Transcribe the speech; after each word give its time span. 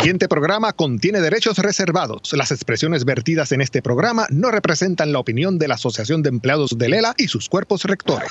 siguiente 0.00 0.28
programa 0.28 0.72
contiene 0.72 1.20
derechos 1.20 1.58
reservados. 1.58 2.32
Las 2.32 2.50
expresiones 2.52 3.04
vertidas 3.04 3.52
en 3.52 3.60
este 3.60 3.82
programa 3.82 4.26
no 4.30 4.50
representan 4.50 5.12
la 5.12 5.18
opinión 5.18 5.58
de 5.58 5.68
la 5.68 5.74
Asociación 5.74 6.22
de 6.22 6.30
Empleados 6.30 6.78
de 6.78 6.88
Lela 6.88 7.14
y 7.18 7.28
sus 7.28 7.50
cuerpos 7.50 7.84
rectores. 7.84 8.30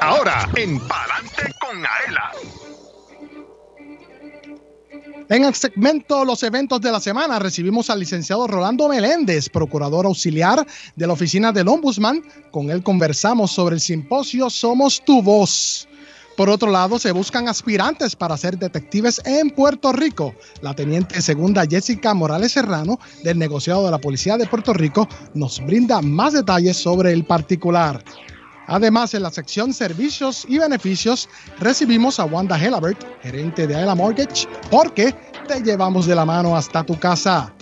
Ahora, 0.00 0.48
en 0.54 0.78
Palante 0.78 1.52
con 1.60 1.76
Aela. 1.78 2.30
En 5.28 5.44
el 5.44 5.54
segmento 5.54 6.24
Los 6.24 6.44
eventos 6.44 6.80
de 6.80 6.92
la 6.92 7.00
semana 7.00 7.40
recibimos 7.40 7.90
al 7.90 7.98
licenciado 7.98 8.46
Rolando 8.46 8.88
Meléndez, 8.88 9.48
procurador 9.48 10.06
auxiliar 10.06 10.64
de 10.94 11.06
la 11.08 11.14
oficina 11.14 11.50
del 11.50 11.66
Ombudsman. 11.66 12.22
Con 12.52 12.70
él 12.70 12.84
conversamos 12.84 13.50
sobre 13.50 13.74
el 13.74 13.80
simposio 13.80 14.48
Somos 14.50 15.04
tu 15.04 15.20
voz. 15.20 15.87
Por 16.38 16.50
otro 16.50 16.70
lado, 16.70 17.00
se 17.00 17.10
buscan 17.10 17.48
aspirantes 17.48 18.14
para 18.14 18.36
ser 18.36 18.56
detectives 18.56 19.20
en 19.24 19.50
Puerto 19.50 19.90
Rico. 19.90 20.36
La 20.62 20.72
teniente 20.72 21.20
segunda 21.20 21.66
Jessica 21.66 22.14
Morales 22.14 22.52
Serrano, 22.52 23.00
del 23.24 23.40
negociado 23.40 23.84
de 23.84 23.90
la 23.90 23.98
Policía 23.98 24.36
de 24.36 24.46
Puerto 24.46 24.72
Rico, 24.72 25.08
nos 25.34 25.58
brinda 25.66 26.00
más 26.00 26.34
detalles 26.34 26.76
sobre 26.76 27.12
el 27.12 27.24
particular. 27.24 28.04
Además, 28.68 29.14
en 29.14 29.24
la 29.24 29.32
sección 29.32 29.74
Servicios 29.74 30.46
y 30.48 30.58
Beneficios, 30.58 31.28
recibimos 31.58 32.20
a 32.20 32.26
Wanda 32.26 32.56
Helabert, 32.56 33.04
gerente 33.20 33.66
de 33.66 33.74
Aela 33.74 33.96
Mortgage, 33.96 34.46
porque 34.70 35.12
te 35.48 35.60
llevamos 35.60 36.06
de 36.06 36.14
la 36.14 36.24
mano 36.24 36.56
hasta 36.56 36.84
tu 36.84 36.96
casa. 37.00 37.52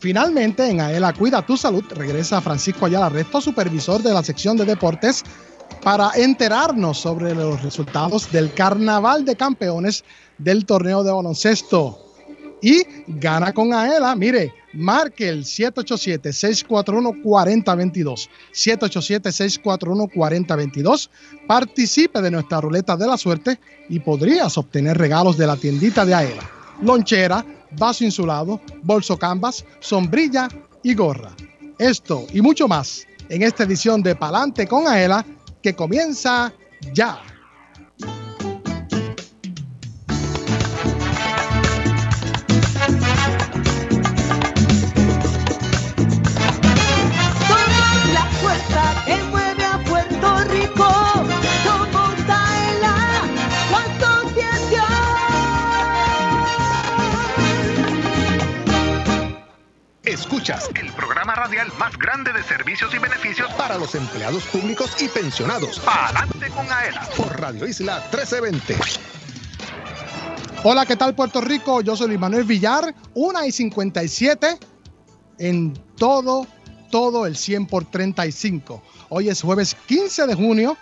Finalmente, 0.00 0.68
en 0.68 0.80
Aela 0.80 1.12
Cuida 1.12 1.46
tu 1.46 1.56
Salud, 1.56 1.84
regresa 1.90 2.40
Francisco 2.40 2.86
Ayala 2.86 3.10
Resto, 3.10 3.40
supervisor 3.40 4.02
de 4.02 4.12
la 4.12 4.24
sección 4.24 4.56
de 4.56 4.64
deportes, 4.64 5.22
para 5.82 6.10
enterarnos 6.14 6.98
sobre 6.98 7.34
los 7.34 7.62
resultados 7.62 8.30
del 8.32 8.52
Carnaval 8.52 9.24
de 9.24 9.36
Campeones 9.36 10.04
del 10.38 10.64
torneo 10.64 11.04
de 11.04 11.12
baloncesto. 11.12 12.00
Y 12.62 12.82
gana 13.06 13.52
con 13.52 13.74
Aela, 13.74 14.16
mire, 14.16 14.54
Marque 14.74 15.28
el 15.28 15.44
787-641-4022. 15.44 18.28
787-641-4022. 18.52 21.08
Participe 21.46 22.20
de 22.20 22.30
nuestra 22.30 22.60
ruleta 22.60 22.94
de 22.96 23.06
la 23.06 23.16
suerte 23.16 23.58
y 23.88 24.00
podrías 24.00 24.58
obtener 24.58 24.98
regalos 24.98 25.38
de 25.38 25.46
la 25.46 25.56
tiendita 25.56 26.04
de 26.04 26.14
Aela. 26.14 26.50
Lonchera, 26.82 27.46
vaso 27.78 28.04
insulado, 28.04 28.60
bolso 28.82 29.16
canvas, 29.16 29.64
sombrilla 29.80 30.48
y 30.82 30.94
gorra. 30.94 31.30
Esto 31.78 32.26
y 32.32 32.40
mucho 32.40 32.66
más 32.66 33.06
en 33.28 33.42
esta 33.42 33.62
edición 33.64 34.02
de 34.02 34.16
Palante 34.16 34.66
con 34.66 34.86
Aela 34.86 35.26
que 35.64 35.74
comienza 35.74 36.52
ya. 36.92 37.18
Escuchas 60.14 60.70
el 60.80 60.92
programa 60.92 61.34
radial 61.34 61.66
más 61.76 61.98
grande 61.98 62.32
de 62.32 62.40
servicios 62.44 62.94
y 62.94 62.98
beneficios 62.98 63.52
para 63.54 63.76
los 63.76 63.96
empleados 63.96 64.44
públicos 64.44 64.94
y 65.02 65.08
pensionados. 65.08 65.82
Adelante 65.84 66.50
con 66.50 66.70
AELA 66.70 67.08
por 67.16 67.40
Radio 67.40 67.66
Isla 67.66 67.96
1320. 68.12 68.76
Hola, 70.62 70.86
¿qué 70.86 70.94
tal 70.94 71.16
Puerto 71.16 71.40
Rico? 71.40 71.80
Yo 71.80 71.96
soy 71.96 72.06
Luis 72.06 72.20
Manuel 72.20 72.44
Villar, 72.44 72.94
1 73.14 73.44
y 73.44 73.50
57 73.50 74.56
en 75.38 75.74
todo, 75.96 76.46
todo 76.92 77.26
el 77.26 77.36
100 77.36 77.66
por 77.66 77.84
35. 77.84 78.84
Hoy 79.08 79.30
es 79.30 79.42
jueves 79.42 79.76
15 79.88 80.28
de 80.28 80.34
junio 80.36 80.76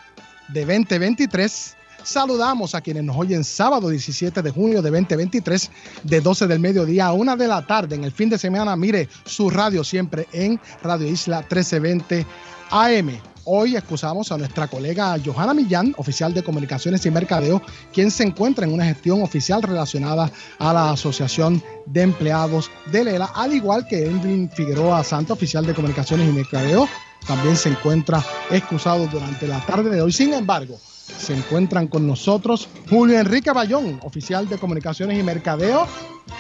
de 0.49 0.67
2023 0.67 1.77
Saludamos 2.05 2.75
a 2.75 2.81
quienes 2.81 3.05
nos 3.05 3.17
oyen 3.17 3.45
sábado 3.45 3.89
17 3.89 4.43
de 4.43 4.51
junio 4.51 4.83
de 4.83 4.91
2023 4.91 5.71
de 6.03 6.21
12 6.21 6.47
del 6.47 6.59
mediodía 6.59 7.07
a 7.07 7.13
1 7.13 7.37
de 7.37 7.49
la 7.49 7.67
tarde. 7.67 7.95
En 7.95 8.05
el 8.05 8.13
fin 8.13 8.29
de 8.29 8.39
semana, 8.39 8.75
mire 8.77 9.09
su 9.25 9.51
radio 9.51 9.85
siempre 9.85 10.27
en 10.33 10.61
Radio 10.83 11.07
Isla 11.07 11.39
1320 11.39 12.27
AM. 12.71 13.21
Hoy 13.45 13.77
excusamos 13.77 14.31
a 14.31 14.39
nuestra 14.39 14.69
colega 14.69 15.17
Johanna 15.25 15.53
Millán, 15.53 15.95
oficial 15.97 16.33
de 16.33 16.45
Comunicaciones 16.45 17.05
y 17.07 17.11
Mercadeo, 17.11 17.61
quien 17.93 18.11
se 18.11 18.23
encuentra 18.23 18.65
en 18.65 18.73
una 18.73 18.85
gestión 18.85 19.23
oficial 19.23 19.63
relacionada 19.63 20.31
a 20.59 20.73
la 20.73 20.91
Asociación 20.93 21.63
de 21.87 22.03
Empleados 22.03 22.71
de 22.93 23.05
Lela, 23.05 23.31
al 23.35 23.53
igual 23.53 23.87
que 23.89 24.05
Edwin 24.05 24.49
Figueroa 24.49 25.03
Santa, 25.03 25.33
oficial 25.33 25.67
de 25.67 25.75
Comunicaciones 25.75 26.29
y 26.29 26.33
Mercadeo, 26.33 26.89
también 27.27 27.57
se 27.57 27.71
encuentra 27.71 28.25
excusado 28.51 29.09
durante 29.09 29.49
la 29.49 29.65
tarde 29.67 29.91
de 29.91 30.03
hoy. 30.03 30.13
Sin 30.13 30.33
embargo, 30.33 30.79
se 31.19 31.35
encuentran 31.35 31.89
con 31.89 32.07
nosotros 32.07 32.69
Julio 32.89 33.19
Enrique 33.19 33.53
Bayón, 33.53 34.01
oficial 34.03 34.49
de 34.49 34.59
Comunicaciones 34.59 35.19
y 35.19 35.23
Mercadeo. 35.23 35.87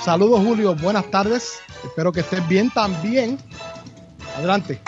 Saludos 0.04 0.40
Julio, 0.44 0.74
buenas 0.74 1.10
tardes. 1.10 1.60
Espero 1.84 2.12
que 2.12 2.20
estés 2.20 2.46
bien 2.48 2.70
también. 2.70 3.38
Adelante. 4.36 4.80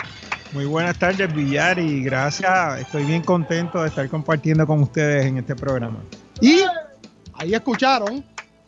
Muy 0.53 0.65
buenas 0.65 0.97
tardes 0.97 1.33
Villar 1.33 1.79
y 1.79 2.03
gracias. 2.03 2.79
Estoy 2.79 3.05
bien 3.05 3.21
contento 3.23 3.81
de 3.81 3.89
estar 3.89 4.07
compartiendo 4.09 4.65
con 4.65 4.81
ustedes 4.81 5.25
en 5.25 5.37
este 5.37 5.55
programa. 5.55 5.99
Y 6.41 6.61
ahí 7.33 7.53
escucharon 7.53 8.23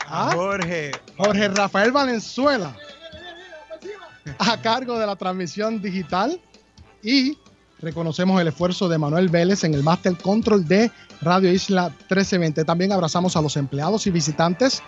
a 0.06 0.32
Jorge, 0.34 0.92
Jorge 1.18 1.48
Rafael 1.50 1.92
Valenzuela 1.92 2.76
a 4.40 4.62
cargo 4.62 5.00
de 5.00 5.06
la 5.06 5.16
transmisión 5.16 5.82
digital 5.82 6.40
y 7.04 7.38
reconocemos 7.80 8.40
el 8.42 8.48
esfuerzo 8.48 8.90
de 8.90 8.98
Manuel 8.98 9.30
Vélez 9.30 9.64
en 9.64 9.74
el 9.74 9.84
Master 9.84 10.18
Control 10.18 10.68
de 10.68 10.92
Radio 11.22 11.52
Isla 11.52 11.90
1320. 11.90 12.66
También 12.66 12.92
abrazamos 12.92 13.36
a 13.36 13.42
los 13.42 13.58
empleados 13.58 14.08
y 14.08 14.12
visitantes 14.12 14.82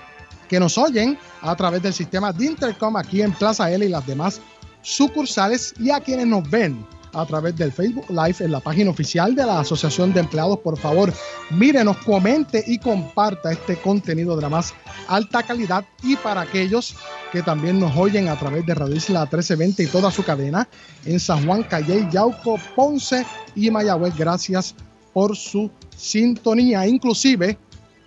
que 0.47 0.59
nos 0.59 0.77
oyen 0.77 1.17
a 1.41 1.55
través 1.55 1.81
del 1.81 1.94
sistema 1.94 2.33
de 2.33 2.45
Intercom 2.45 2.97
aquí 2.97 3.22
en 3.22 3.31
Plaza 3.33 3.72
L 3.72 3.85
y 3.85 3.89
las 3.89 4.05
demás 4.05 4.41
sucursales 4.81 5.73
y 5.79 5.91
a 5.91 6.00
quienes 6.00 6.27
nos 6.27 6.50
ven 6.50 6.85
a 7.13 7.25
través 7.25 7.55
del 7.55 7.71
Facebook 7.71 8.05
Live 8.09 8.35
en 8.39 8.51
la 8.51 8.59
página 8.59 8.91
oficial 8.91 9.35
de 9.35 9.45
la 9.45 9.59
Asociación 9.59 10.13
de 10.13 10.21
Empleados. 10.21 10.59
Por 10.59 10.77
favor, 10.77 11.13
mírenos, 11.49 11.97
comente 11.97 12.63
y 12.67 12.77
comparta 12.77 13.51
este 13.51 13.77
contenido 13.77 14.35
de 14.35 14.41
la 14.41 14.49
más 14.49 14.73
alta 15.07 15.43
calidad 15.43 15.85
y 16.03 16.15
para 16.15 16.41
aquellos 16.41 16.95
que 17.31 17.41
también 17.41 17.79
nos 17.79 17.95
oyen 17.95 18.29
a 18.29 18.37
través 18.37 18.65
de 18.65 18.75
Radio 18.75 18.95
Isla 18.95 19.21
1320 19.21 19.83
y 19.83 19.87
toda 19.87 20.11
su 20.11 20.23
cadena 20.23 20.67
en 21.05 21.19
San 21.19 21.45
Juan, 21.45 21.63
Calle, 21.63 22.07
Yauco, 22.11 22.59
Ponce 22.75 23.25
y 23.55 23.69
Mayagüez. 23.71 24.15
Gracias 24.15 24.75
por 25.13 25.35
su 25.35 25.69
sintonía, 25.95 26.87
inclusive 26.87 27.57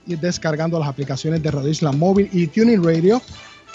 descargando 0.06 0.78
las 0.78 0.88
aplicaciones 0.88 1.42
de 1.42 1.50
Radio 1.50 1.68
Isla 1.68 1.92
Móvil 1.92 2.28
y 2.32 2.46
Tuning 2.46 2.82
Radio 2.82 3.22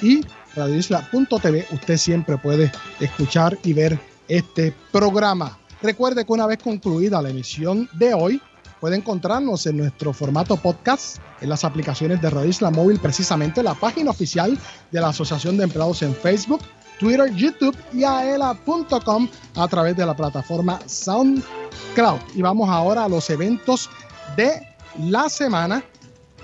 y 0.02 0.22
radioisla.tv. 0.56 1.68
Usted 1.72 1.98
siempre 1.98 2.38
puede 2.38 2.72
escuchar 3.00 3.58
y 3.64 3.74
ver 3.74 4.00
este 4.28 4.74
programa. 4.92 5.58
Recuerde 5.82 6.26
que 6.26 6.34
una 6.34 6.48
vez 6.48 6.60
concluida 6.62 7.22
la 7.22 7.30
emisión 7.30 7.90
de 7.94 8.14
hoy, 8.14 8.42
puede 8.80 8.96
encontrarnos 8.96 9.66
en 9.66 9.78
nuestro 9.78 10.14
formato 10.14 10.58
podcast 10.58 11.18
en 11.42 11.50
las 11.50 11.64
aplicaciones 11.64 12.22
de 12.22 12.30
Radio 12.30 12.50
Isla 12.50 12.72
Móvil, 12.72 13.00
precisamente 13.00 13.64
la 13.64 13.74
página 13.74 14.12
oficial 14.12 14.58
de 14.92 15.02
la 15.02 15.10
Asociación 15.10 15.58
de 15.58 15.64
Empleados 15.64 16.02
en 16.02 16.16
Facebook, 16.16 16.62
Twitter, 17.00 17.34
YouTube 17.34 17.78
y 17.94 18.04
aela.com 18.04 19.28
a 19.56 19.68
través 19.68 19.96
de 19.96 20.06
la 20.06 20.16
plataforma 20.16 20.80
SoundCloud. 20.86 22.20
Y 22.36 22.42
vamos 22.42 22.70
ahora 22.70 23.06
a 23.06 23.10
los 23.10 23.30
eventos 23.30 23.90
de 24.36 24.62
la 25.00 25.30
semana, 25.30 25.84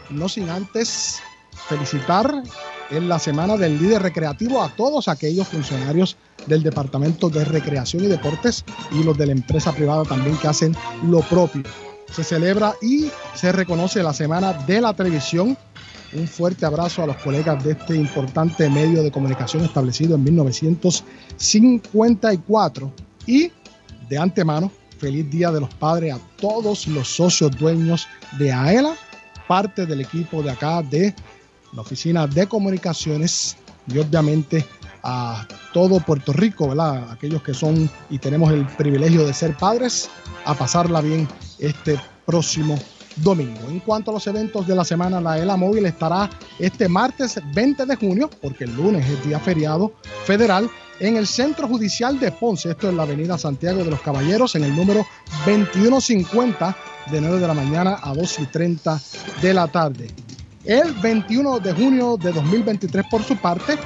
no 0.09 0.29
sin 0.29 0.49
antes 0.49 1.19
felicitar 1.67 2.43
en 2.89 3.09
la 3.09 3.19
semana 3.19 3.57
del 3.57 3.77
líder 3.79 4.01
recreativo 4.01 4.61
a 4.61 4.69
todos 4.69 5.07
aquellos 5.07 5.47
funcionarios 5.47 6.17
del 6.47 6.63
Departamento 6.63 7.29
de 7.29 7.45
Recreación 7.45 8.03
y 8.03 8.07
Deportes 8.07 8.65
y 8.91 9.03
los 9.03 9.15
de 9.17 9.27
la 9.27 9.33
empresa 9.33 9.71
privada 9.71 10.03
también 10.03 10.35
que 10.37 10.47
hacen 10.47 10.75
lo 11.05 11.19
propio. 11.21 11.63
Se 12.11 12.23
celebra 12.23 12.73
y 12.81 13.11
se 13.33 13.51
reconoce 13.51 14.01
la 14.03 14.13
Semana 14.13 14.53
de 14.53 14.79
la 14.81 14.93
Televisión. 14.93 15.57
Un 16.13 16.27
fuerte 16.27 16.63
abrazo 16.65 17.01
a 17.01 17.07
los 17.07 17.15
colegas 17.17 17.63
de 17.63 17.71
este 17.71 17.95
importante 17.95 18.69
medio 18.69 19.01
de 19.01 19.11
comunicación 19.11 19.63
establecido 19.63 20.13
en 20.15 20.23
1954. 20.23 22.93
Y 23.25 23.51
de 24.09 24.17
antemano, 24.17 24.69
feliz 24.99 25.31
Día 25.31 25.49
de 25.51 25.61
los 25.61 25.73
Padres 25.73 26.13
a 26.13 26.19
todos 26.37 26.87
los 26.87 27.07
socios 27.07 27.57
dueños 27.57 28.05
de 28.37 28.51
AELA, 28.51 28.93
parte 29.47 29.87
del 29.87 30.01
equipo 30.01 30.43
de 30.43 30.51
acá 30.51 30.83
de 30.83 31.15
la 31.73 31.81
Oficina 31.81 32.27
de 32.27 32.47
Comunicaciones 32.47 33.57
y 33.87 33.97
obviamente 33.97 34.65
a 35.03 35.45
todo 35.73 35.99
Puerto 35.99 36.31
Rico, 36.31 36.69
¿verdad? 36.69 37.11
Aquellos 37.11 37.43
que 37.43 37.53
son 37.53 37.89
y 38.09 38.19
tenemos 38.19 38.51
el 38.51 38.65
privilegio 38.65 39.25
de 39.25 39.33
ser 39.33 39.57
padres, 39.57 40.09
a 40.45 40.53
pasarla 40.53 41.01
bien 41.01 41.27
este 41.59 41.99
próximo 42.25 42.79
domingo. 43.17 43.69
En 43.69 43.79
cuanto 43.81 44.11
a 44.11 44.13
los 44.13 44.25
eventos 44.27 44.65
de 44.65 44.75
la 44.75 44.85
semana, 44.85 45.19
la 45.19 45.37
ELA 45.37 45.57
Móvil 45.57 45.85
estará 45.85 46.29
este 46.57 46.87
martes 46.87 47.39
20 47.53 47.85
de 47.85 47.95
junio, 47.95 48.29
porque 48.41 48.63
el 48.63 48.75
lunes 48.75 49.07
es 49.07 49.25
día 49.25 49.39
feriado 49.39 49.93
federal, 50.25 50.69
en 50.99 51.17
el 51.17 51.27
Centro 51.27 51.67
Judicial 51.67 52.19
de 52.19 52.31
Ponce, 52.31 52.69
esto 52.69 52.87
es 52.87 52.95
la 52.95 53.03
Avenida 53.03 53.37
Santiago 53.37 53.83
de 53.83 53.89
los 53.89 54.01
Caballeros, 54.01 54.55
en 54.55 54.63
el 54.63 54.75
número 54.75 55.05
2150, 55.45 56.77
de 57.11 57.19
9 57.19 57.39
de 57.39 57.47
la 57.47 57.53
mañana 57.53 57.99
a 58.01 58.13
2 58.13 58.39
y 58.39 58.45
30 58.45 59.01
de 59.41 59.53
la 59.53 59.67
tarde. 59.67 60.07
El 60.65 60.93
21 60.93 61.59
de 61.59 61.73
junio 61.73 62.15
de 62.15 62.31
2023, 62.31 63.05
por 63.11 63.21
su 63.21 63.35
parte, 63.35 63.77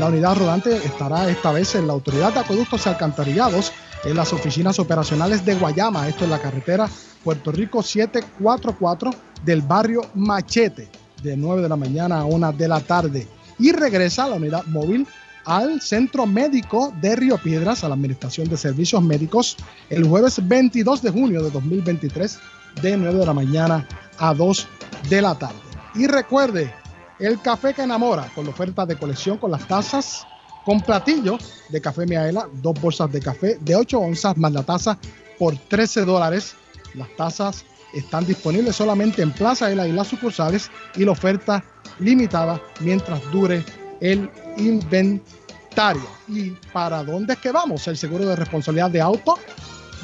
la 0.00 0.06
unidad 0.06 0.36
rodante 0.36 0.74
estará 0.76 1.30
esta 1.30 1.52
vez 1.52 1.76
en 1.76 1.86
la 1.86 1.92
Autoridad 1.92 2.32
de 2.32 2.40
Acueductos 2.40 2.84
y 2.84 2.88
Alcantarillados, 2.88 3.72
en 4.04 4.16
las 4.16 4.32
oficinas 4.32 4.80
operacionales 4.80 5.44
de 5.44 5.54
Guayama, 5.54 6.08
esto 6.08 6.24
es 6.24 6.30
la 6.30 6.40
carretera 6.40 6.88
Puerto 7.22 7.52
Rico 7.52 7.84
744 7.84 9.12
del 9.44 9.62
barrio 9.62 10.02
Machete, 10.14 10.88
de 11.22 11.36
9 11.36 11.62
de 11.62 11.68
la 11.68 11.76
mañana 11.76 12.20
a 12.20 12.24
1 12.24 12.52
de 12.52 12.66
la 12.66 12.80
tarde. 12.80 13.28
Y 13.60 13.70
regresa 13.70 14.28
la 14.28 14.36
unidad 14.36 14.64
móvil 14.66 15.06
al 15.44 15.80
Centro 15.80 16.26
Médico 16.26 16.92
de 17.00 17.14
Río 17.14 17.38
Piedras, 17.38 17.84
a 17.84 17.88
la 17.88 17.94
Administración 17.94 18.48
de 18.48 18.56
Servicios 18.56 19.02
Médicos, 19.02 19.56
el 19.88 20.04
jueves 20.04 20.40
22 20.46 21.00
de 21.00 21.10
junio 21.10 21.44
de 21.44 21.50
2023, 21.50 22.40
de 22.82 22.96
9 22.96 23.18
de 23.20 23.26
la 23.26 23.34
mañana 23.34 23.86
a 24.18 24.34
2 24.34 24.66
de 25.08 25.22
la 25.22 25.36
tarde. 25.36 25.67
Y 25.98 26.06
recuerde, 26.06 26.72
el 27.18 27.42
café 27.42 27.74
que 27.74 27.82
enamora, 27.82 28.30
con 28.32 28.44
la 28.44 28.52
oferta 28.52 28.86
de 28.86 28.96
colección 28.96 29.36
con 29.36 29.50
las 29.50 29.66
tazas, 29.66 30.24
con 30.64 30.80
platillo 30.80 31.38
de 31.70 31.80
café 31.80 32.06
Miaela, 32.06 32.48
dos 32.52 32.80
bolsas 32.80 33.10
de 33.10 33.20
café 33.20 33.58
de 33.60 33.74
8 33.74 33.98
onzas 33.98 34.36
más 34.36 34.52
la 34.52 34.62
taza 34.62 34.96
por 35.40 35.56
13 35.56 36.04
dólares. 36.04 36.54
Las 36.94 37.08
tazas 37.16 37.64
están 37.92 38.24
disponibles 38.24 38.76
solamente 38.76 39.22
en 39.22 39.32
Plaza 39.32 39.72
Ela 39.72 39.88
y 39.88 39.92
las 39.92 40.06
sucursales 40.06 40.70
y 40.94 41.04
la 41.04 41.10
oferta 41.10 41.64
limitada 41.98 42.62
mientras 42.78 43.20
dure 43.32 43.64
el 44.00 44.30
inventario. 44.56 46.06
¿Y 46.28 46.50
para 46.72 47.02
dónde 47.02 47.32
es 47.32 47.40
que 47.40 47.50
vamos? 47.50 47.88
El 47.88 47.96
seguro 47.96 48.24
de 48.24 48.36
responsabilidad 48.36 48.90
de 48.90 49.00
auto 49.00 49.36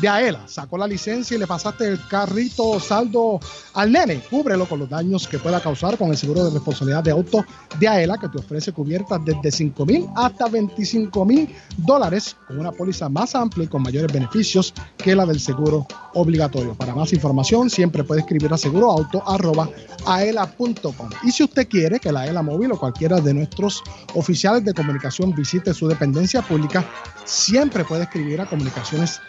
de 0.00 0.08
AELA. 0.08 0.46
Sacó 0.46 0.79
la 0.79 0.87
licencia 0.87 1.37
y 1.37 1.38
le 1.38 1.46
pasaste 1.46 1.88
el 1.88 2.00
carrito 2.08 2.81
saldo 2.81 3.41
al 3.75 3.93
nene. 3.93 4.23
Cúbrelo 4.31 4.67
con 4.67 4.81
los 4.81 4.88
daños 4.88 5.29
que 5.29 5.38
pueda 5.38 5.61
causar 5.61 5.99
con 5.99 6.11
el 6.11 6.17
seguro 6.17 6.44
de 6.44 6.50
responsabilidad 6.50 7.02
de 7.02 7.11
auto 7.12 7.44
de 7.79 7.88
AELA 7.88 8.19
que 8.19 8.29
te 8.29 8.38
ofrece 8.38 8.73
cubiertas 8.73 9.20
desde 9.25 9.50
5 9.50 9.87
mil 9.87 10.06
hasta 10.17 10.49
25 10.49 11.25
mil 11.25 11.49
dólares 11.79 12.37
con 12.46 12.58
una 12.58 12.73
póliza 12.73 13.08
más 13.08 13.35
amplia 13.35 13.64
y 13.64 13.69
con 13.69 13.82
mayores 13.82 14.12
beneficios 14.12 14.75
que 14.96 15.14
la 15.14 15.25
del 15.26 15.41
seguro 15.41 15.87
obligatorio. 16.14 16.75
Para 16.75 16.94
más 16.94 17.12
información 17.12 17.69
siempre 17.70 18.05
puede 18.05 18.20
escribir 18.20 18.52
a 18.52 18.58
seguroauto.aela.com. 18.58 21.11
Y 21.23 21.31
si 21.31 21.44
usted 21.44 21.69
quiere 21.69 22.00
que 22.00 22.12
la 22.12 22.20
AELA 22.20 22.43
móvil 22.43 22.73
o 22.73 22.79
cualquiera 22.79 23.20
de 23.20 23.35
nuestros 23.35 23.82
oficiales 24.14 24.64
de 24.64 24.73
comunicación 24.75 25.35
visite 25.35 25.75
su 25.75 25.88
dependencia 25.88 26.43
pública, 26.43 26.85
siempre 27.25 27.85
puede 27.85 28.05
escribir 28.05 28.40
a 28.40 28.47
comunicaciones 28.47 29.20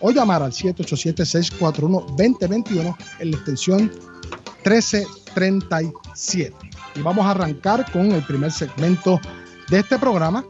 o 0.00 0.10
llamar 0.10 0.42
al 0.42 0.52
787-641-2021 0.52 2.96
en 3.20 3.30
la 3.30 3.36
extensión 3.36 3.92
1337. 4.64 6.54
Y 6.94 7.02
vamos 7.02 7.26
a 7.26 7.32
arrancar 7.32 7.92
con 7.92 8.12
el 8.12 8.22
primer 8.22 8.52
segmento 8.52 9.20
de 9.68 9.80
este 9.80 9.98
programa, 9.98 10.46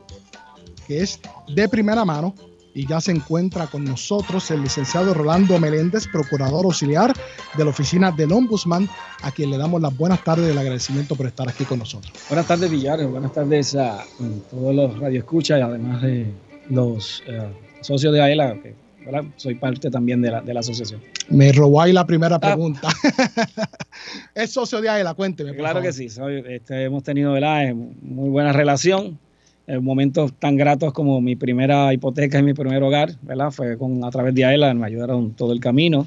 que 0.86 1.02
es 1.02 1.18
de 1.54 1.68
primera 1.68 2.04
mano. 2.04 2.34
Y 2.74 2.86
ya 2.86 3.00
se 3.00 3.10
encuentra 3.10 3.66
con 3.68 3.84
nosotros 3.84 4.50
el 4.50 4.60
licenciado 4.60 5.14
Rolando 5.14 5.58
Meléndez, 5.58 6.06
procurador 6.08 6.66
auxiliar 6.66 7.14
de 7.56 7.64
la 7.64 7.70
oficina 7.70 8.12
del 8.12 8.32
Ombudsman, 8.32 8.86
a 9.22 9.30
quien 9.30 9.50
le 9.50 9.56
damos 9.56 9.80
las 9.80 9.96
buenas 9.96 10.22
tardes 10.22 10.48
y 10.48 10.50
el 10.50 10.58
agradecimiento 10.58 11.16
por 11.16 11.26
estar 11.26 11.48
aquí 11.48 11.64
con 11.64 11.78
nosotros. 11.78 12.12
Buenas 12.28 12.46
tardes, 12.46 12.70
Villares. 12.70 13.10
Buenas 13.10 13.32
tardes 13.32 13.74
a 13.76 14.04
todos 14.50 14.74
los 14.74 14.98
radioescuchas 14.98 15.58
y 15.58 15.62
además 15.62 16.02
de 16.02 16.30
los 16.68 17.22
eh, 17.26 17.48
socios 17.86 18.12
de 18.12 18.20
AELA, 18.20 18.60
que 18.62 18.74
soy 19.36 19.54
parte 19.54 19.90
también 19.90 20.20
de 20.20 20.30
la, 20.30 20.40
de 20.40 20.52
la 20.52 20.60
asociación. 20.60 21.00
Me 21.28 21.52
robó 21.52 21.80
ahí 21.80 21.92
la 21.92 22.06
primera 22.06 22.36
ah. 22.36 22.40
pregunta. 22.40 22.88
¿Es 24.34 24.50
socio 24.50 24.80
de 24.80 24.88
AELA? 24.88 25.14
Cuénteme. 25.14 25.54
Claro 25.54 25.80
que 25.80 25.92
sí, 25.92 26.08
este, 26.48 26.84
hemos 26.84 27.02
tenido 27.02 27.32
¿verdad? 27.32 27.74
muy 27.74 28.28
buena 28.30 28.52
relación. 28.52 29.18
En 29.68 29.82
momentos 29.82 30.32
tan 30.38 30.56
gratos 30.56 30.92
como 30.92 31.20
mi 31.20 31.34
primera 31.34 31.92
hipoteca 31.92 32.38
y 32.38 32.42
mi 32.42 32.54
primer 32.54 32.80
hogar, 32.84 33.16
¿verdad? 33.22 33.50
Fue 33.50 33.76
con, 33.76 34.04
a 34.04 34.10
través 34.10 34.32
de 34.32 34.44
AELA, 34.44 34.72
me 34.74 34.86
ayudaron 34.86 35.32
todo 35.32 35.52
el 35.52 35.58
camino. 35.58 36.06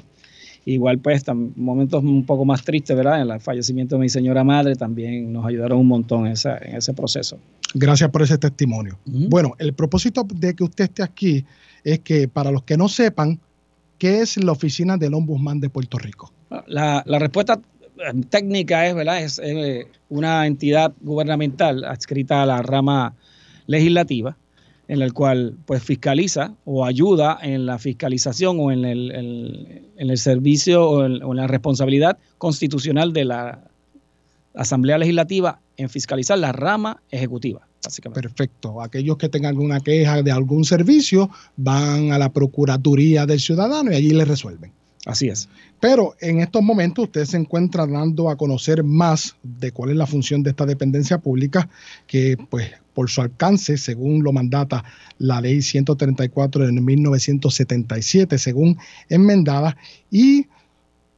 Igual, 0.64 0.98
pues, 0.98 1.24
momentos 1.56 2.02
un 2.02 2.24
poco 2.24 2.46
más 2.46 2.62
tristes, 2.62 2.96
¿verdad? 2.96 3.20
En 3.20 3.30
el 3.30 3.40
fallecimiento 3.40 3.96
de 3.96 4.00
mi 4.00 4.08
señora 4.08 4.44
madre 4.44 4.76
también 4.76 5.30
nos 5.30 5.44
ayudaron 5.44 5.78
un 5.78 5.88
montón 5.88 6.26
en, 6.26 6.34
en 6.62 6.76
ese 6.76 6.94
proceso. 6.94 7.38
Gracias 7.74 8.08
por 8.10 8.22
ese 8.22 8.38
testimonio. 8.38 8.98
Bueno, 9.04 9.54
el 9.58 9.74
propósito 9.74 10.26
de 10.34 10.54
que 10.54 10.64
usted 10.64 10.84
esté 10.84 11.02
aquí 11.02 11.44
es 11.84 12.00
que 12.00 12.28
para 12.28 12.50
los 12.50 12.62
que 12.64 12.76
no 12.76 12.88
sepan, 12.88 13.40
¿qué 13.98 14.20
es 14.20 14.42
la 14.42 14.52
oficina 14.52 14.96
del 14.96 15.14
Ombudsman 15.14 15.60
de 15.60 15.70
Puerto 15.70 15.98
Rico? 15.98 16.32
La, 16.66 17.02
respuesta 17.06 17.60
eh, 17.98 18.20
técnica 18.28 18.86
es, 18.86 18.94
¿verdad? 18.94 19.22
Es, 19.22 19.40
eh, 19.42 19.86
una 20.08 20.46
entidad 20.46 20.92
gubernamental 21.00 21.84
adscrita 21.84 22.42
a 22.42 22.46
la 22.46 22.62
rama 22.62 23.14
legislativa, 23.66 24.36
en 24.88 24.98
la 24.98 25.08
cual 25.10 25.56
pues 25.66 25.84
fiscaliza 25.84 26.54
o 26.64 26.84
ayuda 26.84 27.38
en 27.40 27.64
la 27.64 27.78
fiscalización 27.78 28.56
o 28.58 28.72
en 28.72 28.84
el, 28.84 29.12
en 29.96 30.10
el 30.10 30.18
servicio 30.18 30.88
o 30.88 31.04
en, 31.04 31.36
la 31.36 31.46
responsabilidad 31.46 32.18
constitucional 32.38 33.12
de 33.12 33.24
la 33.24 33.70
Asamblea 34.54 34.98
Legislativa 34.98 35.60
en 35.76 35.88
fiscalizar 35.88 36.38
la 36.38 36.50
rama 36.50 37.02
ejecutiva. 37.10 37.69
Perfecto. 38.12 38.82
Aquellos 38.82 39.16
que 39.16 39.28
tengan 39.28 39.50
alguna 39.50 39.80
queja 39.80 40.22
de 40.22 40.30
algún 40.30 40.64
servicio 40.64 41.30
van 41.56 42.12
a 42.12 42.18
la 42.18 42.30
Procuraduría 42.32 43.26
del 43.26 43.40
Ciudadano 43.40 43.90
y 43.92 43.96
allí 43.96 44.10
le 44.10 44.24
resuelven. 44.24 44.72
Así 45.06 45.28
es. 45.28 45.48
Pero 45.80 46.14
en 46.20 46.40
estos 46.40 46.62
momentos 46.62 47.06
usted 47.06 47.24
se 47.24 47.38
encuentra 47.38 47.86
dando 47.86 48.28
a 48.28 48.36
conocer 48.36 48.84
más 48.84 49.34
de 49.42 49.72
cuál 49.72 49.90
es 49.90 49.96
la 49.96 50.06
función 50.06 50.42
de 50.42 50.50
esta 50.50 50.66
dependencia 50.66 51.18
pública, 51.18 51.70
que 52.06 52.36
pues 52.50 52.70
por 52.92 53.08
su 53.08 53.22
alcance, 53.22 53.78
según 53.78 54.22
lo 54.22 54.32
mandata 54.32 54.84
la 55.18 55.40
ley 55.40 55.62
134 55.62 56.66
de 56.66 56.72
1977, 56.72 58.36
según 58.36 58.76
enmendada, 59.08 59.76
y 60.10 60.48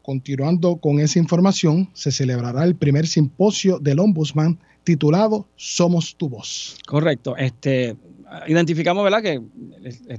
continuando 0.03 0.77
con 0.77 1.01
esa 1.01 1.19
información, 1.19 1.89
se 1.93 2.13
celebrará 2.13 2.65
el 2.65 2.77
primer 2.77 3.09
simposio 3.09 3.81
del 3.81 3.99
Ombudsman 3.99 4.59
titulado 4.85 5.47
Somos 5.57 6.17
tu 6.17 6.29
voz. 6.29 6.77
Correcto. 6.87 7.37
Este, 7.37 7.97
identificamos, 8.47 9.05
¿verdad? 9.05 9.23
Que 9.23 9.41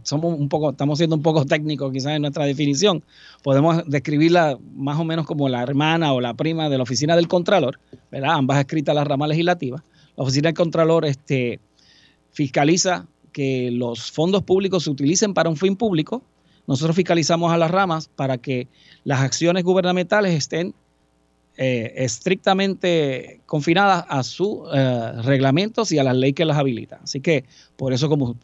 somos 0.03 0.37
un 0.37 0.49
poco, 0.49 0.71
estamos 0.71 0.97
siendo 0.97 1.15
un 1.15 1.21
poco 1.21 1.45
técnicos 1.45 1.91
quizás 1.91 2.13
en 2.13 2.21
nuestra 2.21 2.45
definición. 2.45 3.03
Podemos 3.41 3.83
describirla 3.87 4.57
más 4.75 4.99
o 4.99 5.03
menos 5.03 5.25
como 5.25 5.49
la 5.49 5.61
hermana 5.63 6.13
o 6.13 6.21
la 6.21 6.33
prima 6.33 6.69
de 6.69 6.77
la 6.77 6.83
oficina 6.83 7.15
del 7.15 7.27
Contralor, 7.27 7.79
¿verdad? 8.11 8.33
Ambas 8.33 8.59
escritas 8.59 8.95
la 8.95 9.03
rama 9.03 9.27
legislativa. 9.27 9.83
La 10.15 10.23
oficina 10.23 10.49
del 10.49 10.55
Contralor 10.55 11.05
este, 11.05 11.59
fiscaliza 12.31 13.07
que 13.31 13.71
los 13.71 14.11
fondos 14.11 14.43
públicos 14.43 14.83
se 14.83 14.91
utilicen 14.91 15.33
para 15.33 15.49
un 15.49 15.57
fin 15.57 15.75
público. 15.75 16.23
Nosotros 16.67 16.95
fiscalizamos 16.95 17.51
a 17.51 17.57
las 17.57 17.71
ramas 17.71 18.09
para 18.15 18.37
que 18.37 18.67
las 19.03 19.21
acciones 19.21 19.63
gubernamentales 19.63 20.33
estén 20.33 20.73
eh, 21.55 21.93
estrictamente 21.97 23.41
confinadas 23.45 24.05
a 24.09 24.23
sus 24.23 24.61
eh, 24.73 25.11
reglamentos 25.21 25.91
y 25.91 25.99
a 25.99 26.03
las 26.03 26.15
leyes 26.15 26.35
que 26.35 26.45
las 26.45 26.57
habilitan. 26.57 27.01
Así 27.03 27.21
que, 27.21 27.45
por 27.75 27.93
eso, 27.93 28.09
como, 28.09 28.37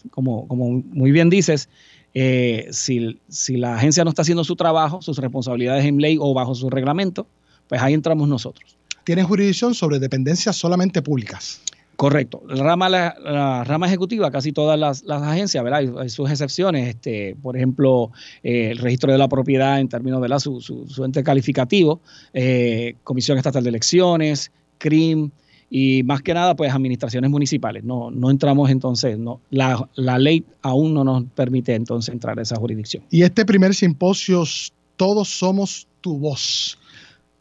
muy 0.57 1.11
bien 1.11 1.29
dices, 1.29 1.69
eh, 2.13 2.67
si, 2.71 3.19
si, 3.27 3.57
la 3.57 3.75
agencia 3.75 4.03
no 4.03 4.11
está 4.11 4.21
haciendo 4.21 4.43
su 4.43 4.55
trabajo, 4.55 5.01
sus 5.01 5.17
responsabilidades 5.17 5.85
en 5.85 5.97
ley 5.97 6.17
o 6.19 6.35
bajo 6.35 6.53
su 6.53 6.69
reglamento, 6.69 7.25
pues 7.67 7.81
ahí 7.81 7.95
entramos 7.95 8.27
nosotros. 8.27 8.77
Tiene 9.03 9.23
jurisdicción 9.23 9.73
sobre 9.73 9.97
dependencias 9.97 10.55
solamente 10.55 11.01
públicas. 11.01 11.61
Correcto. 11.99 12.41
La 12.47 12.63
rama, 12.63 12.87
la, 12.87 13.65
rama 13.65 13.85
ejecutiva, 13.85 14.31
casi 14.31 14.53
todas 14.53 14.79
las, 14.79 15.03
agencias, 15.09 15.61
¿verdad? 15.61 15.99
Hay, 15.99 16.07
sus 16.07 16.31
excepciones. 16.31 16.87
Este, 16.87 17.35
por 17.43 17.57
ejemplo, 17.57 18.11
eh, 18.41 18.69
el 18.71 18.77
registro 18.77 19.11
de 19.11 19.17
la 19.17 19.27
propiedad 19.27 19.81
en 19.81 19.89
términos 19.89 20.21
de 20.21 20.39
su, 20.39 20.61
su, 20.61 21.03
ente 21.03 21.25
calificativo, 21.25 21.99
eh, 22.33 22.95
Comisión 23.03 23.37
Estatal 23.37 23.63
de 23.63 23.69
Elecciones, 23.71 24.49
CRIM 24.77 25.31
y 25.69 26.03
más 26.03 26.21
que 26.21 26.33
nada, 26.33 26.55
pues 26.55 26.73
administraciones 26.73 27.29
municipales. 27.29 27.83
No, 27.83 28.11
no 28.11 28.31
entramos 28.31 28.69
entonces, 28.69 29.17
no, 29.19 29.41
la, 29.49 29.85
ley 30.17 30.45
aún 30.61 30.93
no 30.93 31.03
nos 31.03 31.25
permite 31.35 31.75
entonces 31.75 32.13
entrar 32.13 32.39
a 32.39 32.43
esa 32.43 32.55
jurisdicción. 32.55 33.03
Y 33.09 33.23
este 33.23 33.43
primer 33.43 33.75
simposio, 33.75 34.45
todos 34.95 35.27
somos 35.27 35.85
tu 35.99 36.17
voz. 36.17 36.77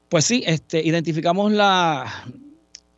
Pues 0.08 0.24
sí, 0.24 0.42
este, 0.44 0.84
identificamos 0.84 1.52
la, 1.52 2.06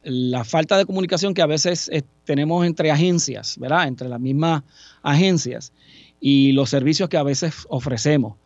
la 0.02 0.44
falta 0.44 0.78
de 0.78 0.86
comunicación 0.86 1.34
que 1.34 1.42
a 1.42 1.46
veces 1.46 1.88
eh, 1.92 2.02
tenemos 2.24 2.66
entre 2.66 2.90
agencias, 2.90 3.56
¿verdad? 3.58 3.86
Entre 3.86 4.08
las 4.08 4.20
mismas 4.20 4.62
agencias 5.02 5.72
y 6.20 6.52
los 6.52 6.70
servicios 6.70 7.08
que 7.08 7.16
a 7.16 7.22
veces 7.22 7.66
ofrecemos. 7.68 8.36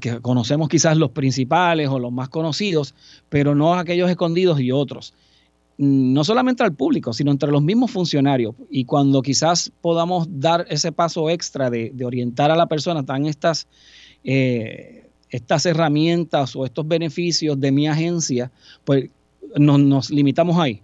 que 0.00 0.20
conocemos 0.20 0.68
quizás 0.68 0.96
los 0.98 1.10
principales 1.10 1.88
o 1.88 1.98
los 1.98 2.12
más 2.12 2.28
conocidos, 2.28 2.94
pero 3.30 3.54
no 3.54 3.74
aquellos 3.74 4.10
escondidos 4.10 4.60
y 4.60 4.72
otros. 4.72 5.14
Mm, 5.80 6.12
no 6.12 6.24
solamente 6.24 6.62
al 6.62 6.74
público, 6.74 7.14
sino 7.14 7.30
entre 7.30 7.50
los 7.50 7.62
mismos 7.62 7.90
funcionarios. 7.90 8.54
Y 8.68 8.84
cuando 8.84 9.22
quizás 9.22 9.72
podamos 9.80 10.26
dar 10.28 10.66
ese 10.68 10.92
paso 10.92 11.30
extra 11.30 11.70
de, 11.70 11.94
orientar 12.04 12.50
a 12.50 12.56
la 12.56 12.66
persona, 12.66 13.00
están 13.00 13.24
estas, 13.24 13.66
eh, 14.22 15.08
estas 15.30 15.64
herramientas 15.64 16.54
o 16.54 16.66
estos 16.66 16.86
beneficios 16.86 17.58
de 17.58 17.72
mi 17.72 17.88
agencia, 17.88 18.52
pues 18.84 19.08
nos 19.56 20.10
limitamos 20.10 20.58
ahí 20.58 20.82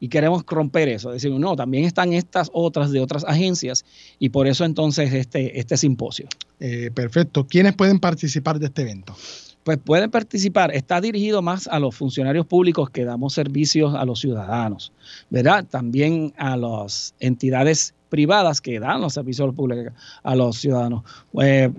y 0.00 0.08
queremos 0.08 0.44
romper 0.46 0.88
eso. 0.88 1.12
Decimos, 1.12 1.40
no, 1.40 1.56
también 1.56 1.84
están 1.84 2.12
estas 2.12 2.50
otras 2.52 2.90
de 2.90 3.00
otras 3.00 3.24
agencias 3.24 3.84
y 4.18 4.28
por 4.28 4.46
eso 4.46 4.64
entonces 4.64 5.12
este, 5.14 5.58
este 5.58 5.76
simposio. 5.76 6.26
Eh, 6.60 6.90
perfecto. 6.92 7.46
¿Quiénes 7.46 7.74
pueden 7.74 7.98
participar 7.98 8.58
de 8.58 8.66
este 8.66 8.82
evento? 8.82 9.16
Pues 9.62 9.78
pueden 9.78 10.10
participar. 10.10 10.74
Está 10.74 11.00
dirigido 11.00 11.40
más 11.40 11.66
a 11.68 11.78
los 11.78 11.94
funcionarios 11.94 12.44
públicos 12.44 12.90
que 12.90 13.04
damos 13.04 13.32
servicios 13.32 13.94
a 13.94 14.04
los 14.04 14.20
ciudadanos, 14.20 14.92
¿verdad? 15.30 15.64
También 15.64 16.34
a 16.36 16.56
las 16.58 17.14
entidades 17.18 17.94
privadas 18.10 18.60
que 18.60 18.78
dan 18.78 19.00
los 19.00 19.14
servicios 19.14 19.54
públicos 19.54 19.94
a 20.22 20.36
los 20.36 20.58
ciudadanos. 20.58 21.02
Eh, 21.42 21.70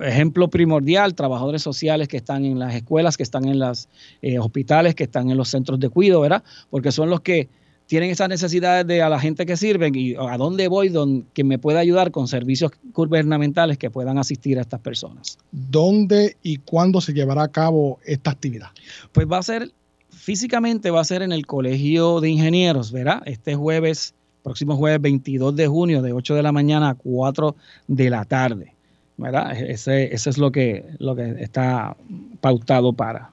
ejemplo 0.00 0.48
primordial, 0.48 1.14
trabajadores 1.14 1.62
sociales 1.62 2.08
que 2.08 2.16
están 2.16 2.44
en 2.44 2.58
las 2.58 2.74
escuelas, 2.74 3.16
que 3.16 3.22
están 3.22 3.46
en 3.46 3.58
los 3.58 3.88
eh, 4.22 4.38
hospitales, 4.38 4.94
que 4.94 5.04
están 5.04 5.30
en 5.30 5.36
los 5.36 5.48
centros 5.48 5.80
de 5.80 5.88
cuidado, 5.88 6.20
¿verdad? 6.20 6.42
Porque 6.70 6.92
son 6.92 7.10
los 7.10 7.20
que 7.20 7.48
tienen 7.88 8.10
esas 8.10 8.28
necesidades 8.28 8.86
de 8.86 9.02
a 9.02 9.08
la 9.08 9.18
gente 9.18 9.46
que 9.46 9.56
sirven 9.56 9.94
y 9.94 10.14
a 10.14 10.36
dónde 10.36 10.68
voy 10.68 10.90
donde, 10.90 11.24
que 11.32 11.42
me 11.42 11.58
pueda 11.58 11.80
ayudar 11.80 12.10
con 12.10 12.28
servicios 12.28 12.70
gubernamentales 12.92 13.78
que 13.78 13.90
puedan 13.90 14.18
asistir 14.18 14.58
a 14.58 14.60
estas 14.60 14.80
personas. 14.80 15.38
¿Dónde 15.50 16.36
y 16.42 16.58
cuándo 16.58 17.00
se 17.00 17.14
llevará 17.14 17.44
a 17.44 17.48
cabo 17.48 17.98
esta 18.04 18.30
actividad? 18.30 18.68
Pues 19.10 19.26
va 19.26 19.38
a 19.38 19.42
ser, 19.42 19.72
físicamente 20.10 20.90
va 20.90 21.00
a 21.00 21.04
ser 21.04 21.22
en 21.22 21.32
el 21.32 21.46
Colegio 21.46 22.20
de 22.20 22.28
Ingenieros, 22.28 22.92
¿verdad? 22.92 23.22
Este 23.24 23.54
jueves, 23.54 24.14
próximo 24.42 24.76
jueves 24.76 25.00
22 25.00 25.56
de 25.56 25.66
junio, 25.66 26.02
de 26.02 26.12
8 26.12 26.34
de 26.34 26.42
la 26.42 26.52
mañana 26.52 26.90
a 26.90 26.94
4 26.94 27.56
de 27.86 28.10
la 28.10 28.26
tarde. 28.26 28.74
¿Verdad? 29.18 29.52
Ese, 29.60 30.14
es 30.14 30.38
lo 30.38 30.50
que, 30.50 30.86
lo 30.98 31.14
que 31.14 31.36
está 31.40 31.96
pautado 32.40 32.92
para. 32.94 33.30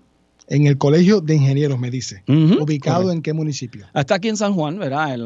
En 0.47 0.67
el 0.67 0.77
Colegio 0.77 1.21
de 1.21 1.35
Ingenieros, 1.35 1.79
me 1.79 1.89
dice. 1.89 2.23
¿Ubicado 2.27 3.11
en 3.11 3.21
qué 3.21 3.33
municipio? 3.33 3.85
Está 3.95 4.15
aquí 4.15 4.27
en 4.27 4.37
San 4.37 4.53
Juan, 4.53 4.77
¿verdad? 4.77 5.17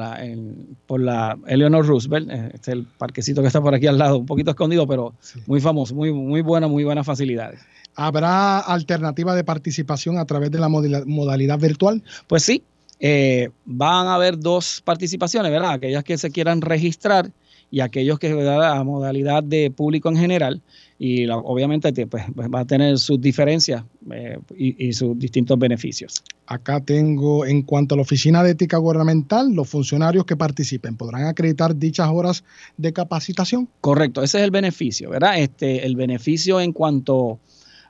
por 0.85 1.01
la 1.01 1.37
Eleanor 1.47 1.85
Roosevelt, 1.85 2.29
eh, 2.29 2.51
es 2.53 2.67
el 2.67 2.85
parquecito 2.85 3.41
que 3.41 3.47
está 3.47 3.61
por 3.61 3.73
aquí 3.73 3.87
al 3.87 3.97
lado, 3.97 4.19
un 4.19 4.25
poquito 4.25 4.51
escondido, 4.51 4.87
pero 4.87 5.13
muy 5.45 5.59
famoso, 5.59 5.95
muy, 5.95 6.13
muy 6.13 6.41
buena, 6.41 6.67
muy 6.67 6.83
buenas 6.83 7.05
facilidades. 7.05 7.59
¿Habrá 7.95 8.59
alternativa 8.59 9.35
de 9.35 9.43
participación 9.43 10.17
a 10.19 10.25
través 10.25 10.51
de 10.51 10.59
la 10.59 10.69
modalidad 10.69 11.59
virtual? 11.59 12.01
Pues 12.27 12.43
sí, 12.43 12.63
eh, 13.01 13.49
van 13.65 14.07
a 14.07 14.15
haber 14.15 14.39
dos 14.39 14.81
participaciones, 14.85 15.51
¿verdad? 15.51 15.71
Aquellas 15.71 16.03
que 16.03 16.17
se 16.17 16.31
quieran 16.31 16.61
registrar 16.61 17.31
y 17.71 17.81
aquellos 17.81 18.19
que 18.19 18.31
a 18.31 18.83
modalidad 18.83 19.43
de 19.43 19.71
público 19.71 20.09
en 20.09 20.17
general 20.17 20.61
y 21.01 21.29
obviamente 21.29 21.93
pues, 22.07 22.25
pues, 22.35 22.49
va 22.53 22.59
a 22.59 22.65
tener 22.65 22.99
sus 22.99 23.21
diferencias 23.21 23.85
eh, 24.11 24.37
y, 24.57 24.91
sus 24.91 25.17
distintos 25.17 25.57
beneficios. 25.57 26.21
Acá 26.45 26.81
tengo, 26.81 27.45
en 27.45 27.61
cuanto 27.61 27.95
a 27.95 27.95
la 27.95 28.01
Oficina 28.01 28.43
de 28.43 28.51
Ética 28.51 28.75
Gubernamental, 28.77 29.53
los 29.53 29.69
funcionarios 29.69 30.25
que 30.25 30.35
participen 30.35 30.97
podrán 30.97 31.27
acreditar 31.27 31.77
dichas 31.77 32.09
horas 32.11 32.43
de 32.75 32.91
capacitación. 32.91 33.69
Correcto, 33.79 34.21
ese 34.23 34.39
es 34.39 34.43
el 34.43 34.51
beneficio, 34.51 35.09
¿verdad? 35.09 35.39
Este, 35.39 35.85
el 35.85 35.95
beneficio 35.95 36.59
en 36.59 36.73
cuanto 36.73 37.39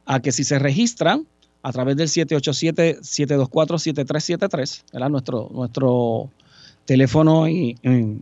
a 0.05 0.19
que 0.19 0.31
si 0.31 0.43
se 0.43 0.59
registran 0.59 1.25
a 1.63 1.71
través 1.71 1.97
del 1.97 2.09
787-724-7373, 2.09 4.83
¿verdad? 4.93 5.09
Nuestro, 5.09 5.49
nuestro 5.51 6.29
teléfono 6.85 7.47
y, 7.47 7.75
y 7.81 8.21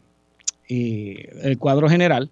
el 0.67 1.57
cuadro 1.57 1.89
general, 1.89 2.29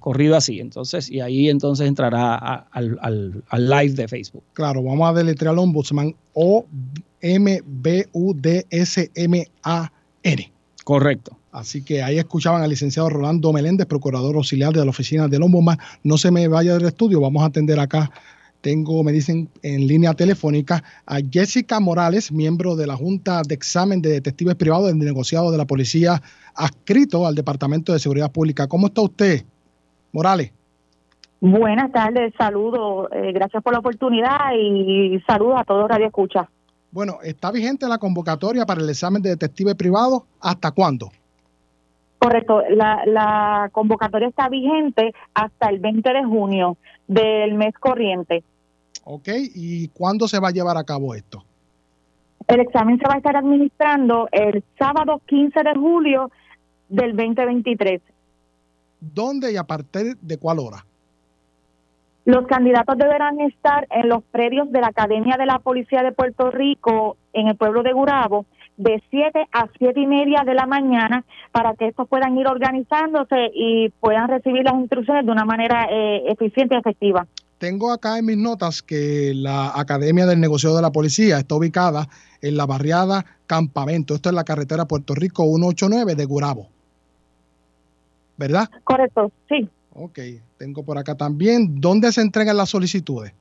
corrido 0.00 0.36
así. 0.38 0.58
Entonces, 0.58 1.10
y 1.10 1.20
ahí 1.20 1.50
entonces 1.50 1.86
entrará 1.86 2.34
al, 2.70 3.44
live 3.50 3.92
de 3.92 4.08
Facebook. 4.08 4.42
Claro, 4.54 4.82
vamos 4.82 5.06
a 5.06 5.12
deletrear 5.12 5.58
Ombudsman 5.58 6.16
O-M-B-U-D-S-M-A-N. 6.32 6.72
Correcto. 10.82 11.36
Así 11.52 11.84
que 11.84 12.02
ahí 12.02 12.18
escuchaban 12.18 12.62
al 12.62 12.70
licenciado 12.70 13.10
Rolando 13.10 13.52
Meléndez, 13.52 13.86
procurador 13.86 14.36
auxiliar 14.36 14.72
de 14.72 14.82
la 14.82 14.88
oficina 14.88 15.28
del 15.28 15.42
Ombudsman. 15.42 15.76
No 16.04 16.16
se 16.16 16.30
me 16.30 16.48
vaya 16.48 16.72
del 16.72 16.86
estudio, 16.86 17.20
vamos 17.20 17.42
a 17.42 17.46
atender 17.48 17.78
acá 17.80 18.10
tengo, 18.62 19.04
me 19.04 19.12
dicen 19.12 19.50
en 19.62 19.86
línea 19.86 20.14
telefónica, 20.14 20.82
a 21.04 21.18
Jessica 21.30 21.80
Morales, 21.80 22.32
miembro 22.32 22.76
de 22.76 22.86
la 22.86 22.96
Junta 22.96 23.42
de 23.42 23.54
Examen 23.54 24.00
de 24.00 24.10
Detectives 24.10 24.54
Privados 24.54 24.86
del 24.86 24.98
negociado 24.98 25.50
de 25.50 25.58
la 25.58 25.66
Policía 25.66 26.22
adscrito 26.54 27.26
al 27.26 27.34
Departamento 27.34 27.92
de 27.92 27.98
Seguridad 27.98 28.32
Pública. 28.32 28.68
¿Cómo 28.68 28.86
está 28.86 29.02
usted, 29.02 29.42
Morales? 30.12 30.52
Buenas 31.40 31.90
tardes, 31.90 32.32
saludos, 32.38 33.08
eh, 33.12 33.32
gracias 33.32 33.62
por 33.64 33.72
la 33.72 33.80
oportunidad 33.80 34.54
y 34.56 35.20
saludos 35.26 35.60
a 35.60 35.64
todos 35.64 35.88
Radio 35.88 36.06
Escucha. 36.06 36.48
Bueno, 36.92 37.18
¿está 37.24 37.50
vigente 37.50 37.88
la 37.88 37.98
convocatoria 37.98 38.64
para 38.64 38.80
el 38.80 38.88
examen 38.88 39.22
de 39.22 39.30
detective 39.30 39.74
privado? 39.74 40.24
¿Hasta 40.40 40.70
cuándo? 40.70 41.10
Correcto, 42.18 42.62
la, 42.70 43.02
la 43.06 43.70
convocatoria 43.72 44.28
está 44.28 44.48
vigente 44.48 45.12
hasta 45.34 45.70
el 45.70 45.80
20 45.80 46.12
de 46.12 46.24
junio 46.24 46.76
del 47.08 47.54
mes 47.54 47.74
corriente. 47.74 48.44
Ok, 49.04 49.28
¿y 49.54 49.88
cuándo 49.88 50.28
se 50.28 50.38
va 50.38 50.48
a 50.48 50.52
llevar 50.52 50.76
a 50.76 50.84
cabo 50.84 51.14
esto? 51.14 51.44
El 52.48 52.60
examen 52.60 52.98
se 52.98 53.08
va 53.08 53.14
a 53.14 53.18
estar 53.18 53.36
administrando 53.36 54.28
el 54.32 54.62
sábado 54.78 55.20
15 55.26 55.62
de 55.62 55.74
julio 55.74 56.30
del 56.88 57.16
2023. 57.16 58.00
¿Dónde 59.00 59.52
y 59.52 59.56
a 59.56 59.64
partir 59.64 60.16
de 60.20 60.38
cuál 60.38 60.58
hora? 60.58 60.84
Los 62.24 62.46
candidatos 62.46 62.96
deberán 62.98 63.40
estar 63.40 63.86
en 63.90 64.08
los 64.08 64.22
predios 64.22 64.70
de 64.70 64.80
la 64.80 64.88
Academia 64.88 65.36
de 65.36 65.46
la 65.46 65.58
Policía 65.58 66.02
de 66.02 66.12
Puerto 66.12 66.52
Rico 66.52 67.16
en 67.32 67.48
el 67.48 67.56
pueblo 67.56 67.82
de 67.82 67.92
Gurabo 67.92 68.46
de 68.76 69.02
7 69.10 69.48
a 69.52 69.66
7 69.78 70.00
y 70.00 70.06
media 70.06 70.42
de 70.44 70.54
la 70.54 70.66
mañana 70.66 71.24
para 71.50 71.74
que 71.74 71.88
estos 71.88 72.08
puedan 72.08 72.36
ir 72.38 72.46
organizándose 72.46 73.50
y 73.54 73.90
puedan 74.00 74.28
recibir 74.28 74.64
las 74.64 74.74
instrucciones 74.74 75.26
de 75.26 75.32
una 75.32 75.44
manera 75.44 75.88
eh, 75.90 76.24
eficiente 76.28 76.74
y 76.74 76.78
efectiva. 76.78 77.26
Tengo 77.62 77.92
acá 77.92 78.18
en 78.18 78.26
mis 78.26 78.36
notas 78.36 78.82
que 78.82 79.34
la 79.36 79.70
Academia 79.78 80.26
del 80.26 80.40
Negocio 80.40 80.74
de 80.74 80.82
la 80.82 80.90
Policía 80.90 81.38
está 81.38 81.54
ubicada 81.54 82.08
en 82.40 82.56
la 82.56 82.66
barriada 82.66 83.24
Campamento. 83.46 84.16
Esto 84.16 84.30
es 84.30 84.34
la 84.34 84.42
carretera 84.42 84.86
Puerto 84.86 85.14
Rico 85.14 85.44
189 85.44 86.16
de 86.16 86.24
Gurabo. 86.24 86.66
¿Verdad? 88.36 88.68
Correcto, 88.82 89.30
sí. 89.48 89.68
Ok, 89.94 90.18
tengo 90.58 90.84
por 90.84 90.98
acá 90.98 91.14
también. 91.14 91.80
¿Dónde 91.80 92.10
se 92.10 92.22
entregan 92.22 92.56
las 92.56 92.70
solicitudes? 92.70 93.32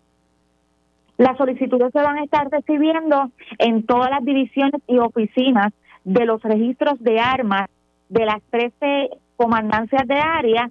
Las 1.18 1.36
solicitudes 1.36 1.92
se 1.92 2.00
van 2.00 2.20
a 2.20 2.24
estar 2.24 2.48
recibiendo 2.52 3.32
en 3.58 3.88
todas 3.88 4.12
las 4.12 4.24
divisiones 4.24 4.84
y 4.88 5.00
oficinas 5.00 5.74
de 6.04 6.26
los 6.26 6.44
registros 6.44 7.00
de 7.00 7.20
armas 7.20 7.68
de 8.10 8.26
las 8.26 8.44
13 8.52 9.10
comandancias 9.36 10.08
de 10.08 10.20
área 10.20 10.70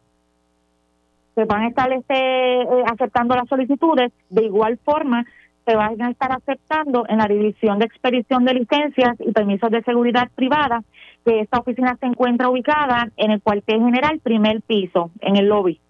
se 1.40 1.46
van 1.46 1.62
a 1.62 1.68
estar 1.68 1.90
este, 1.90 2.14
eh, 2.62 2.84
aceptando 2.86 3.34
las 3.34 3.48
solicitudes. 3.48 4.12
De 4.28 4.44
igual 4.44 4.78
forma, 4.84 5.24
se 5.64 5.74
van 5.74 6.00
a 6.02 6.10
estar 6.10 6.32
aceptando 6.32 7.04
en 7.08 7.16
la 7.16 7.26
División 7.26 7.78
de 7.78 7.86
Expedición 7.86 8.44
de 8.44 8.54
Licencias 8.54 9.16
y 9.20 9.32
Permisos 9.32 9.70
de 9.70 9.82
Seguridad 9.82 10.30
Privada, 10.34 10.82
que 11.24 11.40
esta 11.40 11.58
oficina 11.58 11.96
se 11.98 12.06
encuentra 12.06 12.50
ubicada 12.50 13.08
en 13.16 13.30
el 13.30 13.40
cuartel 13.40 13.80
general, 13.80 14.20
primer 14.22 14.60
piso, 14.60 15.10
en 15.20 15.36
el 15.36 15.46
lobby. 15.46 15.80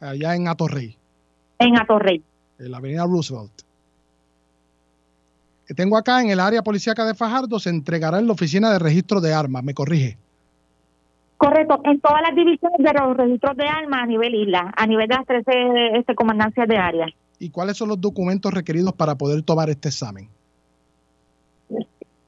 Allá 0.00 0.36
en 0.36 0.46
Atorrey. 0.46 0.96
En 1.58 1.76
Atorrey. 1.76 2.22
En 2.60 2.70
la 2.70 2.78
avenida 2.78 3.04
Roosevelt. 3.04 3.62
Tengo 5.74 5.96
acá 5.96 6.20
en 6.20 6.30
el 6.30 6.40
área 6.40 6.62
policíaca 6.62 7.04
de 7.04 7.14
Fajardo, 7.14 7.58
se 7.58 7.70
entregará 7.70 8.18
en 8.18 8.26
la 8.26 8.32
oficina 8.32 8.72
de 8.72 8.78
registro 8.78 9.20
de 9.20 9.34
armas, 9.34 9.62
me 9.62 9.74
corrige. 9.74 10.18
Correcto, 11.40 11.80
en 11.84 11.98
todas 12.00 12.20
las 12.20 12.34
divisiones 12.34 12.78
de 12.78 12.92
los 12.92 13.16
registros 13.16 13.56
de 13.56 13.66
armas 13.66 14.02
a 14.02 14.06
nivel 14.06 14.34
isla, 14.34 14.74
a 14.76 14.86
nivel 14.86 15.08
de 15.08 15.14
las 15.14 15.24
13 15.24 15.96
este, 15.96 16.14
comandancias 16.14 16.68
de 16.68 16.76
área. 16.76 17.06
¿Y 17.38 17.48
cuáles 17.48 17.78
son 17.78 17.88
los 17.88 17.98
documentos 17.98 18.52
requeridos 18.52 18.92
para 18.92 19.14
poder 19.14 19.40
tomar 19.40 19.70
este 19.70 19.88
examen? 19.88 20.28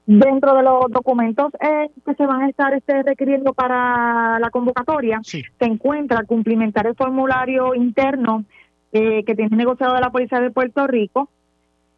Dentro 0.06 0.54
de 0.54 0.62
los 0.62 0.90
documentos 0.90 1.52
eh, 1.60 1.90
que 2.06 2.14
se 2.14 2.24
van 2.24 2.40
a 2.40 2.48
estar 2.48 2.72
este, 2.72 3.02
requiriendo 3.02 3.52
para 3.52 4.38
la 4.38 4.48
convocatoria, 4.48 5.20
se 5.22 5.44
encuentra 5.60 6.24
cumplimentar 6.24 6.86
el 6.86 6.94
formulario 6.94 7.74
interno 7.74 8.46
eh, 8.92 9.24
que 9.24 9.34
tiene 9.34 9.54
negociado 9.54 9.94
de 9.94 10.00
la 10.00 10.10
Policía 10.10 10.40
de 10.40 10.50
Puerto 10.50 10.86
Rico, 10.86 11.28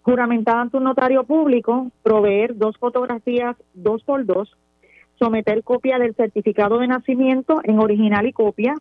juramentar 0.02 0.56
ante 0.56 0.78
un 0.78 0.83
notario 0.83 1.23
público, 1.23 1.92
proveer 2.02 2.59
dos 2.59 2.76
fotografías 2.76 3.54
dos 3.73 4.02
por 4.02 4.26
dos 4.26 4.56
someter 5.18 5.62
copia 5.62 5.99
del 5.99 6.14
certificado 6.14 6.78
de 6.78 6.88
nacimiento 6.88 7.61
en 7.64 7.78
original 7.78 8.26
y 8.26 8.33
copia. 8.33 8.75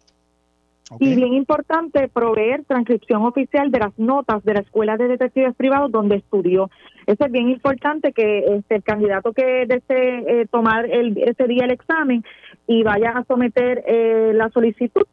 Y 0.99 1.15
bien 1.15 1.33
importante, 1.33 2.07
proveer 2.07 2.65
transcripción 2.65 3.23
oficial 3.23 3.71
de 3.71 3.79
las 3.79 3.97
notas 3.97 4.43
de 4.43 4.53
la 4.53 4.59
Escuela 4.59 4.97
de 4.97 5.07
Detectives 5.07 5.55
Privados 5.55 5.91
donde 5.91 6.17
estudió. 6.17 6.69
Eso 7.07 7.25
es 7.25 7.31
bien 7.31 7.49
importante 7.49 8.11
que 8.11 8.39
este, 8.39 8.75
el 8.75 8.83
candidato 8.83 9.31
que 9.31 9.65
desee 9.65 10.23
eh, 10.27 10.45
tomar 10.51 10.85
el, 10.85 11.17
ese 11.17 11.47
día 11.47 11.65
el 11.65 11.71
examen 11.71 12.23
y 12.67 12.83
vaya 12.83 13.11
a 13.11 13.23
someter 13.23 13.83
eh, 13.87 14.33
la 14.35 14.49
solicitud, 14.49 15.03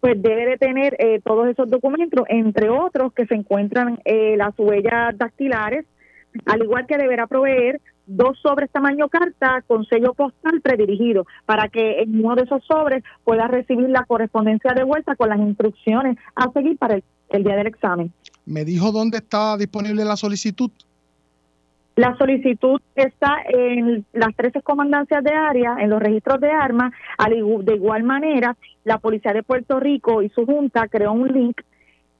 pues 0.00 0.20
debe 0.22 0.46
de 0.46 0.58
tener 0.58 0.94
eh, 0.98 1.20
todos 1.24 1.48
esos 1.48 1.68
documentos, 1.70 2.24
entre 2.28 2.68
otros 2.68 3.12
que 3.14 3.26
se 3.26 3.34
encuentran 3.34 3.98
las 4.04 4.52
huellas 4.58 5.16
dactilares, 5.16 5.86
al 6.46 6.62
igual 6.62 6.86
que 6.86 6.98
deberá 6.98 7.26
proveer 7.26 7.80
dos 8.06 8.38
sobres 8.40 8.70
tamaño 8.70 9.08
carta 9.08 9.62
con 9.66 9.84
sello 9.86 10.14
postal 10.14 10.60
predirigido 10.60 11.26
para 11.46 11.68
que 11.68 12.02
en 12.02 12.24
uno 12.24 12.34
de 12.34 12.42
esos 12.42 12.64
sobres 12.64 13.02
pueda 13.24 13.48
recibir 13.48 13.88
la 13.88 14.04
correspondencia 14.04 14.72
de 14.74 14.84
vuelta 14.84 15.16
con 15.16 15.28
las 15.28 15.38
instrucciones 15.38 16.16
a 16.34 16.50
seguir 16.52 16.76
para 16.78 16.96
el, 17.30 17.44
día 17.44 17.56
del 17.56 17.66
examen. 17.66 18.12
¿Me 18.46 18.64
dijo 18.64 18.92
dónde 18.92 19.18
está 19.18 19.56
disponible 19.56 20.04
la 20.04 20.16
solicitud? 20.16 20.70
La 21.96 22.16
solicitud 22.16 22.80
está 22.96 23.36
en 23.48 24.04
las 24.12 24.34
13 24.34 24.62
comandancias 24.62 25.22
de 25.22 25.32
área, 25.32 25.76
en 25.78 25.90
los 25.90 26.02
registros 26.02 26.40
de 26.40 26.50
armas. 26.50 26.92
De 27.28 27.74
igual 27.74 28.02
manera, 28.02 28.56
la 28.82 28.98
Policía 28.98 29.32
de 29.32 29.44
Puerto 29.44 29.78
Rico 29.78 30.20
y 30.20 30.28
su 30.30 30.44
junta 30.44 30.88
creó 30.88 31.12
un 31.12 31.28
link 31.28 31.60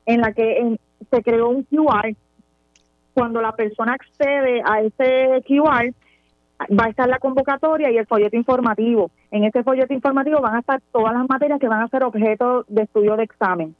en 0.06 0.20
la 0.20 0.32
que 0.32 0.78
se 1.10 1.22
creó 1.22 1.48
un 1.48 1.64
QR 1.64 2.14
cuando 3.14 3.40
la 3.40 3.52
persona 3.52 3.94
accede 3.94 4.62
a 4.64 4.80
ese 4.82 5.42
QR, 5.46 5.94
va 6.70 6.84
a 6.84 6.88
estar 6.88 7.08
la 7.08 7.18
convocatoria 7.18 7.90
y 7.90 7.96
el 7.96 8.06
folleto 8.06 8.36
informativo. 8.36 9.10
En 9.30 9.44
ese 9.44 9.62
folleto 9.62 9.94
informativo 9.94 10.40
van 10.40 10.56
a 10.56 10.60
estar 10.60 10.82
todas 10.92 11.14
las 11.14 11.28
materias 11.28 11.60
que 11.60 11.68
van 11.68 11.82
a 11.82 11.88
ser 11.88 12.02
objeto 12.04 12.64
de 12.68 12.82
estudio 12.82 13.16
de 13.16 13.24
examen. 13.24 13.74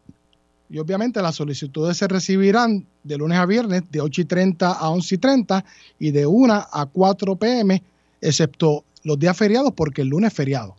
Y 0.70 0.78
obviamente 0.78 1.20
las 1.20 1.36
solicitudes 1.36 1.96
se 1.96 2.08
recibirán 2.08 2.86
de 3.02 3.18
lunes 3.18 3.38
a 3.38 3.46
viernes 3.46 3.90
de 3.90 4.00
8 4.00 4.22
y 4.22 4.24
30 4.24 4.72
a 4.72 4.88
11 4.88 5.14
y 5.14 5.18
30 5.18 5.64
y 5.98 6.10
de 6.10 6.26
1 6.26 6.52
a 6.72 6.86
4 6.90 7.36
pm, 7.36 7.82
excepto 8.20 8.84
los 9.04 9.18
días 9.18 9.36
feriados 9.36 9.72
porque 9.72 10.02
el 10.02 10.08
lunes 10.08 10.32
es 10.32 10.36
feriado. 10.36 10.74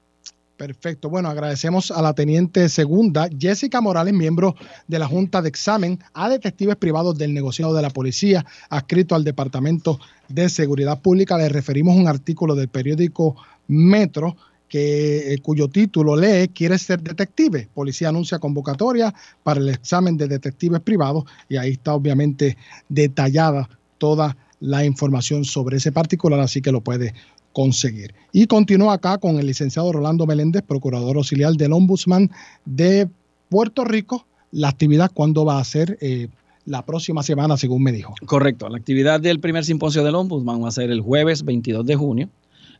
Perfecto. 0.56 1.10
Bueno, 1.10 1.28
agradecemos 1.28 1.90
a 1.90 2.00
la 2.00 2.14
teniente 2.14 2.68
segunda 2.68 3.28
Jessica 3.38 3.80
Morales, 3.80 4.14
miembro 4.14 4.54
de 4.86 4.98
la 4.98 5.08
Junta 5.08 5.42
de 5.42 5.48
Examen 5.48 5.98
a 6.12 6.28
detectives 6.28 6.76
privados 6.76 7.18
del 7.18 7.34
negociado 7.34 7.74
de 7.74 7.82
la 7.82 7.90
policía, 7.90 8.46
adscrito 8.70 9.14
al 9.14 9.24
Departamento 9.24 9.98
de 10.28 10.48
Seguridad 10.48 11.00
Pública. 11.00 11.36
Le 11.36 11.48
referimos 11.48 11.96
un 11.96 12.06
artículo 12.06 12.54
del 12.54 12.68
periódico 12.68 13.36
Metro 13.66 14.36
eh, 14.76 15.38
cuyo 15.40 15.68
título 15.68 16.16
lee 16.16 16.48
Quiere 16.48 16.78
ser 16.78 17.00
detective? 17.00 17.68
Policía 17.72 18.08
anuncia 18.08 18.40
convocatoria 18.40 19.14
para 19.44 19.60
el 19.60 19.68
examen 19.68 20.16
de 20.16 20.26
detectives 20.26 20.80
privados 20.80 21.24
y 21.48 21.56
ahí 21.56 21.72
está 21.72 21.94
obviamente 21.94 22.56
detallada 22.88 23.68
toda 23.98 24.36
la 24.58 24.84
información 24.84 25.44
sobre 25.44 25.76
ese 25.76 25.92
particular, 25.92 26.40
así 26.40 26.60
que 26.60 26.72
lo 26.72 26.80
puede 26.80 27.14
conseguir. 27.54 28.14
Y 28.32 28.46
continúa 28.46 28.92
acá 28.92 29.16
con 29.16 29.38
el 29.38 29.46
licenciado 29.46 29.90
Rolando 29.92 30.26
Meléndez, 30.26 30.62
procurador 30.62 31.16
auxiliar 31.16 31.54
del 31.54 31.72
Ombudsman 31.72 32.30
de 32.66 33.08
Puerto 33.48 33.84
Rico. 33.84 34.26
La 34.50 34.68
actividad, 34.68 35.10
¿cuándo 35.14 35.46
va 35.46 35.58
a 35.58 35.64
ser? 35.64 35.96
Eh, 36.02 36.28
la 36.66 36.84
próxima 36.84 37.22
semana, 37.22 37.56
según 37.56 37.82
me 37.82 37.92
dijo. 37.92 38.14
Correcto. 38.26 38.68
La 38.68 38.76
actividad 38.76 39.20
del 39.20 39.40
primer 39.40 39.64
simposio 39.64 40.04
del 40.04 40.16
Ombudsman 40.16 40.62
va 40.62 40.68
a 40.68 40.72
ser 40.72 40.90
el 40.90 41.00
jueves 41.00 41.44
22 41.44 41.86
de 41.86 41.96
junio 41.96 42.28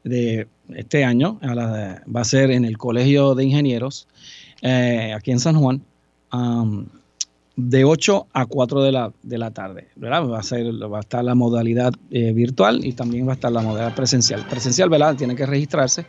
de 0.02 0.48
este 0.74 1.04
año. 1.04 1.38
va 1.42 2.20
a 2.20 2.24
ser 2.24 2.50
en 2.50 2.64
el 2.64 2.76
Colegio 2.76 3.34
de 3.34 3.44
Ingenieros, 3.44 4.06
eh, 4.60 5.12
aquí 5.16 5.30
en 5.30 5.40
San 5.40 5.56
Juan 5.56 5.82
de 7.56 7.84
8 7.84 8.26
a 8.32 8.46
4 8.46 8.82
de 8.82 8.92
la, 8.92 9.12
de 9.22 9.38
la 9.38 9.50
tarde. 9.52 9.88
¿verdad? 9.96 10.28
Va, 10.28 10.40
a 10.40 10.42
ser, 10.42 10.66
va 10.92 10.98
a 10.98 11.00
estar 11.00 11.24
la 11.24 11.34
modalidad 11.34 11.92
eh, 12.10 12.32
virtual 12.32 12.84
y 12.84 12.92
también 12.92 13.26
va 13.26 13.32
a 13.32 13.34
estar 13.34 13.52
la 13.52 13.62
modalidad 13.62 13.94
presencial. 13.94 14.44
Presencial, 14.48 14.88
¿verdad? 14.90 15.16
Tiene 15.16 15.36
que 15.36 15.46
registrarse 15.46 16.06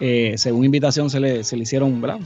Eh, 0.00 0.34
según 0.36 0.64
invitación 0.64 1.08
se 1.08 1.20
le, 1.20 1.44
se 1.44 1.56
le 1.56 1.62
hicieron, 1.62 2.00
¿verdad? 2.00 2.18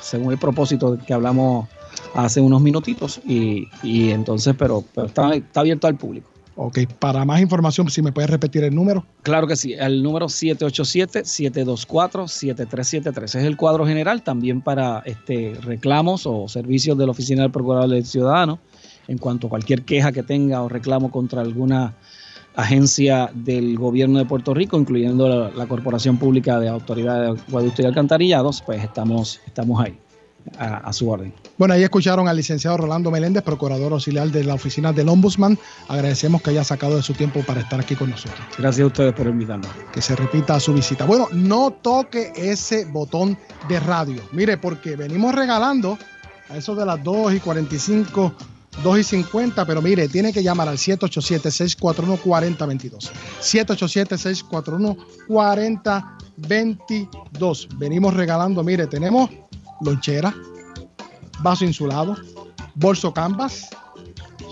según 0.00 0.32
el 0.32 0.38
propósito 0.38 0.98
que 1.06 1.14
hablamos 1.14 1.68
hace 2.12 2.40
unos 2.40 2.60
minutitos 2.60 3.20
y, 3.24 3.68
entonces, 4.10 4.54
pero, 4.58 4.84
pero 4.94 5.06
está, 5.06 5.32
está 5.32 5.60
abierto 5.60 5.86
al 5.86 5.96
público. 5.96 6.33
Ok, 6.56 6.78
para 7.00 7.24
más 7.24 7.40
información, 7.40 7.90
si 7.90 8.00
me 8.00 8.12
puedes 8.12 8.30
repetir 8.30 8.62
el 8.62 8.72
número. 8.74 9.04
Claro 9.22 9.48
que 9.48 9.56
sí, 9.56 9.72
el 9.72 10.04
número 10.04 10.26
787-724-7373 10.26 13.24
es 13.24 13.34
el 13.34 13.56
cuadro 13.56 13.84
general 13.86 14.22
también 14.22 14.60
para 14.60 15.02
este, 15.04 15.54
reclamos 15.62 16.26
o 16.26 16.46
servicios 16.48 16.96
de 16.96 17.06
la 17.06 17.10
Oficina 17.10 17.42
del 17.42 17.50
Procurador 17.50 17.90
del 17.90 18.06
Ciudadano. 18.06 18.60
En 19.08 19.18
cuanto 19.18 19.48
a 19.48 19.50
cualquier 19.50 19.82
queja 19.82 20.12
que 20.12 20.22
tenga 20.22 20.62
o 20.62 20.68
reclamo 20.68 21.10
contra 21.10 21.40
alguna 21.42 21.96
agencia 22.54 23.32
del 23.34 23.76
gobierno 23.76 24.20
de 24.20 24.24
Puerto 24.24 24.54
Rico, 24.54 24.78
incluyendo 24.78 25.50
la, 25.50 25.66
Corporación 25.66 26.18
Pública 26.18 26.60
de 26.60 26.68
Autoridad 26.68 27.20
de 27.20 27.30
Acueducto 27.40 27.82
y 27.82 27.86
Alcantarillados, 27.86 28.62
pues 28.62 28.80
estamos, 28.82 29.40
estamos 29.46 29.84
ahí 29.84 29.98
a, 30.58 30.92
su 30.92 31.08
orden. 31.08 31.32
Bueno, 31.58 31.74
ahí 31.74 31.82
escucharon 31.82 32.28
al 32.28 32.36
licenciado 32.36 32.76
Rolando 32.76 33.10
Meléndez, 33.10 33.42
procurador 33.42 33.92
auxiliar 33.92 34.30
de 34.30 34.44
la 34.44 34.54
oficina 34.54 34.92
del 34.92 35.08
Ombudsman. 35.08 35.58
Agradecemos 35.88 36.42
que 36.42 36.50
haya 36.50 36.64
sacado 36.64 36.96
de 36.96 37.02
su 37.02 37.14
tiempo 37.14 37.42
para 37.46 37.60
estar 37.60 37.80
aquí 37.80 37.96
con 37.96 38.10
nosotros. 38.10 38.40
Gracias 38.58 38.84
a 38.84 38.86
ustedes 38.86 39.12
por 39.14 39.26
invitarnos. 39.26 39.70
Que 39.92 40.02
se 40.02 40.14
repita 40.16 40.58
su 40.60 40.74
visita. 40.74 41.04
Bueno, 41.04 41.28
no 41.32 41.70
toque 41.70 42.32
ese 42.36 42.84
botón 42.84 43.38
de 43.68 43.80
radio. 43.80 44.22
Mire, 44.32 44.58
porque 44.58 44.96
venimos 44.96 45.34
regalando 45.34 45.98
a 46.48 46.56
eso 46.56 46.74
de 46.74 46.86
las 46.86 47.02
2 47.02 47.34
y 47.34 47.40
45 47.40 48.34
2 48.82 48.98
y 48.98 49.04
50, 49.04 49.64
pero 49.66 49.80
mire, 49.80 50.08
tiene 50.08 50.32
que 50.32 50.42
llamar 50.42 50.68
al 50.68 50.78
787-641-4022. 50.78 53.12
787-641-4022. 55.28 57.78
Venimos 57.78 58.14
regalando, 58.14 58.64
mire, 58.64 58.88
tenemos 58.88 59.30
lonchera, 59.80 60.32
vaso 61.40 61.64
insulado, 61.64 62.16
bolso 62.74 63.12
canvas, 63.12 63.68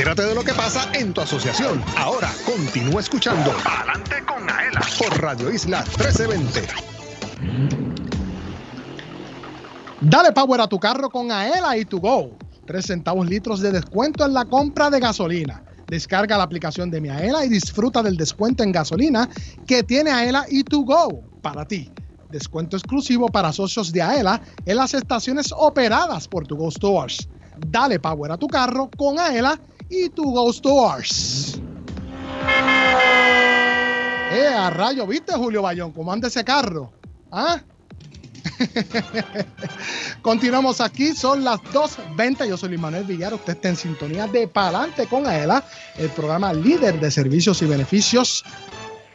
Entérate 0.00 0.22
de 0.22 0.34
lo 0.34 0.42
que 0.42 0.54
pasa 0.54 0.88
en 0.94 1.12
tu 1.12 1.20
asociación. 1.20 1.84
Ahora 1.96 2.32
continúa 2.46 3.02
escuchando 3.02 3.54
Adelante 3.66 4.24
con 4.24 4.48
Aela 4.48 4.80
por 4.98 5.20
Radio 5.20 5.50
Isla 5.50 5.84
1320. 5.98 6.99
Dale 10.00 10.32
power 10.32 10.62
a 10.62 10.66
tu 10.66 10.78
carro 10.78 11.10
con 11.10 11.30
Aela 11.30 11.76
y 11.76 11.84
tu 11.84 12.00
Go. 12.00 12.30
3 12.66 12.86
centavos 12.86 13.28
litros 13.28 13.60
de 13.60 13.70
descuento 13.70 14.24
en 14.24 14.32
la 14.32 14.46
compra 14.46 14.88
de 14.88 14.98
gasolina. 14.98 15.62
Descarga 15.88 16.38
la 16.38 16.44
aplicación 16.44 16.90
de 16.90 17.02
mi 17.02 17.10
Aela 17.10 17.44
y 17.44 17.50
disfruta 17.50 18.02
del 18.02 18.16
descuento 18.16 18.62
en 18.62 18.72
gasolina 18.72 19.28
que 19.66 19.82
tiene 19.82 20.10
Aela 20.10 20.46
y 20.48 20.64
tu 20.64 20.86
Go 20.86 21.22
para 21.42 21.66
ti. 21.66 21.92
Descuento 22.30 22.78
exclusivo 22.78 23.26
para 23.28 23.52
socios 23.52 23.92
de 23.92 24.00
Aela 24.00 24.40
en 24.64 24.76
las 24.76 24.94
estaciones 24.94 25.52
operadas 25.54 26.26
por 26.28 26.46
tu 26.46 26.56
Go 26.56 26.70
Stores. 26.70 27.28
Dale 27.58 28.00
power 28.00 28.32
a 28.32 28.38
tu 28.38 28.46
carro 28.46 28.88
con 28.96 29.18
Aela 29.18 29.60
y 29.90 30.08
tu 30.08 30.32
Go 30.32 30.50
Stores. 30.50 31.60
Eh, 34.32 34.46
a 34.46 34.70
rayo, 34.70 35.06
¿viste 35.06 35.34
Julio 35.34 35.60
Bayón? 35.60 35.92
¿Cómo 35.92 36.10
anda 36.10 36.28
ese 36.28 36.42
carro? 36.42 36.90
¿Ah? 37.30 37.60
Continuamos 40.22 40.80
aquí, 40.80 41.14
son 41.14 41.44
las 41.44 41.60
2.20. 41.60 42.48
Yo 42.48 42.56
soy 42.56 42.70
Luis 42.70 42.80
Manuel 42.80 43.04
Villar. 43.04 43.34
Usted 43.34 43.52
está 43.54 43.68
en 43.68 43.76
sintonía 43.76 44.26
de 44.26 44.48
Palante 44.48 45.06
con 45.06 45.24
AELA, 45.26 45.64
el 45.96 46.08
programa 46.10 46.52
líder 46.52 46.98
de 47.00 47.10
servicios 47.10 47.62
y 47.62 47.66
beneficios 47.66 48.44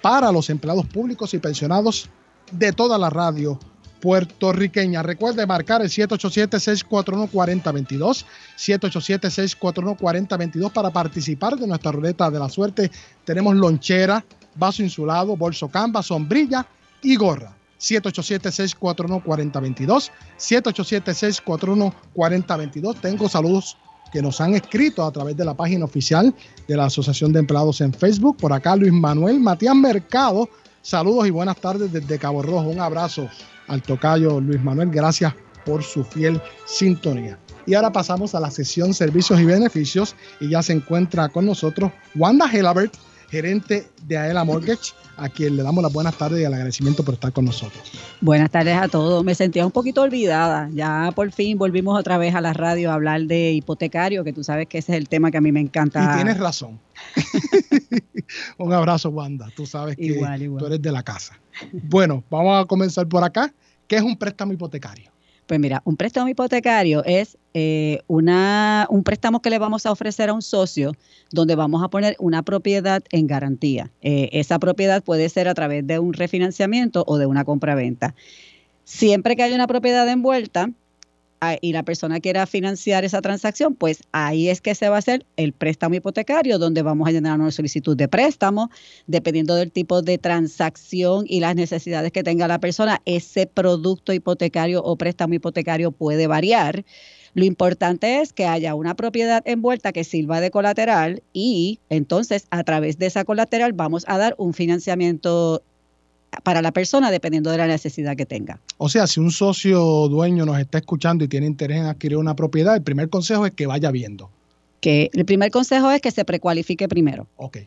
para 0.01 0.31
los 0.31 0.49
empleados 0.49 0.87
públicos 0.87 1.33
y 1.33 1.39
pensionados 1.39 2.09
de 2.51 2.71
toda 2.71 2.97
la 2.97 3.09
radio 3.09 3.59
puertorriqueña. 4.01 5.01
Recuerde 5.01 5.47
marcar 5.47 5.81
el 5.81 5.89
787-641-4022, 5.89 8.25
787-641-4022 8.57 10.71
para 10.71 10.91
participar 10.91 11.57
de 11.57 11.67
nuestra 11.67 11.91
ruleta 11.91 12.29
de 12.29 12.39
la 12.39 12.47
suerte. 12.49 12.91
Tenemos 13.23 13.55
lonchera, 13.55 14.23
vaso 14.55 14.83
insulado, 14.83 15.35
bolso 15.35 15.67
camba, 15.69 16.03
sombrilla 16.03 16.67
y 17.01 17.15
gorra. 17.15 17.55
787-641-4022, 17.85 20.09
787-641-4022. 20.39 22.99
Tengo 22.99 23.29
saludos 23.29 23.77
que 24.11 24.21
nos 24.21 24.41
han 24.41 24.55
escrito 24.55 25.03
a 25.03 25.11
través 25.11 25.35
de 25.35 25.45
la 25.45 25.53
página 25.53 25.85
oficial 25.85 26.33
de 26.67 26.77
la 26.77 26.85
Asociación 26.85 27.33
de 27.33 27.39
Empleados 27.39 27.81
en 27.81 27.93
Facebook. 27.93 28.37
Por 28.37 28.53
acá 28.53 28.75
Luis 28.75 28.93
Manuel 28.93 29.39
Matías 29.39 29.75
Mercado. 29.75 30.49
Saludos 30.81 31.27
y 31.27 31.31
buenas 31.31 31.57
tardes 31.57 31.91
desde 31.91 32.17
Cabo 32.17 32.41
Rojo. 32.41 32.69
Un 32.69 32.79
abrazo 32.79 33.29
al 33.67 33.81
tocayo 33.81 34.39
Luis 34.39 34.63
Manuel. 34.63 34.89
Gracias 34.89 35.33
por 35.65 35.83
su 35.83 36.03
fiel 36.03 36.41
sintonía. 36.65 37.37
Y 37.65 37.73
ahora 37.73 37.91
pasamos 37.91 38.35
a 38.35 38.39
la 38.39 38.51
sesión 38.51 38.93
servicios 38.93 39.39
y 39.39 39.45
beneficios 39.45 40.15
y 40.39 40.49
ya 40.49 40.61
se 40.61 40.73
encuentra 40.73 41.29
con 41.29 41.45
nosotros 41.45 41.91
Wanda 42.15 42.49
Helabert, 42.51 42.93
gerente 43.35 43.89
de 44.07 44.17
Aela 44.17 44.45
Mortgage, 44.45 44.93
a 45.17 45.27
quien 45.27 45.57
le 45.57 45.63
damos 45.63 45.83
las 45.83 45.91
buenas 45.91 46.17
tardes 46.17 46.39
y 46.39 46.45
el 46.45 46.53
agradecimiento 46.53 47.03
por 47.03 47.15
estar 47.15 47.33
con 47.33 47.43
nosotros. 47.43 47.91
Buenas 48.21 48.49
tardes 48.49 48.77
a 48.77 48.87
todos. 48.87 49.25
Me 49.25 49.35
sentía 49.35 49.65
un 49.65 49.73
poquito 49.73 50.01
olvidada. 50.01 50.69
Ya 50.73 51.11
por 51.13 51.31
fin 51.33 51.57
volvimos 51.57 51.99
otra 51.99 52.17
vez 52.17 52.33
a 52.33 52.39
la 52.39 52.53
radio 52.53 52.91
a 52.91 52.93
hablar 52.93 53.23
de 53.23 53.51
hipotecario, 53.51 54.23
que 54.23 54.31
tú 54.31 54.41
sabes 54.41 54.67
que 54.67 54.77
ese 54.77 54.93
es 54.93 54.99
el 54.99 55.09
tema 55.09 55.31
que 55.31 55.37
a 55.37 55.41
mí 55.41 55.51
me 55.51 55.59
encanta. 55.59 56.13
Y 56.13 56.15
tienes 56.15 56.39
razón. 56.39 56.79
un 58.57 58.71
abrazo, 58.71 59.09
Wanda. 59.09 59.49
Tú 59.53 59.65
sabes 59.65 59.97
que 59.97 60.13
tú 60.57 60.65
eres 60.65 60.81
de 60.81 60.91
la 60.93 61.03
casa. 61.03 61.37
Bueno, 61.73 62.23
vamos 62.29 62.63
a 62.63 62.65
comenzar 62.65 63.05
por 63.07 63.23
acá. 63.23 63.53
¿Qué 63.85 63.97
es 63.97 64.01
un 64.01 64.17
préstamo 64.17 64.53
hipotecario? 64.53 65.11
Pues 65.47 65.59
mira, 65.59 65.83
un 65.85 65.95
préstamo 65.95 66.27
hipotecario 66.27 67.03
es 67.05 67.37
eh, 67.53 68.01
una, 68.07 68.87
un 68.89 69.03
préstamo 69.03 69.41
que 69.41 69.51
le 69.51 69.59
vamos 69.59 69.85
a 69.85 69.91
ofrecer 69.91 70.29
a 70.29 70.33
un 70.33 70.41
socio 70.41 70.93
donde 71.31 71.53
vamos 71.55 71.83
a 71.83 71.89
poner 71.89 72.15
una 72.19 72.41
propiedad 72.41 73.03
en 73.11 73.27
garantía. 73.27 73.91
Eh, 74.01 74.29
esa 74.33 74.57
propiedad 74.57 75.03
puede 75.03 75.29
ser 75.29 75.47
a 75.47 75.53
través 75.53 75.85
de 75.85 75.99
un 75.99 76.13
refinanciamiento 76.13 77.03
o 77.05 77.19
de 77.19 77.27
una 77.27 77.45
compra-venta. 77.45 78.15
Siempre 78.85 79.35
que 79.35 79.43
haya 79.43 79.55
una 79.55 79.67
propiedad 79.67 80.07
envuelta, 80.09 80.71
y 81.61 81.73
la 81.73 81.83
persona 81.83 82.19
quiera 82.19 82.45
financiar 82.45 83.05
esa 83.05 83.21
transacción, 83.21 83.75
pues 83.75 84.01
ahí 84.11 84.49
es 84.49 84.61
que 84.61 84.75
se 84.75 84.89
va 84.89 84.95
a 84.95 84.99
hacer 84.99 85.25
el 85.37 85.53
préstamo 85.53 85.95
hipotecario, 85.95 86.57
donde 86.57 86.81
vamos 86.81 87.07
a 87.07 87.11
llenar 87.11 87.39
una 87.39 87.51
solicitud 87.51 87.95
de 87.95 88.07
préstamo, 88.07 88.69
dependiendo 89.07 89.55
del 89.55 89.71
tipo 89.71 90.01
de 90.01 90.17
transacción 90.17 91.25
y 91.27 91.39
las 91.39 91.55
necesidades 91.55 92.11
que 92.11 92.23
tenga 92.23 92.47
la 92.47 92.59
persona, 92.59 93.01
ese 93.05 93.47
producto 93.47 94.13
hipotecario 94.13 94.81
o 94.83 94.95
préstamo 94.95 95.35
hipotecario 95.35 95.91
puede 95.91 96.27
variar. 96.27 96.85
Lo 97.33 97.43
importante 97.43 98.21
es 98.21 98.31
que 98.31 98.45
haya 98.45 98.75
una 98.75 98.95
propiedad 98.95 99.43
envuelta 99.45 99.91
que 99.91 100.05
sirva 100.05 100.39
de 100.39 100.51
colateral 100.51 101.21
y 101.33 101.79
entonces 101.89 102.47
a 102.49 102.63
través 102.63 102.97
de 102.97 103.07
esa 103.07 103.25
colateral 103.25 103.73
vamos 103.73 104.05
a 104.07 104.17
dar 104.17 104.35
un 104.37 104.53
financiamiento 104.53 105.61
para 106.43 106.61
la 106.61 106.71
persona 106.71 107.11
dependiendo 107.11 107.51
de 107.51 107.57
la 107.57 107.67
necesidad 107.67 108.15
que 108.15 108.25
tenga. 108.25 108.59
O 108.77 108.89
sea, 108.89 109.07
si 109.07 109.19
un 109.19 109.31
socio 109.31 110.07
dueño 110.07 110.45
nos 110.45 110.59
está 110.59 110.77
escuchando 110.77 111.23
y 111.23 111.27
tiene 111.27 111.45
interés 111.45 111.77
en 111.79 111.85
adquirir 111.85 112.17
una 112.17 112.35
propiedad, 112.35 112.75
el 112.75 112.83
primer 112.83 113.09
consejo 113.09 113.45
es 113.45 113.53
que 113.53 113.67
vaya 113.67 113.91
viendo. 113.91 114.29
Que 114.81 115.09
el 115.13 115.25
primer 115.25 115.51
consejo 115.51 115.91
es 115.91 116.01
que 116.01 116.11
se 116.11 116.25
precualifique 116.25 116.87
primero. 116.87 117.27
Ok. 117.37 117.57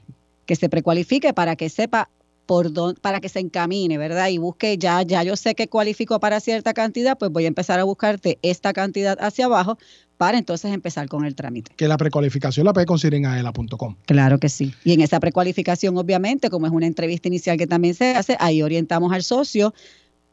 Que 0.46 0.56
se 0.56 0.68
precualifique 0.68 1.32
para 1.34 1.56
que 1.56 1.68
sepa 1.68 2.08
por 2.46 2.72
dónde, 2.72 2.98
para 3.00 3.20
que 3.20 3.28
se 3.28 3.40
encamine, 3.40 3.98
¿verdad? 3.98 4.28
Y 4.28 4.38
busque 4.38 4.78
ya, 4.78 5.02
ya 5.02 5.22
yo 5.22 5.36
sé 5.36 5.54
que 5.54 5.68
cualifico 5.68 6.18
para 6.18 6.40
cierta 6.40 6.72
cantidad, 6.72 7.18
pues 7.18 7.30
voy 7.30 7.44
a 7.44 7.48
empezar 7.48 7.78
a 7.78 7.84
buscarte 7.84 8.38
esta 8.40 8.72
cantidad 8.72 9.18
hacia 9.20 9.44
abajo 9.44 9.76
para 10.18 10.36
entonces 10.36 10.72
empezar 10.72 11.08
con 11.08 11.24
el 11.24 11.34
trámite. 11.34 11.72
Que 11.76 11.88
la 11.88 11.96
precualificación 11.96 12.66
la 12.66 12.74
puede 12.74 12.86
conseguir 12.86 13.14
en 13.14 13.26
aela.com. 13.26 13.94
Claro 14.04 14.38
que 14.38 14.48
sí. 14.50 14.74
Y 14.84 14.92
en 14.92 15.00
esa 15.00 15.20
precualificación, 15.20 15.96
obviamente, 15.96 16.50
como 16.50 16.66
es 16.66 16.72
una 16.72 16.86
entrevista 16.86 17.28
inicial 17.28 17.56
que 17.56 17.66
también 17.66 17.94
se 17.94 18.16
hace, 18.16 18.36
ahí 18.40 18.60
orientamos 18.60 19.12
al 19.12 19.22
socio 19.22 19.72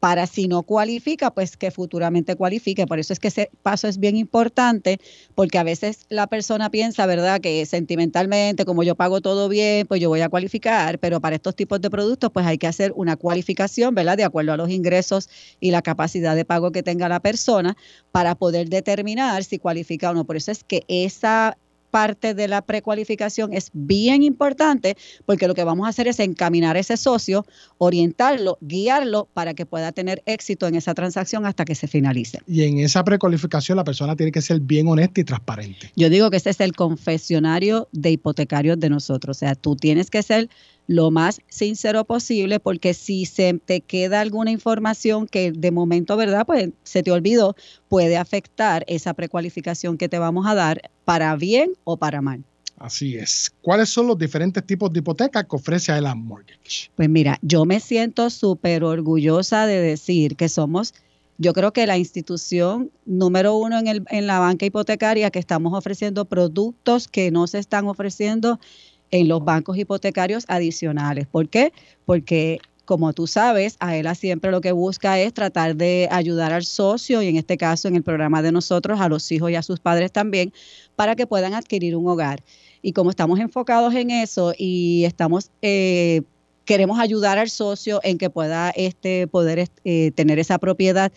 para 0.06 0.28
si 0.28 0.46
no 0.46 0.62
cualifica, 0.62 1.32
pues 1.32 1.56
que 1.56 1.72
futuramente 1.72 2.36
cualifique. 2.36 2.86
Por 2.86 3.00
eso 3.00 3.12
es 3.12 3.18
que 3.18 3.26
ese 3.26 3.50
paso 3.64 3.88
es 3.88 3.98
bien 3.98 4.16
importante, 4.16 5.00
porque 5.34 5.58
a 5.58 5.64
veces 5.64 6.06
la 6.10 6.28
persona 6.28 6.70
piensa, 6.70 7.06
¿verdad?, 7.06 7.40
que 7.40 7.66
sentimentalmente, 7.66 8.64
como 8.64 8.84
yo 8.84 8.94
pago 8.94 9.20
todo 9.20 9.48
bien, 9.48 9.84
pues 9.88 10.00
yo 10.00 10.08
voy 10.08 10.20
a 10.20 10.28
cualificar, 10.28 11.00
pero 11.00 11.20
para 11.20 11.34
estos 11.34 11.56
tipos 11.56 11.80
de 11.80 11.90
productos, 11.90 12.30
pues 12.32 12.46
hay 12.46 12.56
que 12.56 12.68
hacer 12.68 12.92
una 12.94 13.16
cualificación, 13.16 13.96
¿verdad?, 13.96 14.16
de 14.16 14.22
acuerdo 14.22 14.52
a 14.52 14.56
los 14.56 14.70
ingresos 14.70 15.28
y 15.58 15.72
la 15.72 15.82
capacidad 15.82 16.36
de 16.36 16.44
pago 16.44 16.70
que 16.70 16.84
tenga 16.84 17.08
la 17.08 17.18
persona 17.18 17.76
para 18.12 18.36
poder 18.36 18.68
determinar 18.68 19.42
si 19.42 19.58
cualifica 19.58 20.12
o 20.12 20.14
no. 20.14 20.24
Por 20.24 20.36
eso 20.36 20.52
es 20.52 20.62
que 20.62 20.84
esa 20.86 21.58
parte 21.96 22.34
de 22.34 22.46
la 22.46 22.60
precualificación 22.60 23.54
es 23.54 23.70
bien 23.72 24.22
importante 24.22 24.98
porque 25.24 25.48
lo 25.48 25.54
que 25.54 25.64
vamos 25.64 25.86
a 25.86 25.88
hacer 25.88 26.08
es 26.08 26.20
encaminar 26.20 26.76
a 26.76 26.80
ese 26.80 26.98
socio, 26.98 27.46
orientarlo, 27.78 28.58
guiarlo 28.60 29.30
para 29.32 29.54
que 29.54 29.64
pueda 29.64 29.92
tener 29.92 30.22
éxito 30.26 30.66
en 30.66 30.74
esa 30.74 30.92
transacción 30.92 31.46
hasta 31.46 31.64
que 31.64 31.74
se 31.74 31.88
finalice. 31.88 32.40
Y 32.46 32.64
en 32.64 32.80
esa 32.80 33.02
precualificación 33.02 33.76
la 33.76 33.84
persona 33.84 34.14
tiene 34.14 34.30
que 34.30 34.42
ser 34.42 34.60
bien 34.60 34.88
honesta 34.88 35.22
y 35.22 35.24
transparente. 35.24 35.90
Yo 35.96 36.10
digo 36.10 36.28
que 36.28 36.36
ese 36.36 36.50
es 36.50 36.60
el 36.60 36.72
confesionario 36.72 37.88
de 37.92 38.10
hipotecarios 38.10 38.78
de 38.78 38.90
nosotros. 38.90 39.38
O 39.38 39.40
sea, 39.40 39.54
tú 39.54 39.74
tienes 39.74 40.10
que 40.10 40.22
ser 40.22 40.50
lo 40.86 41.10
más 41.10 41.40
sincero 41.48 42.04
posible, 42.04 42.60
porque 42.60 42.94
si 42.94 43.26
se 43.26 43.54
te 43.54 43.80
queda 43.80 44.20
alguna 44.20 44.50
información 44.50 45.26
que 45.26 45.52
de 45.52 45.70
momento, 45.70 46.16
¿verdad? 46.16 46.46
Pues 46.46 46.70
se 46.84 47.02
te 47.02 47.10
olvidó, 47.10 47.56
puede 47.88 48.16
afectar 48.16 48.84
esa 48.86 49.14
precualificación 49.14 49.98
que 49.98 50.08
te 50.08 50.18
vamos 50.18 50.46
a 50.46 50.54
dar 50.54 50.90
para 51.04 51.34
bien 51.36 51.72
o 51.84 51.96
para 51.96 52.20
mal. 52.20 52.44
Así 52.78 53.16
es. 53.16 53.50
¿Cuáles 53.62 53.88
son 53.88 54.06
los 54.06 54.18
diferentes 54.18 54.64
tipos 54.64 54.92
de 54.92 54.98
hipotecas 54.98 55.44
que 55.44 55.56
ofrece 55.56 55.92
Aelan 55.92 56.18
Mortgage? 56.18 56.90
Pues 56.94 57.08
mira, 57.08 57.38
yo 57.40 57.64
me 57.64 57.80
siento 57.80 58.28
súper 58.28 58.84
orgullosa 58.84 59.66
de 59.66 59.80
decir 59.80 60.36
que 60.36 60.50
somos, 60.50 60.92
yo 61.38 61.52
creo 61.52 61.72
que 61.72 61.86
la 61.86 61.96
institución 61.96 62.90
número 63.06 63.54
uno 63.56 63.78
en, 63.78 63.88
el, 63.88 64.04
en 64.10 64.26
la 64.26 64.38
banca 64.38 64.66
hipotecaria 64.66 65.30
que 65.30 65.38
estamos 65.38 65.72
ofreciendo 65.74 66.26
productos 66.26 67.08
que 67.08 67.30
no 67.30 67.46
se 67.46 67.58
están 67.58 67.86
ofreciendo 67.86 68.60
en 69.10 69.28
los 69.28 69.44
bancos 69.44 69.78
hipotecarios 69.78 70.44
adicionales. 70.48 71.26
¿Por 71.26 71.48
qué? 71.48 71.72
Porque 72.04 72.60
como 72.86 73.12
tú 73.12 73.26
sabes, 73.26 73.76
AELA 73.80 74.14
siempre 74.14 74.52
lo 74.52 74.60
que 74.60 74.72
busca 74.72 75.18
es 75.18 75.34
tratar 75.34 75.74
de 75.76 76.08
ayudar 76.10 76.52
al 76.52 76.64
socio 76.64 77.20
y 77.20 77.26
en 77.26 77.36
este 77.36 77.56
caso 77.56 77.88
en 77.88 77.96
el 77.96 78.04
programa 78.04 78.42
de 78.42 78.52
nosotros 78.52 79.00
a 79.00 79.08
los 79.08 79.30
hijos 79.32 79.50
y 79.50 79.56
a 79.56 79.62
sus 79.62 79.80
padres 79.80 80.12
también 80.12 80.52
para 80.94 81.16
que 81.16 81.26
puedan 81.26 81.52
adquirir 81.52 81.96
un 81.96 82.08
hogar. 82.08 82.42
Y 82.82 82.92
como 82.92 83.10
estamos 83.10 83.40
enfocados 83.40 83.92
en 83.94 84.10
eso 84.10 84.54
y 84.56 85.04
estamos 85.04 85.50
eh, 85.62 86.22
queremos 86.64 86.98
ayudar 86.98 87.38
al 87.38 87.50
socio 87.50 88.00
en 88.02 88.18
que 88.18 88.30
pueda 88.30 88.70
este 88.70 89.26
poder 89.26 89.68
eh, 89.84 90.12
tener 90.14 90.38
esa 90.38 90.58
propiedad, 90.58 91.12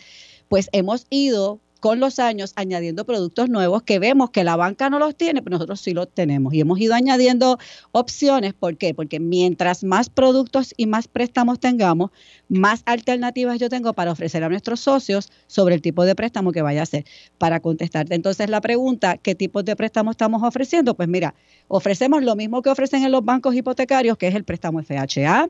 pues 0.48 0.68
hemos 0.72 1.06
ido 1.10 1.60
con 1.80 1.98
los 1.98 2.18
años 2.18 2.52
añadiendo 2.56 3.04
productos 3.04 3.48
nuevos 3.48 3.82
que 3.82 3.98
vemos 3.98 4.30
que 4.30 4.44
la 4.44 4.56
banca 4.56 4.90
no 4.90 4.98
los 4.98 5.16
tiene, 5.16 5.42
pero 5.42 5.56
nosotros 5.56 5.80
sí 5.80 5.92
los 5.92 6.08
tenemos. 6.08 6.54
Y 6.54 6.60
hemos 6.60 6.78
ido 6.78 6.94
añadiendo 6.94 7.58
opciones. 7.92 8.54
¿Por 8.54 8.76
qué? 8.76 8.94
Porque 8.94 9.18
mientras 9.18 9.82
más 9.82 10.10
productos 10.10 10.74
y 10.76 10.86
más 10.86 11.08
préstamos 11.08 11.58
tengamos, 11.58 12.10
más 12.48 12.82
alternativas 12.84 13.58
yo 13.58 13.68
tengo 13.68 13.92
para 13.94 14.12
ofrecer 14.12 14.44
a 14.44 14.48
nuestros 14.48 14.80
socios 14.80 15.32
sobre 15.46 15.74
el 15.74 15.82
tipo 15.82 16.04
de 16.04 16.14
préstamo 16.14 16.52
que 16.52 16.62
vaya 16.62 16.80
a 16.80 16.82
hacer. 16.84 17.04
Para 17.38 17.60
contestarte 17.60 18.14
entonces 18.14 18.50
la 18.50 18.60
pregunta, 18.60 19.16
¿qué 19.16 19.34
tipos 19.34 19.64
de 19.64 19.74
préstamo 19.74 20.10
estamos 20.10 20.42
ofreciendo? 20.42 20.94
Pues 20.94 21.08
mira, 21.08 21.34
ofrecemos 21.68 22.22
lo 22.22 22.36
mismo 22.36 22.62
que 22.62 22.70
ofrecen 22.70 23.04
en 23.04 23.12
los 23.12 23.24
bancos 23.24 23.54
hipotecarios, 23.54 24.18
que 24.18 24.28
es 24.28 24.34
el 24.34 24.44
préstamo 24.44 24.82
FHA, 24.82 25.48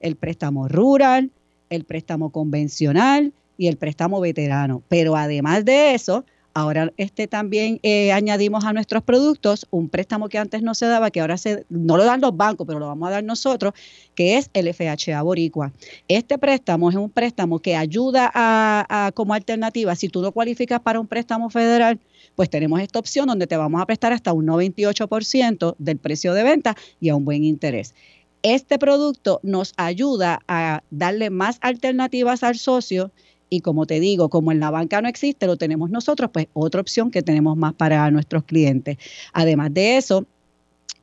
el 0.00 0.16
préstamo 0.16 0.68
rural, 0.68 1.30
el 1.70 1.84
préstamo 1.84 2.30
convencional, 2.30 3.32
y 3.58 3.66
el 3.66 3.76
préstamo 3.76 4.20
veterano. 4.20 4.82
Pero 4.88 5.16
además 5.16 5.66
de 5.66 5.94
eso, 5.94 6.24
ahora 6.54 6.92
este 6.96 7.26
también 7.26 7.78
eh, 7.82 8.12
añadimos 8.12 8.64
a 8.64 8.72
nuestros 8.72 9.02
productos 9.02 9.66
un 9.70 9.88
préstamo 9.88 10.28
que 10.28 10.38
antes 10.38 10.62
no 10.62 10.74
se 10.74 10.86
daba, 10.86 11.10
que 11.10 11.20
ahora 11.20 11.36
se, 11.36 11.66
no 11.68 11.96
lo 11.96 12.04
dan 12.04 12.20
los 12.20 12.36
bancos, 12.36 12.66
pero 12.66 12.78
lo 12.78 12.86
vamos 12.86 13.08
a 13.08 13.12
dar 13.12 13.24
nosotros, 13.24 13.74
que 14.14 14.38
es 14.38 14.48
el 14.54 14.72
FHA 14.72 15.20
Boricua. 15.22 15.72
Este 16.06 16.38
préstamo 16.38 16.88
es 16.88 16.96
un 16.96 17.10
préstamo 17.10 17.58
que 17.58 17.76
ayuda 17.76 18.30
a, 18.32 19.10
como 19.14 19.34
alternativa, 19.34 19.94
si 19.94 20.08
tú 20.08 20.22
no 20.22 20.32
cualificas 20.32 20.80
para 20.80 21.00
un 21.00 21.06
préstamo 21.06 21.50
federal, 21.50 21.98
pues 22.34 22.48
tenemos 22.48 22.80
esta 22.80 23.00
opción 23.00 23.26
donde 23.26 23.46
te 23.46 23.56
vamos 23.56 23.82
a 23.82 23.86
prestar 23.86 24.12
hasta 24.12 24.32
un 24.32 24.46
98% 24.46 25.74
del 25.78 25.98
precio 25.98 26.32
de 26.32 26.44
venta 26.44 26.76
y 27.00 27.08
a 27.08 27.16
un 27.16 27.24
buen 27.24 27.44
interés. 27.44 27.94
Este 28.44 28.78
producto 28.78 29.40
nos 29.42 29.74
ayuda 29.76 30.40
a 30.46 30.82
darle 30.90 31.30
más 31.30 31.58
alternativas 31.60 32.44
al 32.44 32.56
socio 32.56 33.10
Y 33.50 33.60
como 33.60 33.86
te 33.86 34.00
digo, 34.00 34.28
como 34.28 34.52
en 34.52 34.60
la 34.60 34.70
banca 34.70 35.00
no 35.00 35.08
existe, 35.08 35.46
lo 35.46 35.56
tenemos 35.56 35.90
nosotros, 35.90 36.30
pues 36.32 36.48
otra 36.52 36.80
opción 36.80 37.10
que 37.10 37.22
tenemos 37.22 37.56
más 37.56 37.74
para 37.74 38.10
nuestros 38.10 38.44
clientes. 38.44 38.98
Además 39.32 39.72
de 39.72 39.96
eso, 39.96 40.26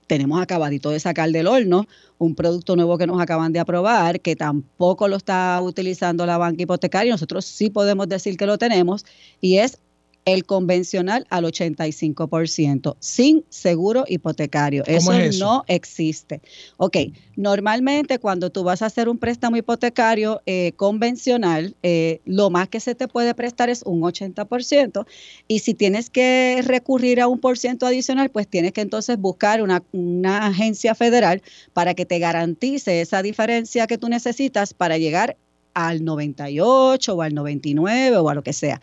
tenemos 0.08 0.42
acabadito 0.42 0.92
de 0.92 1.00
sacar 1.00 1.32
del 1.32 1.48
horno 1.48 1.88
un 2.18 2.36
producto 2.36 2.76
nuevo 2.76 2.98
que 2.98 3.08
nos 3.08 3.20
acaban 3.22 3.52
de 3.52 3.60
aprobar, 3.60 4.22
que 4.22 4.36
tampoco 4.36 5.08
lo 5.08 5.18
está 5.18 5.60
utilizando 5.62 6.26
la 6.26 6.38
banca 6.38 6.64
hipotecaria, 6.64 7.12
nosotros 7.12 7.46
sí 7.46 7.70
podemos 7.70 8.08
decir 8.08 8.38
que 8.38 8.46
lo 8.46 8.58
tenemos, 8.58 9.06
y 9.42 9.58
es 9.58 9.80
el 10.26 10.44
convencional 10.46 11.28
al 11.30 11.46
85%, 11.46 12.96
sin 13.00 13.46
seguro 13.50 14.06
hipotecario. 14.08 14.84
Eso, 14.88 15.14
no 15.40 15.64
existe. 15.68 16.42
Ok, 16.78 16.98
normalmente 17.36 18.18
cuando 18.18 18.50
tú 18.50 18.64
vas 18.64 18.82
a 18.82 18.88
hacer 18.88 19.08
un 19.08 19.20
préstamo 19.20 19.56
hipotecario 19.58 20.42
eh, 20.48 20.74
convencional, 20.76 21.76
eh, 21.84 22.22
lo 22.26 22.50
más 22.50 22.68
que 22.70 22.80
se 22.80 22.96
te 22.96 23.08
puede 23.08 23.36
prestar 23.36 23.70
es 23.70 23.84
un 23.86 24.02
80%, 24.02 25.06
y 25.48 25.60
si 25.60 25.76
tienes 25.76 26.10
que 26.10 26.62
recurrir 26.66 27.22
a 27.22 27.28
un 27.28 27.40
por 27.40 27.60
ciento 27.60 27.86
adicional, 27.86 28.32
pues 28.32 28.48
tienes 28.48 28.72
que 28.74 28.82
entonces 28.82 29.20
buscar 29.20 29.62
una, 29.62 29.84
una 29.92 30.48
agencia 30.48 30.96
federal 30.96 31.44
para 31.74 31.94
que 31.94 32.06
te 32.06 32.18
garantice 32.18 33.02
esa 33.02 33.22
diferencia 33.22 33.86
que 33.86 34.00
tú 34.00 34.10
necesitas 34.10 34.74
para 34.74 34.98
llegar 34.98 35.38
al 35.76 36.04
98 36.04 37.14
o 37.14 37.22
al 37.22 37.36
99 37.36 38.18
o 38.18 38.30
a 38.30 38.34
lo 38.34 38.42
que 38.42 38.54
sea. 38.54 38.82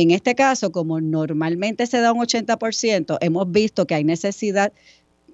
En 0.00 0.12
este 0.12 0.36
caso, 0.36 0.70
como 0.70 1.00
normalmente 1.00 1.84
se 1.88 1.98
da 2.00 2.12
un 2.12 2.20
80%, 2.20 3.18
hemos 3.20 3.50
visto 3.50 3.84
que 3.84 3.96
hay 3.96 4.04
necesidad 4.04 4.72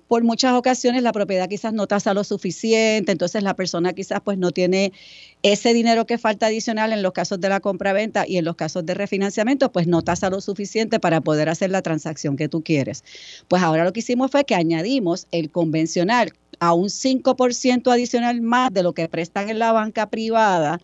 por 0.09 0.25
muchas 0.25 0.55
ocasiones 0.55 1.03
la 1.03 1.13
propiedad 1.13 1.51
quizás 1.51 1.75
no 1.75 1.87
tasa 1.87 2.15
lo 2.15 2.25
suficiente, 2.25 3.13
entonces 3.13 3.43
la 3.43 3.53
persona 3.53 3.93
quizás 3.93 4.23
pues 4.25 4.39
no 4.39 4.53
tiene 4.53 4.95
ese 5.43 5.75
dinero 5.75 6.07
que 6.07 6.17
falta 6.17 6.47
adicional 6.47 6.95
en 6.95 7.03
los 7.03 7.13
casos 7.13 7.43
de 7.43 7.51
la 7.51 7.61
compra-venta 7.61 8.25
y 8.27 8.39
en 8.39 8.47
los 8.47 8.57
casos 8.57 8.87
de 8.87 8.95
refinanciamiento, 8.95 9.71
pues 9.71 9.87
no 9.87 10.01
tasa 10.01 10.31
lo 10.31 10.41
suficiente 10.41 10.99
para 10.99 11.21
poder 11.21 11.51
hacer 11.51 11.71
la 11.71 11.83
transacción 11.83 12.35
que 12.39 12.49
tú 12.49 12.63
quieres. 12.63 13.05
Pues 13.49 13.63
ahora 13.63 13.85
lo 13.85 13.93
que 13.93 14.01
hicimos 14.01 14.31
fue 14.31 14.47
que 14.47 14.55
añadimos 14.55 15.27
el 15.31 15.51
convencional 15.51 16.33
a 16.59 16.73
un 16.73 16.89
5% 16.89 17.93
adicional 17.93 18.41
más 18.41 18.73
de 18.73 18.83
lo 18.83 18.95
que 18.95 19.11
prestan 19.11 19.51
en 19.51 19.59
la 19.59 19.73
banca 19.73 20.09
privada 20.09 20.81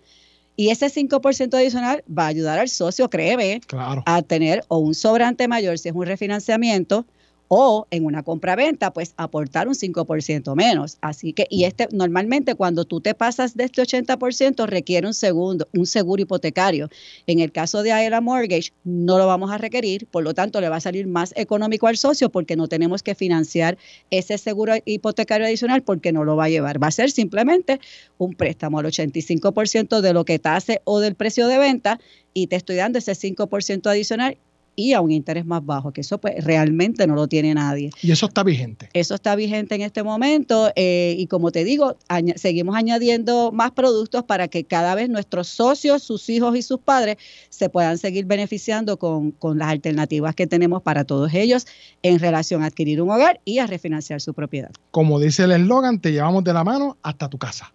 y 0.61 0.69
ese 0.69 0.91
5% 0.91 1.55
adicional 1.55 2.05
va 2.07 2.25
a 2.25 2.27
ayudar 2.27 2.59
al 2.59 2.69
socio, 2.69 3.09
créeme, 3.09 3.63
a 4.05 4.21
tener 4.21 4.63
o 4.69 4.77
un 4.77 4.95
sobrante 4.95 5.49
mayor 5.49 5.79
si 5.79 5.89
es 5.89 5.95
un 5.95 6.05
refinanciamiento 6.05 7.07
o 7.53 7.89
en 7.91 8.05
una 8.05 8.23
compra-venta, 8.23 8.93
pues 8.93 9.13
aportar 9.17 9.67
un 9.67 9.75
5% 9.75 10.55
menos. 10.55 10.99
Así 11.01 11.33
que, 11.33 11.49
y 11.51 11.65
este, 11.65 11.89
normalmente 11.91 12.55
cuando 12.55 12.85
tú 12.85 13.01
te 13.01 13.13
pasas 13.13 13.57
de 13.57 13.65
este 13.65 13.83
80%, 13.83 14.67
requiere 14.67 15.09
un 15.09 15.15
segundo, 15.15 15.67
un 15.75 15.85
seguro 15.85 16.23
hipotecario. 16.23 16.89
En 17.27 17.41
el 17.41 17.51
caso 17.51 17.83
de 17.83 17.91
Aela 17.91 18.21
Mortgage, 18.21 18.73
no 18.85 19.19
lo 19.19 19.27
vamos 19.27 19.51
a 19.51 19.59
requerir, 19.59 20.07
por 20.07 20.23
lo 20.23 20.33
tanto, 20.33 20.61
le 20.61 20.69
va 20.69 20.77
a 20.77 20.81
salir 20.81 21.09
más 21.09 21.33
económico 21.35 21.89
al 21.89 21.97
socio 21.97 22.31
porque 22.31 22.55
no 22.55 22.69
tenemos 22.69 23.03
que 23.03 23.17
financiar 23.17 23.79
ese 24.13 24.39
seguro 24.39 24.75
hipotecario 24.85 25.45
adicional 25.45 25.83
porque 25.83 26.13
no 26.13 26.23
lo 26.23 26.37
va 26.37 26.45
a 26.45 26.51
llevar. 26.51 26.81
Va 26.81 26.87
a 26.87 26.93
ser 26.93 27.11
simplemente 27.11 27.81
un 28.17 28.35
préstamo 28.35 28.79
al 28.79 28.87
85% 28.87 30.01
de 30.01 30.13
lo 30.13 30.25
que 30.25 30.39
tase 30.39 30.83
o 30.85 31.01
del 31.01 31.17
precio 31.17 31.49
de 31.49 31.59
venta 31.59 31.99
y 32.33 32.47
te 32.47 32.55
estoy 32.55 32.77
dando 32.77 33.01
ese 33.01 33.13
5% 33.15 33.91
adicional 33.91 34.39
y 34.77 34.93
a 34.93 35.01
un 35.01 35.11
interés 35.11 35.45
más 35.45 35.65
bajo, 35.65 35.93
que 35.93 36.01
eso 36.01 36.19
pues 36.19 36.43
realmente 36.45 37.07
no 37.07 37.15
lo 37.15 37.29
tiene 37.29 37.55
nadie. 37.55 37.91
Y 38.03 38.13
eso 38.13 38.27
está 38.27 38.43
vigente. 38.43 38.89
Eso 38.93 39.15
está 39.15 39.35
vigente 39.37 39.75
en 39.75 39.83
este 39.83 40.03
momento 40.03 40.73
eh, 40.77 41.15
y 41.19 41.27
como 41.27 41.51
te 41.53 41.65
digo, 41.65 41.97
seguimos 42.37 42.77
añadiendo 42.77 43.53
más 43.53 43.73
productos 43.73 44.25
para 44.25 44.49
que 44.49 44.65
cada 44.65 44.95
vez 44.95 45.09
nuestros 45.09 45.49
socios, 45.49 46.03
sus 46.03 46.29
hijos 46.29 46.57
y 46.57 46.63
sus 46.63 46.81
padres 46.81 47.17
se 47.49 47.69
puedan 47.69 47.99
seguir 47.99 48.25
beneficiando 48.27 48.99
con, 48.99 49.33
con 49.33 49.59
las 49.59 49.69
alternativas 49.69 50.35
que 50.35 50.47
tenemos 50.47 50.83
para 50.83 51.05
todos 51.05 51.33
ellos 51.35 51.67
en 52.03 52.19
relación 52.19 52.63
a 52.63 52.67
adquirir 52.67 53.03
un 53.03 53.11
hogar 53.11 53.41
y 53.45 53.59
a 53.59 53.67
refinanciar 53.67 54.21
su 54.21 54.35
propiedad. 54.35 54.71
Como 54.91 55.21
dice 55.21 55.45
el 55.45 55.53
eslogan, 55.53 56.01
te 56.01 56.13
llevamos 56.13 56.45
de 56.45 56.53
la 56.53 56.65
mano 56.65 56.97
hasta 57.03 57.29
tu 57.29 57.39
casa. 57.39 57.73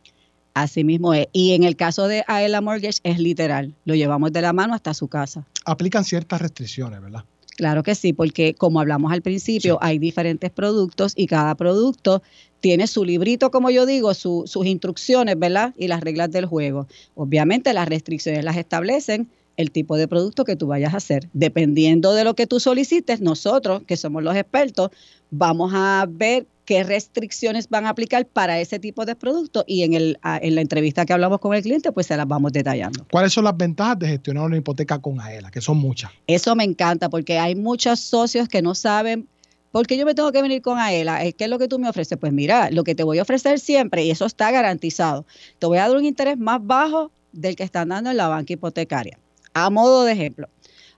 Así 0.56 0.86
mismo 0.86 1.14
es. 1.14 1.28
Y 1.34 1.52
en 1.52 1.64
el 1.64 1.76
caso 1.76 2.08
de 2.08 2.24
Aela 2.28 2.62
Mortgage 2.62 3.00
es 3.04 3.20
literal. 3.20 3.76
Lo 3.84 3.94
llevamos 3.94 4.32
de 4.32 4.42
la 4.42 4.54
mano 4.54 4.74
hasta 4.74 4.94
su 4.94 5.10
casa. 5.10 5.46
Aplican 5.66 6.06
ciertas 6.06 6.42
restricciones, 6.42 7.02
¿verdad? 7.02 7.26
Claro 7.58 7.84
que 7.84 7.94
sí, 7.94 8.14
porque 8.14 8.54
como 8.54 8.80
hablamos 8.80 9.12
al 9.12 9.22
principio, 9.22 9.78
hay 9.82 10.00
diferentes 10.00 10.52
productos 10.52 11.14
y 11.16 11.28
cada 11.28 11.56
producto 11.56 12.24
tiene 12.62 12.88
su 12.88 13.04
librito, 13.04 13.52
como 13.52 13.70
yo 13.70 13.86
digo, 13.86 14.14
sus 14.14 14.66
instrucciones, 14.66 15.38
¿verdad? 15.38 15.74
Y 15.78 15.88
las 15.88 16.02
reglas 16.02 16.32
del 16.32 16.46
juego. 16.46 16.88
Obviamente 17.16 17.74
las 17.74 17.88
restricciones 17.88 18.44
las 18.44 18.56
establecen 18.56 19.30
el 19.58 19.72
tipo 19.72 19.98
de 19.98 20.08
producto 20.08 20.46
que 20.46 20.56
tú 20.56 20.68
vayas 20.68 20.94
a 20.94 20.98
hacer. 20.98 21.28
Dependiendo 21.34 22.14
de 22.14 22.24
lo 22.24 22.34
que 22.34 22.48
tú 22.48 22.62
solicites, 22.62 23.20
nosotros, 23.20 23.84
que 23.86 23.98
somos 23.98 24.24
los 24.24 24.36
expertos, 24.36 24.92
vamos 25.32 25.74
a 25.76 26.06
ver 26.10 26.46
qué 26.66 26.84
restricciones 26.84 27.70
van 27.70 27.86
a 27.86 27.90
aplicar 27.90 28.26
para 28.26 28.60
ese 28.60 28.80
tipo 28.80 29.06
de 29.06 29.16
productos 29.16 29.64
y 29.68 29.84
en, 29.84 29.94
el, 29.94 30.20
en 30.24 30.56
la 30.56 30.62
entrevista 30.62 31.06
que 31.06 31.14
hablamos 31.14 31.40
con 31.40 31.54
el 31.54 31.62
cliente, 31.62 31.92
pues 31.92 32.08
se 32.08 32.18
las 32.18 32.28
vamos 32.28 32.52
detallando. 32.52 33.06
¿Cuáles 33.12 33.34
son 33.34 33.44
las 33.44 33.56
ventajas 33.56 34.00
de 34.00 34.08
gestionar 34.08 34.46
una 34.46 34.58
hipoteca 34.58 35.00
con 35.00 35.22
AELA? 35.22 35.52
Que 35.52 35.62
son 35.62 35.78
muchas. 35.78 36.12
Eso 36.28 36.56
me 36.56 36.64
encanta 36.64 37.10
porque 37.10 37.38
hay 37.40 37.56
muchos 37.56 38.00
socios 38.00 38.48
que 38.48 38.62
no 38.62 38.76
saben 38.76 39.28
¿Por 39.76 39.88
qué 39.88 39.98
yo 39.98 40.06
me 40.06 40.16
tengo 40.16 40.32
que 40.32 40.42
venir 40.42 40.62
con 40.62 40.80
AELA? 40.80 41.20
¿Qué 41.34 41.44
es 41.44 41.50
lo 41.50 41.60
que 41.60 41.68
tú 41.68 41.80
me 41.80 41.90
ofreces? 41.90 42.18
Pues 42.18 42.32
mira, 42.32 42.72
lo 42.72 42.86
que 42.86 42.96
te 42.96 43.04
voy 43.04 43.20
a 43.20 43.24
ofrecer 43.24 43.60
siempre, 43.60 44.06
y 44.06 44.10
eso 44.10 44.26
está 44.26 44.50
garantizado, 44.50 45.26
te 45.60 45.66
voy 45.66 45.80
a 45.80 45.90
dar 45.90 45.98
un 45.98 46.06
interés 46.06 46.38
más 46.38 46.66
bajo 46.66 47.12
del 47.34 47.58
que 47.58 47.64
están 47.64 47.90
dando 47.90 48.10
en 48.10 48.16
la 48.16 48.30
banca 48.30 48.54
hipotecaria. 48.54 49.20
A 49.54 49.70
modo 49.70 50.06
de 50.06 50.14
ejemplo, 50.14 50.48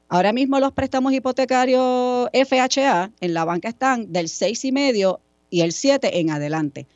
ahora 0.10 0.32
mismo 0.32 0.60
los 0.60 0.73
préstamos 0.73 1.12
hipotecarios 1.12 2.30
FHA 2.32 3.10
en 3.19 3.34
la 3.34 3.45
banca 3.45 3.67
están 3.67 4.13
del 4.13 4.27
6,5 4.27 5.21
y 5.49 5.62
el 5.62 5.71
7 5.71 6.19
en 6.19 6.29
adelante. 6.29 6.88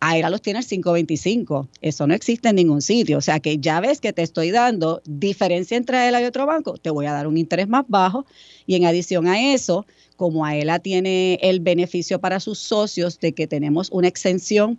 AERA 0.00 0.30
los 0.30 0.40
tiene 0.40 0.60
el 0.60 0.66
525. 0.66 1.68
Eso 1.82 2.06
no 2.06 2.14
existe 2.14 2.48
en 2.48 2.56
ningún 2.56 2.80
sitio. 2.80 3.18
O 3.18 3.20
sea 3.20 3.38
que 3.38 3.58
ya 3.58 3.80
ves 3.80 4.00
que 4.00 4.12
te 4.12 4.22
estoy 4.22 4.50
dando 4.50 5.02
diferencia 5.04 5.76
entre 5.76 5.98
AELA 5.98 6.22
y 6.22 6.24
otro 6.24 6.46
banco, 6.46 6.78
te 6.78 6.90
voy 6.90 7.06
a 7.06 7.12
dar 7.12 7.26
un 7.26 7.36
interés 7.36 7.68
más 7.68 7.84
bajo. 7.86 8.24
Y 8.66 8.76
en 8.76 8.86
adición 8.86 9.26
a 9.26 9.52
eso, 9.52 9.86
como 10.16 10.46
AELA 10.46 10.78
tiene 10.78 11.38
el 11.42 11.60
beneficio 11.60 12.18
para 12.18 12.40
sus 12.40 12.58
socios 12.58 13.20
de 13.20 13.32
que 13.32 13.46
tenemos 13.46 13.90
una 13.90 14.08
exención, 14.08 14.78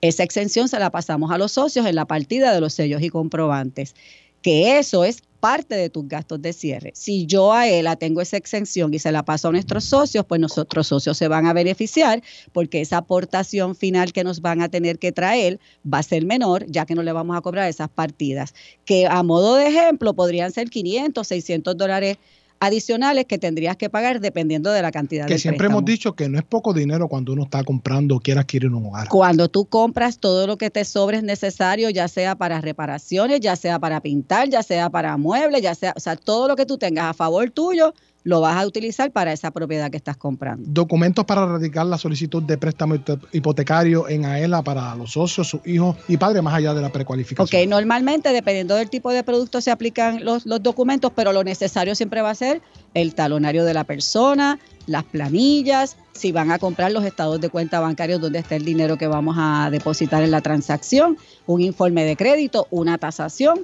esa 0.00 0.22
exención 0.22 0.68
se 0.68 0.78
la 0.78 0.90
pasamos 0.90 1.32
a 1.32 1.38
los 1.38 1.52
socios 1.52 1.86
en 1.86 1.96
la 1.96 2.04
partida 2.04 2.54
de 2.54 2.60
los 2.60 2.74
sellos 2.74 3.02
y 3.02 3.10
comprobantes. 3.10 3.94
Que 4.40 4.78
eso 4.78 5.04
es 5.04 5.22
parte 5.44 5.74
de 5.74 5.90
tus 5.90 6.08
gastos 6.08 6.40
de 6.40 6.54
cierre. 6.54 6.92
Si 6.94 7.26
yo 7.26 7.52
a 7.52 7.68
ella 7.68 7.96
tengo 7.96 8.22
esa 8.22 8.38
exención 8.38 8.94
y 8.94 8.98
se 8.98 9.12
la 9.12 9.26
paso 9.26 9.48
a 9.48 9.52
nuestros 9.52 9.84
socios, 9.84 10.24
pues 10.24 10.40
nuestros 10.40 10.86
socios 10.86 11.18
se 11.18 11.28
van 11.28 11.46
a 11.46 11.52
beneficiar 11.52 12.22
porque 12.52 12.80
esa 12.80 12.96
aportación 12.96 13.74
final 13.74 14.14
que 14.14 14.24
nos 14.24 14.40
van 14.40 14.62
a 14.62 14.70
tener 14.70 14.98
que 14.98 15.12
traer 15.12 15.60
va 15.84 15.98
a 15.98 16.02
ser 16.02 16.24
menor, 16.24 16.64
ya 16.66 16.86
que 16.86 16.94
no 16.94 17.02
le 17.02 17.12
vamos 17.12 17.36
a 17.36 17.42
cobrar 17.42 17.68
esas 17.68 17.90
partidas, 17.90 18.54
que 18.86 19.06
a 19.06 19.22
modo 19.22 19.56
de 19.56 19.66
ejemplo 19.66 20.14
podrían 20.14 20.50
ser 20.50 20.70
500, 20.70 21.28
600 21.28 21.76
dólares 21.76 22.16
adicionales 22.64 23.26
que 23.26 23.38
tendrías 23.38 23.76
que 23.76 23.90
pagar 23.90 24.20
dependiendo 24.20 24.70
de 24.70 24.82
la 24.82 24.90
cantidad 24.90 25.26
que 25.26 25.38
siempre 25.38 25.66
hemos 25.66 25.84
dicho 25.84 26.14
que 26.14 26.28
no 26.28 26.38
es 26.38 26.44
poco 26.44 26.72
dinero 26.72 27.08
cuando 27.08 27.32
uno 27.32 27.44
está 27.44 27.62
comprando 27.62 28.16
o 28.16 28.20
quiere 28.20 28.40
adquirir 28.40 28.70
un 28.70 28.86
hogar. 28.86 29.08
Cuando 29.08 29.48
tú 29.48 29.66
compras 29.66 30.18
todo 30.18 30.46
lo 30.46 30.56
que 30.56 30.70
te 30.70 30.84
sobre 30.84 31.18
es 31.18 31.22
necesario, 31.22 31.90
ya 31.90 32.08
sea 32.08 32.36
para 32.36 32.60
reparaciones, 32.60 33.40
ya 33.40 33.56
sea 33.56 33.78
para 33.78 34.00
pintar, 34.00 34.48
ya 34.48 34.62
sea 34.62 34.90
para 34.90 35.16
muebles, 35.16 35.62
ya 35.62 35.74
sea, 35.74 35.92
o 35.96 36.00
sea, 36.00 36.16
todo 36.16 36.48
lo 36.48 36.56
que 36.56 36.66
tú 36.66 36.78
tengas 36.78 37.06
a 37.06 37.14
favor 37.14 37.50
tuyo, 37.50 37.94
lo 38.24 38.40
vas 38.40 38.56
a 38.56 38.66
utilizar 38.66 39.12
para 39.12 39.32
esa 39.32 39.50
propiedad 39.50 39.90
que 39.90 39.98
estás 39.98 40.16
comprando. 40.16 40.64
Documentos 40.66 41.24
para 41.26 41.46
radicar 41.46 41.86
la 41.86 41.98
solicitud 41.98 42.42
de 42.42 42.56
préstamo 42.56 42.96
hipotecario 43.32 44.08
en 44.08 44.24
AELA 44.24 44.62
para 44.62 44.94
los 44.96 45.12
socios, 45.12 45.48
sus 45.48 45.60
hijos 45.66 45.96
y 46.08 46.16
padres, 46.16 46.42
más 46.42 46.54
allá 46.54 46.72
de 46.74 46.80
la 46.80 46.90
precualificación. 46.90 47.62
Ok, 47.62 47.68
normalmente 47.68 48.32
dependiendo 48.32 48.74
del 48.74 48.88
tipo 48.88 49.12
de 49.12 49.22
producto 49.22 49.60
se 49.60 49.70
aplican 49.70 50.24
los, 50.24 50.46
los 50.46 50.62
documentos, 50.62 51.12
pero 51.14 51.32
lo 51.32 51.44
necesario 51.44 51.94
siempre 51.94 52.22
va 52.22 52.30
a 52.30 52.34
ser 52.34 52.62
el 52.94 53.14
talonario 53.14 53.64
de 53.64 53.74
la 53.74 53.84
persona, 53.84 54.58
las 54.86 55.04
planillas, 55.04 55.96
si 56.12 56.32
van 56.32 56.50
a 56.50 56.58
comprar 56.58 56.92
los 56.92 57.04
estados 57.04 57.40
de 57.40 57.50
cuenta 57.50 57.80
bancarios 57.80 58.20
donde 58.20 58.38
está 58.38 58.56
el 58.56 58.64
dinero 58.64 58.96
que 58.96 59.06
vamos 59.06 59.36
a 59.38 59.68
depositar 59.70 60.22
en 60.22 60.30
la 60.30 60.40
transacción, 60.40 61.18
un 61.46 61.60
informe 61.60 62.04
de 62.04 62.16
crédito, 62.16 62.68
una 62.70 62.96
tasación 62.98 63.60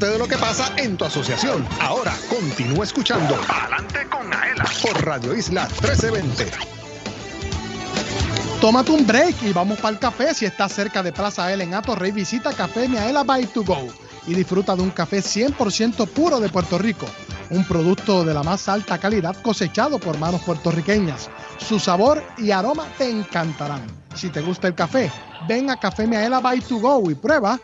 Entérate 0.00 0.14
de 0.14 0.18
lo 0.18 0.28
que 0.28 0.38
pasa 0.38 0.72
en 0.78 0.96
tu 0.96 1.04
asociación. 1.04 1.66
Ahora 1.78 2.14
continúa 2.30 2.84
escuchando 2.84 3.38
Adelante 3.46 4.08
con 4.08 4.32
Aela 4.32 4.64
por 4.80 5.04
Radio 5.04 5.36
Isla 5.36 5.68
1320. 5.82 6.46
Tómate 8.62 8.92
un 8.92 9.06
break 9.06 9.42
y 9.42 9.52
vamos 9.52 9.78
para 9.78 9.92
el 9.92 9.98
café. 9.98 10.32
Si 10.32 10.46
estás 10.46 10.72
cerca 10.72 11.02
de 11.02 11.12
Plaza 11.12 11.52
L 11.52 11.62
en 11.62 11.74
Atorrey, 11.74 12.12
visita 12.12 12.54
Café 12.54 12.88
Miaela 12.88 13.24
by 13.24 13.44
to 13.48 13.62
go 13.62 13.88
y 14.26 14.32
disfruta 14.32 14.74
de 14.74 14.80
un 14.80 14.90
café 14.90 15.18
100% 15.18 16.08
puro 16.08 16.40
de 16.40 16.48
Puerto 16.48 16.78
Rico. 16.78 17.04
Un 17.50 17.66
producto 17.66 18.24
de 18.24 18.32
la 18.32 18.42
más 18.42 18.70
alta 18.70 18.96
calidad 18.96 19.36
cosechado 19.42 19.98
por 19.98 20.16
manos 20.16 20.40
puertorriqueñas. 20.44 21.28
Su 21.58 21.78
sabor 21.78 22.24
y 22.38 22.52
aroma 22.52 22.86
te 22.96 23.10
encantarán. 23.10 23.82
Si 24.14 24.30
te 24.30 24.40
gusta 24.40 24.66
el 24.66 24.74
café, 24.74 25.12
ven 25.46 25.68
a 25.68 25.78
Café 25.78 26.06
Miaela 26.06 26.40
by 26.40 26.58
to 26.60 26.78
go 26.78 27.10
y 27.10 27.14
prueba 27.14 27.60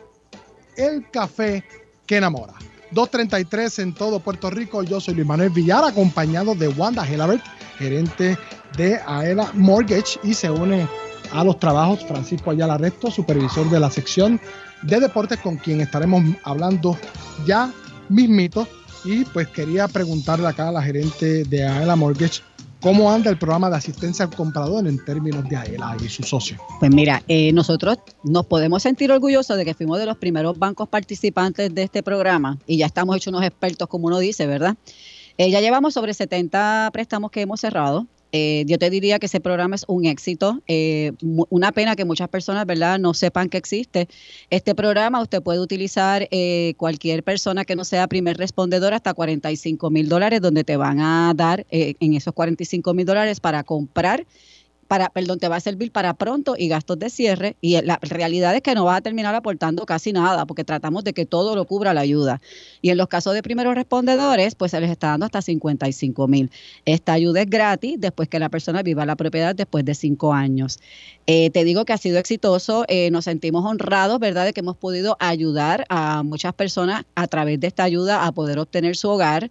el 0.77 1.11
café 1.11 1.65
que 2.07 2.17
enamora. 2.17 2.55
233 2.93 3.81
en 3.81 3.95
todo 3.95 4.21
Puerto 4.21 4.51
Rico. 4.51 4.83
Yo 4.83 5.01
soy 5.01 5.15
Luis 5.15 5.27
Manuel 5.27 5.51
Villar, 5.51 5.85
acompañado 5.85 6.55
de 6.55 6.69
Wanda 6.69 7.07
Helabert, 7.07 7.43
gerente 7.79 8.39
de 8.77 8.99
Aela 9.07 9.51
Mortgage, 9.55 10.19
y 10.23 10.35
se 10.35 10.51
une 10.51 10.87
a 11.33 11.43
los 11.43 11.59
trabajos 11.59 12.05
Francisco 12.07 12.51
Ayala 12.51 12.79
Resto, 12.79 13.11
supervisor 13.11 13.69
de 13.71 13.81
la 13.81 13.91
sección 13.91 14.41
de 14.83 15.01
deportes, 15.01 15.41
con 15.41 15.57
quien 15.57 15.81
estaremos 15.81 16.23
hablando 16.45 16.97
ya 17.45 17.73
mismito. 18.09 18.69
Y 19.05 19.25
pues 19.25 19.49
quería 19.49 19.89
preguntarle 19.89 20.49
acá 20.49 20.69
a 20.69 20.73
la 20.73 20.83
gerente 20.83 21.45
de 21.45 21.65
Aela 21.67 21.97
Mortgage 21.97 22.43
cómo 22.87 23.11
anda 23.11 23.31
el 23.31 23.37
programa 23.37 23.69
de 23.69 23.75
asistencia 23.75 24.27
al 24.27 24.33
comprador 24.33 24.87
en 24.87 25.05
términos 25.05 25.43
de 25.49 25.57
Aela 25.57 25.97
y 26.01 26.09
su 26.09 26.23
socio. 26.23 26.57
Pues 26.79 26.95
mira, 26.95 27.21
eh, 27.27 27.53
nosotros 27.53 27.99
nos 28.23 28.47
podemos 28.47 28.81
sentir 28.81 29.11
orgullosos 29.11 29.57
de 29.57 29.65
que 29.65 29.75
fuimos 29.75 29.99
de 29.99 30.07
los 30.07 30.19
primeros 30.19 30.57
bancos 30.57 30.89
participantes 30.89 31.75
de 31.75 31.83
este 31.83 32.05
programa 32.05 32.59
y 32.65 32.77
ya 32.77 32.87
estamos 32.87 33.17
hechos 33.17 33.33
unos 33.33 33.43
expertos, 33.43 33.89
como 33.89 34.07
uno 34.07 34.21
dice, 34.21 34.47
¿verdad? 34.47 34.77
Eh, 35.37 35.51
ya 35.51 35.61
llevamos 35.61 35.95
sobre 35.95 36.15
70 36.15 36.91
préstamos 36.93 37.33
que 37.33 37.41
hemos 37.41 37.61
cerrado. 37.61 38.07
Eh, 38.39 38.65
yo 38.67 38.77
te 38.77 38.91
diría 38.91 39.19
que 39.19 39.27
ese 39.27 39.41
programa 39.41 39.77
es 39.77 39.87
un 39.89 40.05
éxito. 40.05 40.61
Eh, 40.67 41.13
una 41.49 41.73
pena 41.73 41.97
que 41.97 42.05
muchas 42.05 42.29
personas, 42.29 42.67
¿verdad?, 42.67 42.99
no 42.99 43.15
sepan 43.15 43.49
que 43.49 43.57
existe. 43.57 44.09
Este 44.51 44.75
programa 44.75 45.23
usted 45.23 45.43
puede 45.43 45.59
utilizar 45.59 46.29
eh, 46.31 46.75
cualquier 46.77 47.23
persona 47.23 47.65
que 47.65 47.77
no 47.77 47.85
sea 47.85 48.07
primer 48.09 48.37
respondedor 48.37 48.93
hasta 48.93 49.15
45 49.15 49.89
mil 49.89 50.11
dólares, 50.11 50.43
donde 50.43 50.65
te 50.65 50.77
van 50.77 51.01
a 51.01 51.33
dar 51.35 51.65
eh, 51.71 51.95
en 51.99 52.13
esos 52.13 52.35
45 52.35 52.93
mil 52.93 53.07
dólares 53.07 53.41
para 53.41 53.65
comprar 53.65 54.27
para, 54.87 55.11
perdón, 55.11 55.39
te 55.39 55.49
va 55.49 55.57
a 55.57 55.61
servir 55.61 55.93
para 55.93 56.15
pronto 56.15 56.55
y 56.59 56.69
gastos 56.69 56.99
de 56.99 57.11
cierre. 57.11 57.57
Y 57.61 57.81
la 57.83 57.99
realidad 58.03 58.55
es 58.55 58.63
que 58.63 58.75
no 58.75 58.85
vas 58.85 58.99
a 58.99 59.01
terminar 59.01 59.35
aportando 59.35 59.85
casi 59.87 60.13
nada, 60.13 60.47
porque 60.47 60.65
tratamos 60.65 61.05
de 61.05 61.13
que 61.13 61.27
todo 61.27 61.55
lo 61.55 61.65
cubra 61.65 61.95
la 61.95 62.01
ayuda. 62.01 62.41
Y 62.83 62.91
en 62.91 62.99
los 62.99 63.09
casos 63.09 63.35
de 63.35 63.43
primeros 63.43 63.75
respondedores, 63.75 64.55
pues 64.55 64.71
se 64.71 64.81
les 64.81 64.91
está 64.91 65.09
dando 65.09 65.27
hasta 65.27 65.43
55 65.43 66.29
mil. 66.29 66.51
Esta 66.85 67.13
ayuda 67.13 67.43
es 67.43 67.51
gratis 67.51 67.97
después 67.99 68.29
que 68.29 68.39
la 68.39 68.49
persona 68.49 68.83
viva 68.83 69.07
la 69.07 69.17
propiedad 69.17 69.55
después 69.55 69.85
de 69.85 69.95
cinco 69.95 70.33
años. 70.33 70.79
Eh, 71.27 71.51
te 71.51 71.65
digo 71.65 71.85
que 71.85 71.93
ha 71.93 71.99
sido 71.99 72.19
exitoso, 72.19 72.85
eh, 72.89 73.11
nos 73.11 73.25
sentimos 73.25 73.65
honrados, 73.65 74.19
¿verdad?, 74.21 74.45
de 74.45 74.53
que 74.53 74.61
hemos 74.61 74.77
podido 74.77 75.17
ayudar 75.19 75.85
a 75.89 76.23
muchas 76.23 76.53
personas 76.55 77.05
a 77.15 77.27
través 77.27 77.59
de 77.61 77.67
esta 77.67 77.83
ayuda 77.85 78.27
a 78.27 78.33
poder 78.33 78.59
obtener 78.59 78.97
su 78.97 79.09
hogar. 79.09 79.51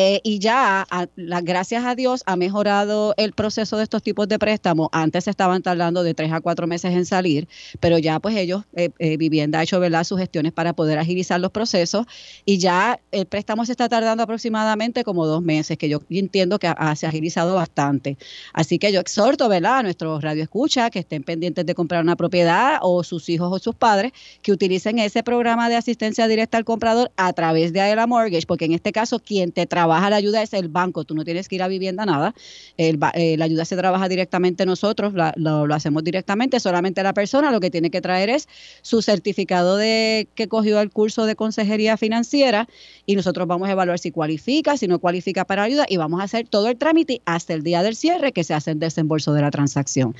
Eh, 0.00 0.20
y 0.22 0.38
ya, 0.38 0.86
a- 0.88 1.08
gracias 1.42 1.84
a 1.84 1.96
Dios, 1.96 2.22
ha 2.24 2.36
mejorado 2.36 3.14
el 3.16 3.32
proceso 3.32 3.76
de 3.78 3.82
estos 3.82 4.00
tipos 4.00 4.28
de 4.28 4.38
préstamos. 4.38 4.88
Antes 4.92 5.24
se 5.24 5.30
estaban 5.30 5.60
tardando 5.60 6.04
de 6.04 6.14
tres 6.14 6.30
a 6.32 6.40
cuatro 6.40 6.68
meses 6.68 6.92
en 6.94 7.04
salir, 7.04 7.48
pero 7.80 7.98
ya 7.98 8.20
pues 8.20 8.36
ellos, 8.36 8.62
eh, 8.76 8.90
eh, 9.00 9.16
Vivienda 9.16 9.58
ha 9.58 9.64
hecho 9.64 9.80
¿verdad? 9.80 10.04
sus 10.04 10.20
gestiones 10.20 10.52
para 10.52 10.72
poder 10.72 11.00
agilizar 11.00 11.40
los 11.40 11.50
procesos 11.50 12.06
y 12.44 12.58
ya 12.58 13.00
el 13.10 13.26
préstamo 13.26 13.64
se 13.66 13.72
está 13.72 13.88
tardando 13.88 14.22
aproximadamente 14.22 15.02
como 15.02 15.26
dos 15.26 15.42
meses, 15.42 15.76
que 15.76 15.88
yo 15.88 15.98
entiendo 16.10 16.60
que 16.60 16.68
ha- 16.68 16.94
se 16.94 17.06
ha 17.06 17.08
agilizado 17.08 17.56
bastante. 17.56 18.18
Así 18.52 18.78
que 18.78 18.92
yo 18.92 19.00
exhorto 19.00 19.48
¿verdad? 19.48 19.78
a 19.78 19.82
nuestros 19.82 20.22
radioescuchas 20.22 20.92
que 20.92 21.00
estén 21.00 21.24
pendientes 21.24 21.66
de 21.66 21.74
comprar 21.74 22.04
una 22.04 22.14
propiedad 22.14 22.78
o 22.82 23.02
sus 23.02 23.28
hijos 23.28 23.48
o 23.52 23.58
sus 23.58 23.74
padres 23.74 24.12
que 24.42 24.52
utilicen 24.52 25.00
ese 25.00 25.24
programa 25.24 25.68
de 25.68 25.74
asistencia 25.74 26.28
directa 26.28 26.56
al 26.56 26.64
comprador 26.64 27.10
a 27.16 27.32
través 27.32 27.72
de 27.72 27.80
Aela 27.80 28.06
Mortgage, 28.06 28.46
porque 28.46 28.66
en 28.66 28.74
este 28.74 28.92
caso 28.92 29.18
quien 29.18 29.50
te 29.50 29.66
trabaja 29.66 29.87
la 29.88 30.16
ayuda 30.16 30.42
es 30.42 30.52
el 30.52 30.68
banco, 30.68 31.04
tú 31.04 31.14
no 31.14 31.24
tienes 31.24 31.48
que 31.48 31.56
ir 31.56 31.62
a 31.62 31.68
vivienda 31.68 32.06
nada, 32.06 32.34
eh, 32.76 32.96
la 32.96 33.44
ayuda 33.44 33.64
se 33.64 33.76
trabaja 33.76 34.08
directamente 34.08 34.66
nosotros, 34.66 35.12
lo, 35.36 35.66
lo 35.66 35.74
hacemos 35.74 36.04
directamente, 36.04 36.60
solamente 36.60 37.02
la 37.02 37.12
persona 37.12 37.50
lo 37.50 37.60
que 37.60 37.70
tiene 37.70 37.90
que 37.90 38.00
traer 38.00 38.30
es 38.30 38.48
su 38.82 39.02
certificado 39.02 39.76
de 39.76 40.28
que 40.34 40.48
cogió 40.48 40.80
el 40.80 40.90
curso 40.90 41.26
de 41.26 41.36
consejería 41.36 41.96
financiera 41.96 42.68
y 43.06 43.16
nosotros 43.16 43.46
vamos 43.46 43.68
a 43.68 43.72
evaluar 43.72 43.98
si 43.98 44.10
cualifica, 44.10 44.76
si 44.76 44.86
no 44.86 44.98
cualifica 44.98 45.44
para 45.44 45.62
ayuda 45.62 45.86
y 45.88 45.96
vamos 45.96 46.20
a 46.20 46.24
hacer 46.24 46.46
todo 46.48 46.68
el 46.68 46.76
trámite 46.76 47.22
hasta 47.24 47.54
el 47.54 47.62
día 47.62 47.82
del 47.82 47.96
cierre 47.96 48.32
que 48.32 48.44
se 48.44 48.54
hace 48.54 48.72
el 48.72 48.78
desembolso 48.78 49.32
de 49.32 49.42
la 49.42 49.50
transacción. 49.50 50.14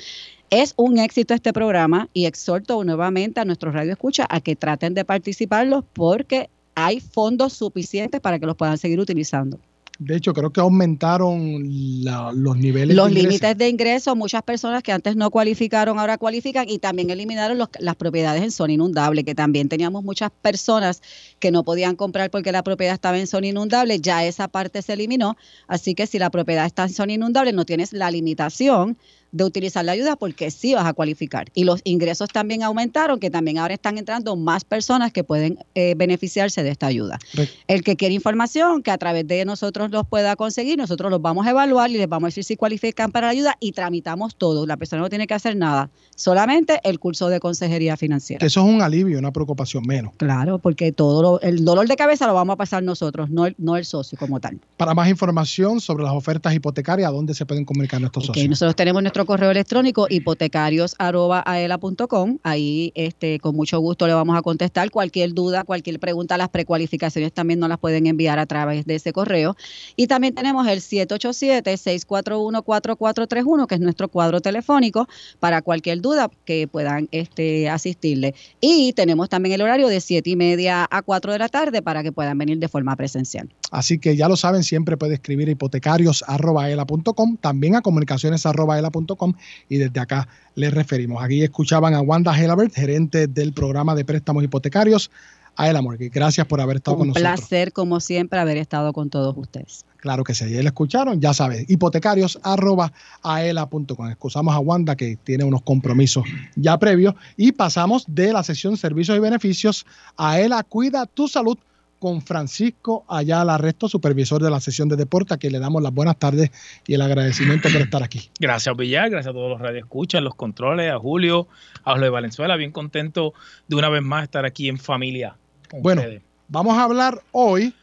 Es 0.51 0.73
un 0.77 0.99
éxito 0.99 1.35
este 1.35 1.53
programa 1.53 2.09
y 2.14 2.25
exhorto 2.25 2.83
nuevamente 2.83 3.41
a 3.41 3.45
nuestros 3.45 3.75
radioescuchas 3.75 4.27
a 4.31 4.41
que 4.41 4.57
traten 4.57 4.95
de 4.95 5.05
participarlos 5.05 5.85
porque 5.93 6.49
hay 6.87 7.01
fondos 7.01 7.53
suficientes 7.55 8.20
para 8.20 8.39
que 8.39 8.47
los 8.47 8.57
puedan 8.57 8.79
seguir 8.79 9.01
utilizando. 9.01 9.59
De 10.01 10.14
hecho, 10.14 10.33
creo 10.33 10.53
que 10.53 10.61
aumentaron 10.61 11.64
la- 12.05 12.31
los 12.33 12.57
niveles 12.57 12.97
Los 12.97 13.09
de 13.12 13.14
límites 13.20 13.59
de 13.59 13.68
ingreso, 13.68 14.14
muchas 14.14 14.45
personas 14.45 14.81
que 14.85 14.93
antes 14.93 15.16
no 15.16 15.29
cualificaron, 15.29 15.99
ahora 15.99 16.18
cualifican 16.18 16.68
y 16.68 16.79
también 16.79 17.11
eliminaron 17.11 17.59
los- 17.59 17.70
las 17.81 17.97
propiedades 17.97 18.45
en 18.45 18.53
zona 18.53 18.74
inundable, 18.74 19.24
que 19.24 19.35
también 19.35 19.68
teníamos 19.68 20.05
muchas 20.05 20.31
personas 20.31 21.03
que 21.41 21.51
no 21.51 21.64
podían 21.64 21.97
comprar 21.97 22.31
porque 22.31 22.53
la 22.53 22.62
propiedad 22.62 22.95
estaba 22.95 23.18
en 23.18 23.26
zona 23.26 23.49
inundable, 23.49 23.99
ya 23.99 24.24
esa 24.24 24.47
parte 24.47 24.83
se 24.83 24.93
eliminó, 24.93 25.37
así 25.66 25.97
que 25.97 26.07
si 26.07 26.20
la 26.20 26.31
propiedad 26.31 26.64
está 26.64 26.85
en 26.85 26.91
zona 26.93 27.14
inundable 27.14 27.53
no 27.53 27.64
tienes 27.64 27.93
la 27.93 28.09
limitación 28.12 28.97
de 29.31 29.45
utilizar 29.45 29.85
la 29.85 29.93
ayuda 29.93 30.16
porque 30.16 30.51
sí 30.51 30.74
vas 30.74 30.87
a 30.87 30.93
cualificar. 30.95 31.49
Y 31.55 31.64
los 31.64 31.81
ingresos 31.85 32.29
también 32.31 32.62
aumentaron, 32.62 33.20
que 33.20 33.31
también 33.31 33.59
ahora 33.59 33.74
están 33.74 33.99
entrando 33.99 34.37
más 34.37 34.64
personas 34.64 35.12
que 35.12 35.24
pueden 35.24 35.59
eh, 35.74 35.95
beneficiarse 35.97 36.62
de 36.62 36.70
esta 36.70 36.87
ayuda. 36.87 37.18
El 37.66 37.83
que 37.83 37.97
quiere 37.97 38.14
información, 38.14 38.83
que 38.83 38.91
a 38.91 38.99
través 38.99 39.26
de 39.26 39.45
nosotros 39.45 39.91
los 39.91 40.07
pueda 40.07 40.35
conseguir, 40.37 40.79
nosotros 40.79 41.11
los 41.11 41.20
vamos 41.20 41.47
a 41.47 41.51
evaluar 41.51 41.91
y 41.91 41.99
les 41.99 42.09
vamos 42.09 42.26
a 42.26 42.29
decir 42.29 42.45
si 42.45 42.57
cualifican 42.57 43.12
para 43.12 43.26
la 43.29 43.33
ayuda 43.33 43.57
y 43.61 43.72
tramitamos 43.72 44.37
todo. 44.37 44.66
La 44.66 44.76
persona 44.76 45.03
no 45.03 45.09
tiene 45.09 45.26
que 45.26 45.35
hacer 45.35 45.57
nada, 45.57 45.91
solamente 46.16 46.81
el 46.85 46.99
curso 46.99 47.29
de 47.29 47.41
consejería 47.41 47.97
financiera. 47.97 48.45
Eso 48.47 48.61
es 48.61 48.66
un 48.74 48.83
alivio, 48.83 49.18
una 49.18 49.33
preocupación 49.33 49.85
menos. 49.87 50.12
Claro, 50.16 50.59
porque 50.59 50.93
todo 50.93 51.22
lo- 51.22 51.41
el 51.41 51.64
dolor 51.64 51.87
de 51.87 51.97
cabeza 51.97 52.26
lo 52.26 52.35
vamos 52.35 52.55
a 52.55 52.57
pasar 52.57 52.83
nosotros, 52.83 53.31
no 53.31 53.47
el, 53.47 53.55
no 53.59 53.76
el 53.76 53.85
socio 53.85 54.18
como 54.18 54.41
tal. 54.41 54.59
Para 54.76 54.95
más 54.95 55.09
información 55.09 55.81
sobre 55.81 56.05
las 56.05 56.12
ofertas 56.12 56.55
hipotecarias, 56.55 57.09
¿a 57.09 57.12
dónde 57.12 57.35
se 57.35 57.47
pueden 57.47 57.64
comunicar 57.64 58.01
nuestros 58.01 58.24
Ok, 58.24 58.35
socios? 58.35 58.49
nosotros 58.51 58.76
tenemos 58.76 59.03
nuestro 59.03 59.18
correo 59.27 59.51
electrónico 59.51 60.07
hipotecarios.aela.com. 60.09 62.39
Ahí 62.43 62.93
este, 62.95 63.39
con 63.39 63.55
mucho 63.57 63.79
gusto 63.81 64.07
le 64.07 64.14
vamos 64.14 64.37
a 64.37 64.43
contestar 64.43 64.91
cualquier 64.91 65.33
duda, 65.35 65.64
cualquier 65.64 65.99
pregunta. 66.01 66.37
Las 66.37 66.49
precualificaciones 66.49 67.33
también 67.33 67.61
nos 67.61 67.69
las 67.69 67.79
pueden 67.79 68.07
enviar 68.07 68.39
a 68.39 68.47
través 68.47 68.87
de 68.87 68.95
ese 68.97 69.12
correo. 69.12 69.57
Y 69.97 70.07
también 70.07 70.35
tenemos 70.35 70.66
el 70.69 70.81
787-641-4431, 70.81 73.66
que 73.66 73.75
es 73.75 73.81
nuestro 73.81 74.09
cuadro 74.09 74.41
telefónico 74.41 75.09
para 75.41 75.62
cualquier 75.62 76.01
duda 76.01 76.31
que 76.45 76.69
puedan 76.69 77.09
este, 77.11 77.69
asistirle. 77.69 78.35
Y 78.61 78.93
tenemos 78.93 79.29
también 79.29 79.55
el 79.55 79.62
horario 79.62 79.89
de 79.89 80.01
7 80.01 80.31
y 80.31 80.37
media 80.37 80.87
a 80.91 81.03
4 81.03 81.33
de 81.33 81.39
la 81.39 81.49
tarde 81.49 81.83
para 81.83 82.03
que 82.03 82.12
puedan 82.12 82.39
venir 82.39 82.59
de 82.59 82.69
forma 82.69 82.95
presencial. 82.97 83.49
Así 83.71 83.99
que 83.99 84.16
ya 84.16 84.29
lo 84.29 84.37
saben, 84.37 84.64
siempre 84.64 84.97
puede 84.97 85.14
escribir 85.14 85.49
a 85.49 85.53
hipotecarios.aela.com, 85.53 87.37
también 87.37 87.77
a 87.77 87.83
comunicaciones.aela.com 87.83 89.35
y 89.69 89.77
desde 89.77 90.01
acá 90.01 90.29
les 90.55 90.73
referimos. 90.73 91.23
Aquí 91.23 91.43
escuchaban 91.43 91.95
a 91.95 92.01
Wanda 92.01 92.39
Helabert, 92.39 92.75
gerente 92.75 93.27
del 93.27 93.53
programa 93.53 93.95
de 93.95 94.05
préstamos 94.05 94.45
hipotecarios 94.45 95.11
Aela 95.59 95.83
Mortgage. 95.83 96.09
Gracias 96.11 96.47
por 96.47 96.61
haber 96.61 96.77
estado 96.77 96.99
con 96.99 97.09
Un 97.09 97.14
nosotros. 97.14 97.41
placer, 97.41 97.73
como 97.73 97.99
siempre, 97.99 98.39
haber 98.39 98.59
estado 98.59 98.93
con 98.93 99.11
todos 99.11 99.37
ustedes. 99.37 99.85
Claro 99.97 100.23
que 100.23 100.33
sí, 100.33 100.45
ayer 100.45 100.62
la 100.62 100.69
escucharon, 100.69 101.21
ya 101.21 101.35
sabes, 101.35 101.69
hipotecarios.aela.com. 101.69 104.09
Excusamos 104.09 104.55
a 104.55 104.61
Wanda 104.61 104.95
que 104.95 105.16
tiene 105.16 105.43
unos 105.43 105.62
compromisos 105.62 106.23
ya 106.55 106.79
previos 106.79 107.16
y 107.37 107.51
pasamos 107.51 108.05
de 108.07 108.33
la 108.33 108.45
sesión 108.45 108.77
servicios 108.77 109.16
y 109.16 109.21
beneficios 109.21 109.85
a 110.16 110.31
Aela 110.31 110.62
Cuida 110.62 111.07
tu 111.07 111.27
Salud 111.27 111.59
con 111.99 112.22
Francisco 112.22 113.05
Ayala 113.09 113.59
Resto, 113.59 113.88
supervisor 113.88 114.42
de 114.42 114.51
la 114.51 114.61
sesión 114.61 114.88
de 114.88 114.96
deporte, 114.96 115.34
a 115.34 115.36
quien 115.36 115.53
le 115.53 115.59
damos 115.59 115.82
las 115.82 115.92
buenas 115.92 116.16
tardes 116.18 116.51
y 116.86 116.94
el 116.94 117.03
agradecimiento 117.03 117.68
por 117.70 117.80
estar 117.80 118.03
aquí. 118.03 118.30
Gracias, 118.40 118.76
Villar. 118.76 119.11
Gracias 119.11 119.30
a 119.30 119.34
todos 119.34 119.51
los 119.51 119.61
radioescuchas, 119.61 120.22
los 120.22 120.34
controles, 120.34 120.90
a 120.92 120.99
Julio, 120.99 121.49
a 121.84 121.90
Jorge 121.90 122.05
de 122.05 122.11
Valenzuela. 122.11 122.57
Bien 122.57 122.72
contento 122.72 123.34
de 123.66 123.76
una 123.76 123.88
vez 123.88 124.03
más 124.03 124.24
estar 124.24 124.44
aquí 124.44 124.68
en 124.68 124.78
familia. 124.78 125.36
con 125.70 125.82
Bueno, 125.82 126.03
ustedes. 126.03 126.22
vamos 126.49 126.78
a 126.78 126.84
hablar 126.84 127.20
hoy 127.32 127.74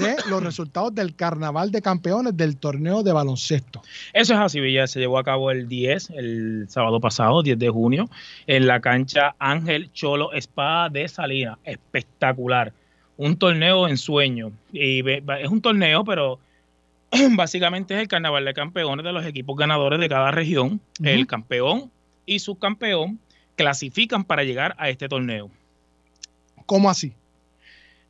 de 0.00 0.16
los 0.28 0.42
resultados 0.42 0.94
del 0.94 1.14
Carnaval 1.14 1.70
de 1.70 1.80
Campeones 1.80 2.36
del 2.36 2.56
torneo 2.56 3.02
de 3.02 3.12
baloncesto. 3.12 3.82
Eso 4.12 4.34
es 4.34 4.40
así, 4.40 4.60
Villar. 4.60 4.88
Se 4.88 4.98
llevó 4.98 5.18
a 5.18 5.24
cabo 5.24 5.50
el 5.52 5.68
10, 5.68 6.10
el 6.10 6.66
sábado 6.68 7.00
pasado, 7.00 7.42
10 7.42 7.58
de 7.58 7.68
junio, 7.70 8.10
en 8.46 8.66
la 8.66 8.80
cancha 8.80 9.36
Ángel 9.38 9.90
Cholo 9.92 10.32
Espada 10.32 10.88
de 10.88 11.06
Salinas. 11.08 11.58
Espectacular. 11.64 12.72
Un 13.22 13.36
torneo 13.36 13.86
en 13.86 13.98
sueño. 13.98 14.50
Y 14.72 15.00
es 15.10 15.48
un 15.50 15.60
torneo, 15.60 16.04
pero 16.04 16.38
básicamente 17.36 17.92
es 17.94 18.00
el 18.00 18.08
carnaval 18.08 18.44
de 18.46 18.54
campeones 18.54 19.04
de 19.04 19.12
los 19.12 19.26
equipos 19.26 19.56
ganadores 19.58 20.00
de 20.00 20.08
cada 20.08 20.30
región. 20.30 20.80
El 21.02 21.26
campeón 21.26 21.90
y 22.24 22.38
subcampeón 22.38 23.20
clasifican 23.56 24.24
para 24.24 24.42
llegar 24.42 24.74
a 24.78 24.88
este 24.88 25.06
torneo. 25.06 25.50
¿Cómo 26.64 26.88
así? 26.88 27.12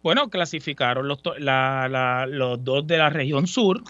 Bueno, 0.03 0.31
clasificaron 0.31 1.09
los, 1.09 1.21
to- 1.23 1.39
la- 1.39 1.89
la- 1.91 2.27
los 2.27 2.63
dos 2.65 2.87
de 2.87 2.97
la 2.99 3.11
región 3.11 3.49
sur, 3.49 3.83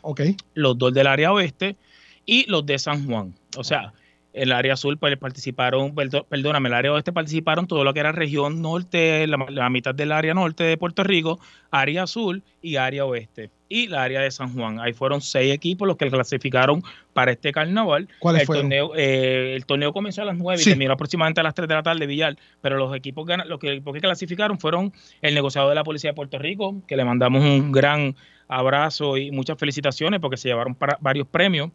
los 0.54 0.78
dos 0.78 0.94
del 0.94 1.06
área 1.06 1.32
oeste 1.32 1.76
y 2.24 2.48
los 2.50 2.64
de 2.64 2.78
San 2.78 3.06
Juan. 3.06 3.34
O 3.58 3.62
sea, 3.64 3.92
el 4.32 4.52
área 4.52 4.76
sur 4.76 4.96
pues, 4.98 5.16
participaron, 5.16 5.94
perdóname, 6.28 6.68
el 6.68 6.74
área 6.74 6.92
oeste 6.92 7.12
participaron 7.12 7.66
todo 7.66 7.82
lo 7.82 7.92
que 7.92 8.00
era 8.00 8.12
región 8.12 8.62
norte, 8.62 9.26
la, 9.26 9.44
la 9.48 9.68
mitad 9.70 9.94
del 9.94 10.12
área 10.12 10.34
norte 10.34 10.62
de 10.64 10.76
Puerto 10.76 11.02
Rico, 11.02 11.40
área 11.70 12.06
sur 12.06 12.40
y 12.62 12.76
área 12.76 13.04
oeste. 13.06 13.50
Y 13.68 13.86
la 13.86 14.02
área 14.02 14.20
de 14.20 14.30
San 14.32 14.52
Juan. 14.52 14.80
Ahí 14.80 14.92
fueron 14.92 15.20
seis 15.20 15.52
equipos 15.54 15.86
los 15.86 15.96
que 15.96 16.10
clasificaron 16.10 16.82
para 17.12 17.30
este 17.32 17.52
carnaval. 17.52 18.08
¿Cuáles 18.18 18.40
el 18.42 18.46
fueron? 18.46 18.62
Torneo, 18.64 18.92
eh, 18.96 19.54
el 19.54 19.64
torneo 19.64 19.92
comenzó 19.92 20.22
a 20.22 20.24
las 20.24 20.36
9 20.36 20.58
Sí. 20.62 20.70
y 20.70 20.72
terminó 20.72 20.92
aproximadamente 20.94 21.40
a 21.40 21.44
las 21.44 21.54
3 21.54 21.68
de 21.68 21.74
la 21.74 21.82
tarde, 21.84 22.06
Villar. 22.06 22.36
Pero 22.60 22.76
los 22.78 22.94
equipos, 22.96 23.28
los 23.46 23.58
que, 23.60 23.72
equipos 23.74 23.94
que 23.94 24.00
clasificaron 24.00 24.58
fueron 24.58 24.92
el 25.22 25.34
negociado 25.34 25.68
de 25.68 25.76
la 25.76 25.84
Policía 25.84 26.10
de 26.10 26.14
Puerto 26.14 26.38
Rico, 26.38 26.82
que 26.88 26.96
le 26.96 27.04
mandamos 27.04 27.44
un 27.44 27.70
gran 27.70 28.16
abrazo 28.48 29.16
y 29.16 29.30
muchas 29.30 29.56
felicitaciones 29.58 30.18
porque 30.20 30.36
se 30.36 30.48
llevaron 30.48 30.74
para- 30.74 30.98
varios 31.00 31.28
premios 31.28 31.70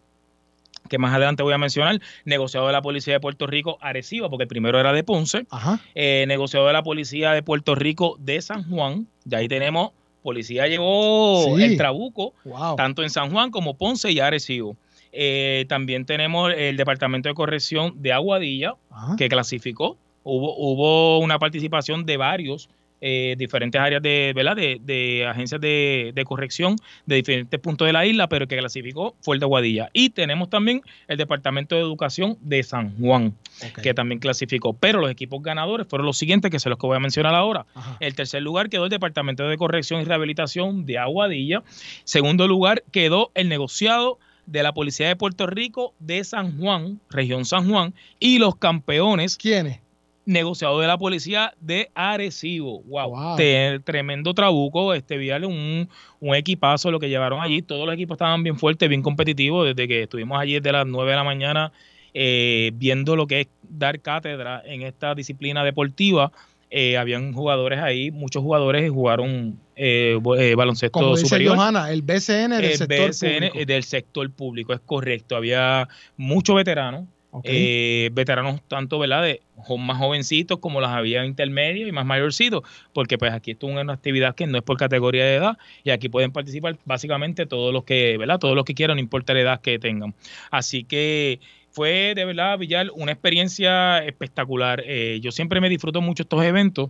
que 0.90 0.98
más 0.98 1.14
adelante 1.14 1.42
voy 1.44 1.54
a 1.54 1.58
mencionar, 1.58 2.00
negociado 2.26 2.68
de 2.68 2.74
la 2.74 2.82
Policía 2.82 3.14
de 3.14 3.20
Puerto 3.20 3.48
Rico 3.48 3.78
Arecibo, 3.82 4.30
porque 4.30 4.44
el 4.44 4.48
primero 4.48 4.80
era 4.80 4.94
de 4.94 5.04
Ponce, 5.04 5.46
Ajá. 5.50 5.80
eh, 5.96 6.26
negociado 6.28 6.68
de 6.68 6.74
la 6.74 6.84
Policía 6.84 7.32
de 7.32 7.42
Puerto 7.42 7.74
Rico 7.76 8.18
de 8.20 8.42
San 8.42 8.70
Juan, 8.70 9.08
y 9.30 9.34
ahí 9.36 9.48
tenemos, 9.48 9.92
policía 10.22 10.68
llevó 10.68 11.56
Sí. 11.58 11.64
el 11.64 11.78
Trabuco, 11.78 12.34
Wow. 12.46 12.76
tanto 12.76 13.04
en 13.04 13.10
San 13.10 13.32
Juan 13.32 13.52
como 13.52 13.76
Ponce 13.76 14.12
y 14.12 14.20
Arecibo. 14.20 14.76
Eh, 15.12 15.66
también 15.70 16.06
tenemos 16.06 16.52
el 16.56 16.78
Departamento 16.78 17.30
de 17.30 17.36
Corrección 17.36 17.94
de 18.02 18.12
Aguadilla, 18.14 18.74
Ajá. 18.92 19.16
que 19.18 19.30
clasificó. 19.30 19.98
Hubo, 20.24 20.56
hubo 20.58 21.20
una 21.20 21.38
participación 21.40 22.06
de 22.06 22.18
varios 22.18 22.70
eh, 23.02 23.36
diferentes 23.38 23.80
áreas 23.80 24.02
de, 24.02 24.34
¿verdad? 24.36 24.56
de, 24.56 24.80
de 24.82 25.26
agencias 25.28 25.62
de, 25.62 26.12
de 26.16 26.26
corrección 26.26 26.76
de 27.06 27.18
diferentes 27.18 27.60
puntos 27.60 27.86
de 27.86 27.94
la 27.94 28.06
isla, 28.06 28.28
pero 28.28 28.44
el 28.44 28.48
que 28.50 28.58
clasificó 28.58 29.16
fue 29.22 29.36
el 29.36 29.40
de 29.40 29.46
Aguadilla. 29.46 29.90
Y 29.94 30.10
tenemos 30.10 30.50
también 30.50 30.82
el 31.08 31.18
Departamento 31.18 31.76
de 31.76 31.82
Educación 31.82 32.38
de 32.42 32.64
San 32.64 32.98
Juan, 32.98 33.34
que 33.82 33.94
también 33.94 34.20
clasificó. 34.20 34.74
Pero 34.74 35.02
los 35.02 35.12
equipos 35.12 35.42
ganadores 35.44 35.88
fueron 35.88 36.06
los 36.06 36.18
siguientes, 36.18 36.52
que 36.52 36.60
son 36.60 36.72
los 36.72 36.80
que 36.80 36.88
voy 36.88 36.98
a 36.98 37.00
mencionar 37.00 37.36
ahora. 37.36 37.66
Ajá. 37.76 37.98
El 38.00 38.16
tercer 38.16 38.42
lugar 38.42 38.70
quedó 38.70 38.86
el 38.86 38.90
Departamento 38.90 39.48
de 39.48 39.58
Corrección 39.58 40.02
y 40.02 40.06
Rehabilitación 40.06 40.86
de 40.86 40.98
Aguadilla. 40.98 41.64
Segundo 42.04 42.48
lugar 42.48 42.84
quedó 42.92 43.32
el 43.36 43.50
negociado 43.50 44.20
de 44.46 44.64
la 44.64 44.74
Policía 44.74 45.08
de 45.08 45.16
Puerto 45.16 45.48
Rico 45.48 45.94
de 46.00 46.24
San 46.24 46.58
Juan, 46.60 47.00
región 47.10 47.46
San 47.46 47.70
Juan, 47.70 47.94
y 48.20 48.38
los 48.40 48.56
campeones. 48.56 49.38
¿Quiénes? 49.38 49.80
Negociador 50.26 50.82
de 50.82 50.88
la 50.88 50.98
policía 50.98 51.54
de 51.62 51.90
Arecibo. 51.94 52.82
Wow. 52.84 53.36
Te- 53.38 53.80
tremendo 53.84 54.34
trabuco, 54.34 54.94
este 54.94 55.18
Vial, 55.18 55.46
un, 55.46 55.88
un 56.20 56.36
equipazo 56.36 56.92
lo 56.92 57.00
que 57.00 57.10
llevaron 57.10 57.42
allí. 57.42 57.62
Todos 57.62 57.86
los 57.86 57.94
equipos 57.94 58.16
estaban 58.16 58.42
bien 58.44 58.58
fuertes, 58.58 58.90
bien 58.90 59.02
competitivos. 59.04 59.68
Desde 59.68 59.88
que 59.88 60.04
estuvimos 60.04 60.40
allí 60.40 60.54
desde 60.54 60.72
las 60.72 60.86
9 60.88 61.10
de 61.12 61.16
la 61.18 61.24
mañana 61.24 61.72
eh, 62.14 62.72
viendo 62.76 63.16
lo 63.16 63.28
que 63.28 63.42
es 63.42 63.48
dar 63.70 64.00
cátedra 64.00 64.62
en 64.66 64.82
esta 64.82 65.14
disciplina 65.16 65.64
deportiva. 65.64 66.32
Eh, 66.72 66.98
habían 66.98 67.32
jugadores 67.32 67.80
ahí, 67.80 68.10
muchos 68.12 68.42
jugadores 68.42 68.90
jugaron 68.90 69.58
eh, 69.76 70.20
eh, 70.40 70.56
baloncesto 70.56 71.00
Como 71.00 71.12
dice 71.16 71.28
superior. 71.28 71.56
Johanna, 71.56 71.92
el 71.92 72.02
BCN 72.02 72.50
del 72.52 72.66
El 72.66 72.78
sector 72.78 73.10
BCN 73.10 73.30
público. 73.50 73.66
del 73.66 73.84
sector 73.84 74.32
público, 74.32 74.74
es 74.74 74.80
correcto. 74.82 75.36
Había 75.38 75.88
muchos 76.18 76.56
veteranos, 76.56 77.06
eh, 77.44 78.10
veteranos 78.14 78.62
tanto 78.68 79.00
¿verdad? 79.00 79.24
de 79.24 79.42
más 79.78 79.98
jovencitos 79.98 80.60
como 80.60 80.82
las 80.82 80.92
había 80.92 81.26
intermedios 81.26 81.90
y 81.90 81.92
más 81.92 82.06
mayorcitos, 82.06 82.64
porque 82.94 83.18
pues 83.18 83.34
aquí 83.34 83.52
esto 83.52 83.68
es 83.68 83.78
una 83.78 83.94
actividad 83.94 84.36
que 84.36 84.48
no 84.48 84.58
es 84.58 84.64
por 84.64 84.78
categoría 84.78 85.26
de 85.26 85.36
edad 85.36 85.58
y 85.84 85.90
aquí 85.90 86.10
pueden 86.10 86.32
participar 86.32 86.78
básicamente 86.86 87.46
todos 87.46 87.74
los 87.74 87.84
que, 87.84 88.18
¿verdad? 88.18 88.40
Todos 88.40 88.56
los 88.56 88.66
que 88.66 88.74
quieran, 88.74 88.98
no 88.98 89.02
importa 89.02 89.34
la 89.34 89.42
edad 89.42 89.62
que 89.62 89.80
tengan. 89.80 90.14
Así 90.52 90.84
que 90.84 91.40
fue 91.72 92.14
de 92.16 92.26
verdad, 92.26 92.58
Villar, 92.58 92.88
una 92.96 93.12
experiencia 93.12 94.00
espectacular. 94.00 94.82
Eh, 94.86 95.20
yo 95.22 95.32
siempre 95.32 95.60
me 95.60 95.70
disfruto 95.70 96.02
mucho 96.02 96.24
estos 96.24 96.44
eventos 96.44 96.90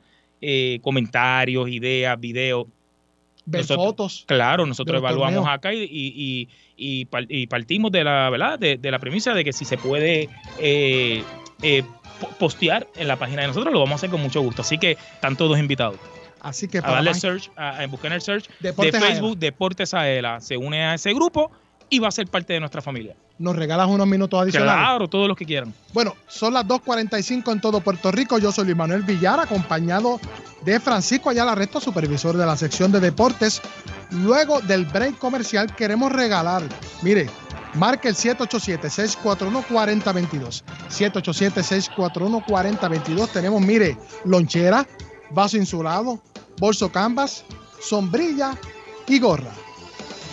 comentarios, 0.82 1.68
ideas, 1.68 2.18
videos 2.18 2.66
Ver 3.50 3.62
nosotros- 3.62 3.86
fotos. 3.86 4.24
Claro, 4.26 4.66
nosotros 4.66 4.98
evaluamos 4.98 5.36
torneos. 5.36 5.54
acá 5.54 5.72
y, 5.74 5.82
y- 5.82 5.88
y- 6.16 6.48
y 6.76 7.04
par- 7.06 7.26
y 7.28 7.46
partimos 7.46 7.90
de 7.90 8.04
la 8.04 8.28
verdad 8.30 8.58
de, 8.58 8.76
de 8.76 8.90
la 8.90 8.98
premisa 8.98 9.34
de 9.34 9.44
que 9.44 9.52
si 9.52 9.64
se 9.64 9.78
puede 9.78 10.28
eh, 10.58 11.22
eh, 11.62 11.82
po- 12.20 12.28
postear 12.38 12.86
en 12.96 13.08
la 13.08 13.16
página 13.16 13.42
de 13.42 13.48
nosotros, 13.48 13.72
lo 13.72 13.80
vamos 13.80 13.92
a 13.92 13.96
hacer 13.96 14.10
con 14.10 14.20
mucho 14.20 14.40
gusto. 14.42 14.62
Así 14.62 14.78
que 14.78 14.92
están 14.92 15.36
todos 15.36 15.58
invitados. 15.58 15.98
Así 16.40 16.68
que 16.68 16.78
A 16.78 16.82
para 16.82 16.94
darle 16.94 17.10
más- 17.10 17.20
search, 17.20 17.50
a, 17.56 17.80
a 17.80 17.86
buscar 17.88 18.12
en 18.12 18.14
el 18.14 18.20
search 18.22 18.48
Deportes 18.60 18.92
de 18.92 18.98
Aela. 18.98 19.08
Facebook 19.10 19.38
Deportes 19.38 19.94
Aela. 19.94 20.40
Se 20.40 20.56
une 20.56 20.84
a 20.84 20.94
ese 20.94 21.12
grupo 21.14 21.50
y 21.90 21.98
va 21.98 22.08
a 22.08 22.10
ser 22.10 22.26
parte 22.26 22.52
de 22.52 22.60
nuestra 22.60 22.82
familia. 22.82 23.14
nos 23.38 23.54
regalas 23.54 23.88
unos 23.88 24.06
minutos 24.06 24.42
adicionales. 24.42 24.74
Claro, 24.74 25.08
todos 25.08 25.28
los 25.28 25.36
que 25.36 25.44
quieran. 25.44 25.72
Bueno, 25.92 26.14
son 26.26 26.54
las 26.54 26.66
2.45 26.66 27.52
en 27.52 27.60
todo 27.60 27.80
Puerto 27.80 28.10
Rico. 28.10 28.38
Yo 28.38 28.50
soy 28.50 28.64
Luis 28.64 28.76
Manuel 28.76 29.02
Villar, 29.02 29.38
acompañado 29.38 30.18
de 30.64 30.80
Francisco 30.80 31.30
Ayala 31.30 31.54
Resto, 31.54 31.80
supervisor 31.80 32.36
de 32.36 32.44
la 32.44 32.56
sección 32.56 32.90
de 32.90 32.98
deportes. 33.00 33.62
Luego 34.10 34.60
del 34.60 34.86
break 34.86 35.18
comercial 35.18 35.72
queremos 35.76 36.10
regalar, 36.10 36.62
mire, 37.02 37.30
marque 37.74 38.08
el 38.08 38.16
787-641-4022. 38.16 40.64
787-641-4022. 40.90 43.28
Tenemos, 43.28 43.62
mire, 43.62 43.96
lonchera, 44.24 44.84
vaso 45.30 45.56
insulado, 45.56 46.18
bolso 46.58 46.90
canvas, 46.90 47.44
sombrilla 47.80 48.58
y 49.06 49.20
gorra. 49.20 49.52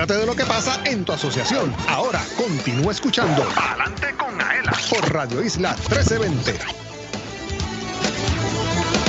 Entérate 0.00 0.20
de 0.20 0.26
lo 0.26 0.34
que 0.34 0.46
pasa 0.46 0.80
en 0.86 1.04
tu 1.04 1.12
asociación. 1.12 1.74
Ahora 1.86 2.22
continúa 2.34 2.90
escuchando 2.90 3.46
Adelante 3.54 4.14
con 4.16 4.40
Aela 4.40 4.72
por 4.88 5.12
Radio 5.12 5.44
Isla 5.44 5.76
1320. 5.76 6.58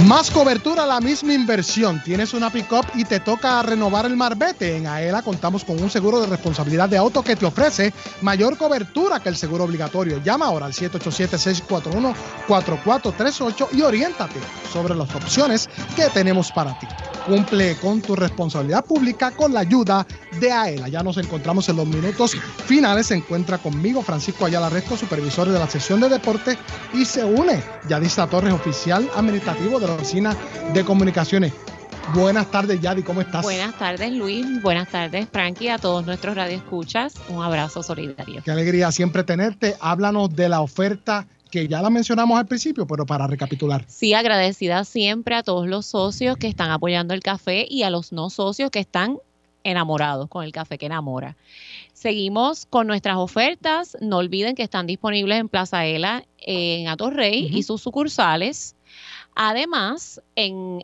Más 0.05 0.29
cobertura, 0.29 0.85
la 0.85 0.99
misma 0.99 1.33
inversión. 1.33 2.03
Tienes 2.03 2.33
una 2.33 2.49
pick-up 2.49 2.85
y 2.95 3.05
te 3.05 3.21
toca 3.21 3.63
renovar 3.63 4.05
el 4.05 4.17
marbete. 4.17 4.75
En 4.75 4.85
AELA 4.85 5.21
contamos 5.21 5.63
con 5.63 5.81
un 5.81 5.89
seguro 5.89 6.19
de 6.19 6.27
responsabilidad 6.27 6.89
de 6.89 6.97
auto 6.97 7.23
que 7.23 7.37
te 7.37 7.45
ofrece 7.45 7.93
mayor 8.21 8.57
cobertura 8.57 9.21
que 9.21 9.29
el 9.29 9.37
seguro 9.37 9.63
obligatorio. 9.63 10.21
Llama 10.21 10.47
ahora 10.47 10.65
al 10.65 10.73
787-641-4438 10.73 13.67
y 13.71 13.81
oriéntate 13.81 14.41
sobre 14.73 14.93
las 14.93 15.15
opciones 15.15 15.69
que 15.95 16.09
tenemos 16.09 16.51
para 16.51 16.77
ti. 16.77 16.87
Cumple 17.25 17.75
con 17.75 18.01
tu 18.01 18.15
responsabilidad 18.15 18.83
pública 18.83 19.31
con 19.31 19.53
la 19.53 19.61
ayuda 19.61 20.05
de 20.39 20.51
AELA. 20.51 20.87
Ya 20.87 21.03
nos 21.03 21.17
encontramos 21.17 21.69
en 21.69 21.77
los 21.77 21.87
minutos 21.87 22.35
finales. 22.65 23.07
Se 23.07 23.15
encuentra 23.15 23.59
conmigo 23.59 24.01
Francisco 24.01 24.45
Ayala 24.45 24.69
Resto, 24.69 24.97
supervisor 24.97 25.47
de 25.47 25.59
la 25.59 25.67
sección 25.67 26.01
de 26.01 26.09
deporte, 26.09 26.57
y 26.93 27.05
se 27.05 27.23
une 27.23 27.61
Yadisa 27.87 28.27
Torres, 28.27 28.53
oficial 28.53 29.09
administrativo 29.15 29.79
de 29.79 29.87
la 29.87 29.93
Oficina 29.93 30.35
de 30.73 30.83
Comunicaciones. 30.83 31.53
Buenas 32.13 32.49
tardes, 32.49 32.81
Yadi, 32.81 33.03
¿cómo 33.03 33.21
estás? 33.21 33.43
Buenas 33.43 33.77
tardes, 33.77 34.11
Luis. 34.11 34.61
Buenas 34.61 34.89
tardes, 34.89 35.27
Frankie, 35.31 35.69
a 35.69 35.77
todos 35.77 36.05
nuestros 36.05 36.35
radioescuchas. 36.35 37.13
Un 37.29 37.43
abrazo 37.43 37.83
solidario. 37.83 38.41
Qué 38.43 38.51
alegría 38.51 38.91
siempre 38.91 39.23
tenerte. 39.23 39.77
Háblanos 39.79 40.35
de 40.35 40.49
la 40.49 40.61
oferta 40.61 41.27
que 41.51 41.67
ya 41.67 41.81
la 41.81 41.89
mencionamos 41.89 42.39
al 42.39 42.47
principio, 42.47 42.87
pero 42.87 43.05
para 43.05 43.27
recapitular. 43.27 43.85
Sí, 43.87 44.13
agradecida 44.13 44.83
siempre 44.85 45.35
a 45.35 45.43
todos 45.43 45.67
los 45.67 45.85
socios 45.85 46.37
que 46.37 46.47
están 46.47 46.71
apoyando 46.71 47.13
el 47.13 47.21
café 47.21 47.67
y 47.69 47.83
a 47.83 47.89
los 47.89 48.11
no 48.11 48.29
socios 48.29 48.71
que 48.71 48.79
están 48.79 49.17
enamorados 49.63 50.27
con 50.27 50.43
el 50.43 50.51
café 50.51 50.77
que 50.77 50.87
enamora. 50.87 51.37
Seguimos 51.93 52.65
con 52.65 52.87
nuestras 52.87 53.17
ofertas. 53.17 53.95
No 54.01 54.17
olviden 54.17 54.55
que 54.55 54.63
están 54.63 54.87
disponibles 54.87 55.39
en 55.39 55.49
Plaza 55.49 55.85
Ela, 55.85 56.23
en 56.39 56.87
Atorrey 56.87 57.47
y 57.51 57.61
sus 57.63 57.81
sucursales. 57.81 58.75
Además, 59.35 60.21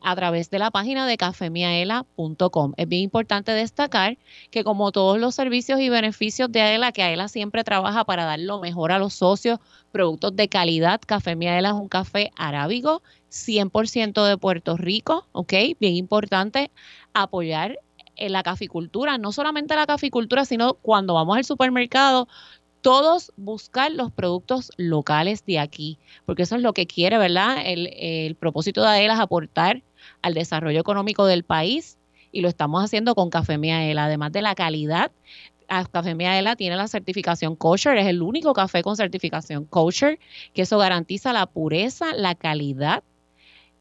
a 0.01 0.15
través 0.15 0.49
de 0.49 0.59
la 0.59 0.71
página 0.71 1.05
de 1.05 1.17
cafemiaela.com. 1.17 2.73
Es 2.77 2.87
bien 2.87 3.03
importante 3.03 3.51
destacar 3.51 4.17
que 4.51 4.63
como 4.63 4.91
todos 4.91 5.19
los 5.19 5.35
servicios 5.35 5.79
y 5.79 5.89
beneficios 5.89 6.51
de 6.51 6.61
AELA, 6.61 6.91
que 6.91 7.03
AELA 7.03 7.27
siempre 7.27 7.63
trabaja 7.63 8.05
para 8.05 8.25
dar 8.25 8.39
lo 8.39 8.59
mejor 8.59 8.91
a 8.91 8.99
los 8.99 9.13
socios, 9.13 9.59
productos 9.91 10.35
de 10.35 10.47
calidad. 10.47 11.01
Café 11.05 11.35
Miaela 11.35 11.69
es 11.69 11.75
un 11.75 11.89
café 11.89 12.31
arábigo, 12.37 13.01
100% 13.29 14.25
de 14.25 14.37
Puerto 14.37 14.77
Rico, 14.77 15.27
¿ok? 15.33 15.53
Bien 15.79 15.95
importante 15.95 16.71
apoyar 17.13 17.79
en 18.15 18.31
la 18.31 18.43
caficultura, 18.43 19.17
no 19.17 19.31
solamente 19.31 19.75
la 19.75 19.85
caficultura, 19.85 20.45
sino 20.45 20.73
cuando 20.75 21.13
vamos 21.13 21.37
al 21.37 21.45
supermercado, 21.45 22.27
todos 22.88 23.33
buscar 23.35 23.91
los 23.91 24.13
productos 24.13 24.71
locales 24.77 25.45
de 25.45 25.59
aquí, 25.59 25.99
porque 26.25 26.43
eso 26.43 26.55
es 26.55 26.61
lo 26.61 26.71
que 26.71 26.88
quiere, 26.88 27.17
¿verdad? 27.17 27.57
El, 27.65 27.89
el 27.97 28.35
propósito 28.35 28.81
de 28.81 28.88
AELA 28.88 29.15
es 29.15 29.19
aportar 29.19 29.83
al 30.21 30.33
desarrollo 30.33 30.79
económico 30.79 31.25
del 31.25 31.43
país 31.43 31.97
y 32.31 32.39
lo 32.39 32.47
estamos 32.47 32.81
haciendo 32.81 33.13
con 33.13 33.29
Café 33.29 33.57
Miaela, 33.57 34.05
además 34.05 34.31
de 34.31 34.41
la 34.41 34.55
calidad. 34.55 35.11
Café 35.91 36.15
Miaela 36.15 36.55
tiene 36.55 36.77
la 36.77 36.88
certificación 36.88 37.57
kosher, 37.57 37.97
es 37.97 38.07
el 38.07 38.21
único 38.21 38.53
café 38.53 38.83
con 38.83 38.95
certificación 38.95 39.65
kosher, 39.65 40.17
que 40.53 40.61
eso 40.61 40.77
garantiza 40.77 41.33
la 41.33 41.45
pureza, 41.45 42.13
la 42.15 42.35
calidad 42.35 43.03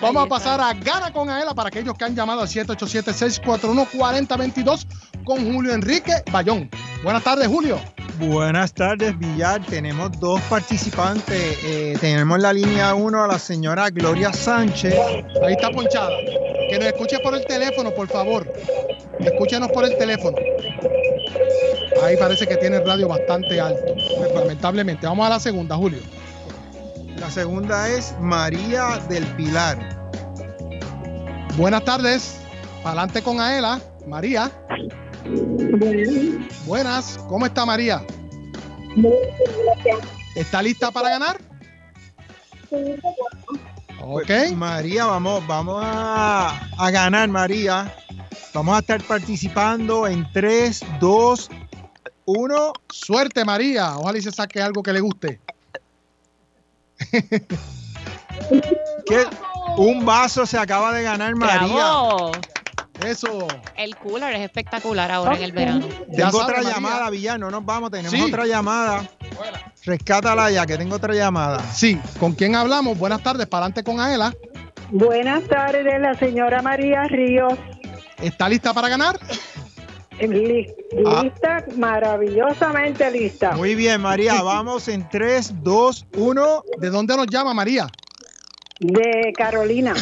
Vamos 0.00 0.24
a 0.24 0.28
pasar 0.28 0.60
a 0.60 0.72
Gana 0.74 1.10
con 1.12 1.30
Aela 1.30 1.54
para 1.54 1.68
aquellos 1.68 1.96
que 1.96 2.04
han 2.04 2.14
llamado 2.14 2.42
al 2.42 2.48
787-641-4022 2.48 4.86
con 5.24 5.50
Julio 5.52 5.72
Enrique 5.72 6.12
Bayón. 6.30 6.68
Buenas 7.02 7.24
tardes, 7.24 7.48
Julio. 7.48 7.80
Buenas 8.28 8.72
tardes, 8.72 9.18
Villar. 9.18 9.66
Tenemos 9.66 10.18
dos 10.20 10.40
participantes. 10.42 11.58
Eh, 11.64 11.98
tenemos 12.00 12.38
la 12.38 12.52
línea 12.52 12.94
1 12.94 13.24
a 13.24 13.26
la 13.26 13.38
señora 13.38 13.90
Gloria 13.90 14.32
Sánchez. 14.32 14.94
Ahí 15.44 15.54
está 15.54 15.70
ponchada. 15.70 16.16
Que 16.70 16.78
nos 16.78 16.86
escuche 16.86 17.18
por 17.18 17.34
el 17.34 17.44
teléfono, 17.46 17.90
por 17.90 18.06
favor. 18.06 18.46
Escúchenos 19.18 19.72
por 19.72 19.84
el 19.84 19.98
teléfono. 19.98 20.36
Ahí 22.04 22.16
parece 22.16 22.46
que 22.46 22.56
tiene 22.58 22.76
el 22.76 22.86
radio 22.86 23.08
bastante 23.08 23.60
alto. 23.60 23.92
Lamentablemente. 24.32 25.04
Vamos 25.04 25.26
a 25.26 25.30
la 25.30 25.40
segunda, 25.40 25.76
Julio. 25.76 25.98
La 27.16 27.28
segunda 27.28 27.88
es 27.88 28.14
María 28.20 29.00
del 29.08 29.24
Pilar. 29.34 29.78
Buenas 31.56 31.84
tardes. 31.84 32.40
Adelante 32.84 33.20
con 33.20 33.40
Aela. 33.40 33.80
María. 34.06 34.48
Buenas. 36.66 37.18
¿Cómo 37.28 37.46
está 37.46 37.64
María? 37.66 38.04
¿Está 40.34 40.62
lista 40.62 40.90
para 40.90 41.10
ganar? 41.10 41.40
Ok. 44.00 44.26
Pues, 44.26 44.56
María, 44.56 45.06
vamos, 45.06 45.46
vamos 45.46 45.82
a, 45.84 46.68
a 46.76 46.90
ganar, 46.90 47.28
María. 47.28 47.94
Vamos 48.52 48.76
a 48.76 48.80
estar 48.80 49.02
participando 49.02 50.06
en 50.06 50.30
3, 50.32 50.84
2, 51.00 51.50
1. 52.26 52.72
Suerte, 52.90 53.44
María. 53.44 53.96
Ojalá 53.96 54.18
y 54.18 54.22
se 54.22 54.32
saque 54.32 54.60
algo 54.60 54.82
que 54.82 54.92
le 54.92 55.00
guste. 55.00 55.40
¿Qué? 59.06 59.24
Un 59.76 60.04
vaso 60.04 60.44
se 60.46 60.58
acaba 60.58 60.92
de 60.92 61.02
ganar, 61.02 61.34
María. 61.34 61.66
¡Bravo! 61.66 62.32
Eso. 63.04 63.48
El 63.76 63.96
cooler 63.96 64.34
es 64.34 64.42
espectacular 64.42 65.10
ahora 65.10 65.36
en 65.36 65.42
el 65.42 65.52
verano. 65.52 65.88
Ya 66.08 66.26
Tengo 66.30 66.42
otra 66.42 66.58
María. 66.58 66.74
llamada, 66.74 67.10
Villar, 67.10 67.40
no 67.40 67.50
nos 67.50 67.64
vamos, 67.64 67.90
tenemos 67.90 68.12
Sí. 68.12 68.20
otra 68.22 68.46
llamada. 68.46 69.08
Rescátala 69.84 70.50
ya, 70.50 70.66
que 70.66 70.76
tengo 70.76 70.96
otra 70.96 71.14
llamada. 71.14 71.60
Sí. 71.72 71.98
¿Con 72.20 72.32
quién 72.34 72.54
hablamos? 72.54 72.96
Buenas 72.98 73.22
tardes. 73.22 73.46
Para 73.46 73.64
adelante 73.66 73.82
con 73.82 73.98
Aela. 73.98 74.32
Buenas 74.90 75.44
tardes, 75.48 76.00
la 76.00 76.14
señora 76.14 76.60
María 76.62 77.02
Ríos. 77.04 77.54
¿Está 78.20 78.48
lista 78.48 78.72
para 78.74 78.88
ganar? 78.88 79.18
Ah. 80.12 81.22
Lista, 81.22 81.64
maravillosamente 81.76 83.10
lista. 83.10 83.52
Muy 83.52 83.74
bien, 83.74 84.00
María, 84.00 84.42
vamos 84.42 84.86
en 84.88 85.08
3, 85.08 85.62
2, 85.62 86.06
1. 86.16 86.62
¿De 86.78 86.90
dónde 86.90 87.16
nos 87.16 87.26
llama 87.26 87.54
María? 87.54 87.88
De 88.78 89.32
Carolina. 89.36 89.94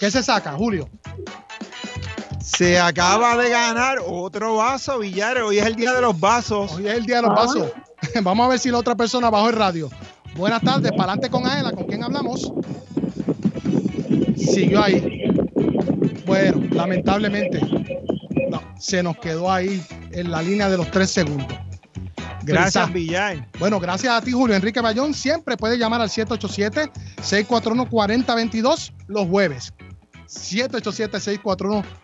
¿Qué 0.00 0.10
se 0.10 0.22
saca, 0.22 0.52
Julio? 0.52 0.88
Se 2.42 2.78
acaba 2.78 3.36
de 3.36 3.50
ganar 3.50 3.98
otro 4.04 4.56
vaso, 4.56 4.98
Villar. 4.98 5.40
Hoy 5.42 5.58
es 5.58 5.66
el 5.66 5.76
día 5.76 5.92
de 5.92 6.00
los 6.00 6.18
vasos. 6.18 6.72
Hoy 6.72 6.88
es 6.88 6.94
el 6.94 7.06
día 7.06 7.16
de 7.16 7.22
los 7.22 7.34
vasos. 7.34 7.70
Vamos 8.22 8.46
a 8.46 8.48
ver 8.48 8.58
si 8.58 8.70
la 8.70 8.78
otra 8.78 8.96
persona 8.96 9.30
bajó 9.30 9.48
el 9.48 9.54
radio. 9.54 9.88
Buenas 10.34 10.60
tardes, 10.62 10.90
para 10.92 11.12
adelante 11.12 11.30
con 11.30 11.46
Aela. 11.46 11.72
¿Con 11.72 11.84
quién 11.84 12.02
hablamos? 12.02 12.52
Siguió 14.36 14.82
ahí. 14.82 15.22
Bueno, 16.26 16.62
lamentablemente, 16.70 17.60
no, 18.50 18.60
se 18.78 19.04
nos 19.04 19.16
quedó 19.18 19.50
ahí 19.50 19.82
en 20.10 20.30
la 20.30 20.42
línea 20.42 20.68
de 20.68 20.76
los 20.78 20.90
tres 20.90 21.10
segundos. 21.10 21.56
Gracias. 22.42 22.92
Villar. 22.92 23.46
Bueno, 23.60 23.78
gracias 23.78 24.12
a 24.12 24.20
ti, 24.20 24.32
Julio 24.32 24.56
Enrique 24.56 24.80
Bayón. 24.80 25.14
Siempre 25.14 25.56
puede 25.56 25.78
llamar 25.78 26.00
al 26.00 26.08
787-641-4022 26.08 28.92
los 29.06 29.28
jueves. 29.28 29.72
787-641-4022. 30.26 32.01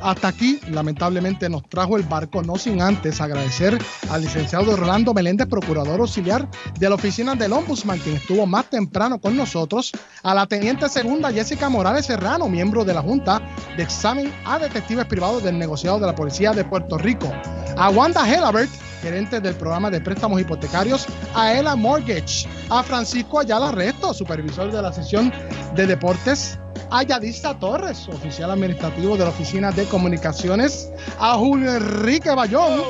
Hasta 0.00 0.28
aquí, 0.28 0.60
lamentablemente, 0.70 1.48
nos 1.48 1.68
trajo 1.68 1.96
el 1.96 2.04
barco, 2.04 2.42
no 2.42 2.56
sin 2.56 2.80
antes 2.80 3.20
agradecer 3.20 3.76
al 4.10 4.22
licenciado 4.22 4.72
Orlando 4.72 5.12
Meléndez, 5.12 5.48
procurador 5.48 6.00
auxiliar 6.00 6.48
de 6.78 6.88
la 6.88 6.94
oficina 6.94 7.34
del 7.34 7.52
Ombudsman, 7.52 7.98
quien 7.98 8.16
estuvo 8.16 8.46
más 8.46 8.66
temprano 8.70 9.20
con 9.20 9.36
nosotros, 9.36 9.92
a 10.22 10.34
la 10.34 10.46
teniente 10.46 10.88
segunda 10.88 11.32
Jessica 11.32 11.68
Morales 11.68 12.06
Serrano, 12.06 12.48
miembro 12.48 12.84
de 12.84 12.94
la 12.94 13.02
Junta 13.02 13.42
de 13.76 13.82
Examen 13.82 14.32
a 14.44 14.58
Detectives 14.58 15.06
Privados 15.06 15.42
del 15.42 15.58
Negociado 15.58 15.98
de 15.98 16.06
la 16.06 16.14
Policía 16.14 16.52
de 16.52 16.64
Puerto 16.64 16.96
Rico, 16.98 17.32
a 17.76 17.90
Wanda 17.90 18.32
Helabert, 18.32 18.70
gerente 19.02 19.40
del 19.40 19.54
programa 19.54 19.90
de 19.90 20.00
préstamos 20.00 20.40
hipotecarios, 20.40 21.06
a 21.34 21.52
Ela 21.52 21.74
Mortgage, 21.74 22.48
a 22.70 22.82
Francisco 22.82 23.40
Ayala 23.40 23.72
Resto, 23.72 24.14
supervisor 24.14 24.70
de 24.70 24.82
la 24.82 24.92
sesión 24.92 25.32
de 25.74 25.86
deportes, 25.86 26.58
a 26.90 27.02
Yadista 27.02 27.58
Torres, 27.58 28.08
oficial 28.08 28.50
administrativo 28.50 29.16
de 29.16 29.24
la 29.24 29.30
Oficina 29.30 29.70
de 29.70 29.84
Comunicaciones, 29.86 30.90
a 31.18 31.34
Julio 31.34 31.74
Enrique 31.74 32.30
Bayón, 32.30 32.80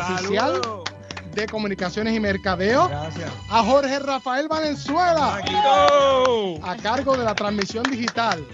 oficial 0.00 0.60
de 1.34 1.46
Comunicaciones 1.46 2.14
y 2.14 2.20
Mercadeo, 2.20 2.88
Gracias. 2.88 3.30
a 3.50 3.62
Jorge 3.62 3.98
Rafael 4.00 4.48
Valenzuela, 4.48 5.40
a 6.62 6.76
cargo 6.76 7.16
de 7.16 7.24
la 7.24 7.34
transmisión 7.34 7.84
digital, 7.84 8.44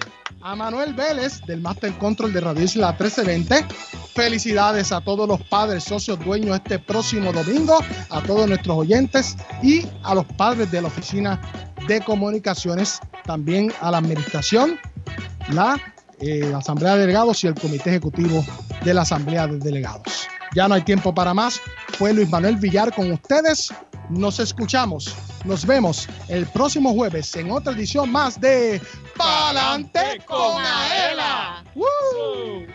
a 0.47 0.55
Manuel 0.55 0.95
Vélez 0.95 1.41
del 1.45 1.61
Master 1.61 1.93
Control 1.99 2.33
de 2.33 2.41
Radio 2.41 2.63
Isla 2.63 2.91
1320. 2.93 3.67
Felicidades 4.15 4.93
a 4.93 5.01
todos 5.01 5.27
los 5.27 5.43
padres, 5.49 5.83
socios, 5.83 6.21
dueños 6.25 6.55
este 6.55 6.79
próximo 6.79 7.33
domingo, 7.33 7.81
a 8.11 8.23
todos 8.23 8.47
nuestros 8.47 8.77
oyentes 8.77 9.37
y 9.61 9.85
a 10.05 10.15
los 10.15 10.25
padres 10.25 10.71
de 10.71 10.83
la 10.83 10.87
Oficina 10.87 11.41
de 11.89 12.01
Comunicaciones, 12.01 13.01
también 13.25 13.73
a 13.81 13.91
la 13.91 13.99
Administración, 13.99 14.79
la 15.51 15.81
eh, 16.21 16.53
Asamblea 16.55 16.95
de 16.95 17.01
Delegados 17.01 17.43
y 17.43 17.49
el 17.49 17.55
Comité 17.55 17.91
Ejecutivo 17.91 18.45
de 18.85 18.95
la 18.95 19.03
Asamblea 19.03 19.49
de 19.49 19.59
Delegados. 19.59 20.29
Ya 20.55 20.69
no 20.69 20.75
hay 20.75 20.83
tiempo 20.83 21.13
para 21.13 21.35
más. 21.35 21.61
Fue 21.99 22.15
Luis 22.15 22.31
Manuel 22.31 22.57
Villar 22.57 22.95
con 22.95 23.11
ustedes. 23.11 23.75
Nos 24.09 24.39
escuchamos, 24.39 25.17
nos 25.45 25.67
vemos 25.67 26.09
el 26.29 26.47
próximo 26.47 26.95
jueves 26.95 27.35
en 27.35 27.51
otra 27.51 27.73
edición 27.73 28.11
más 28.11 28.41
de 28.41 28.81
Palante 29.17 30.23
con 30.25 30.65
Aela. 30.65 31.65
¡Woo! 31.75 32.67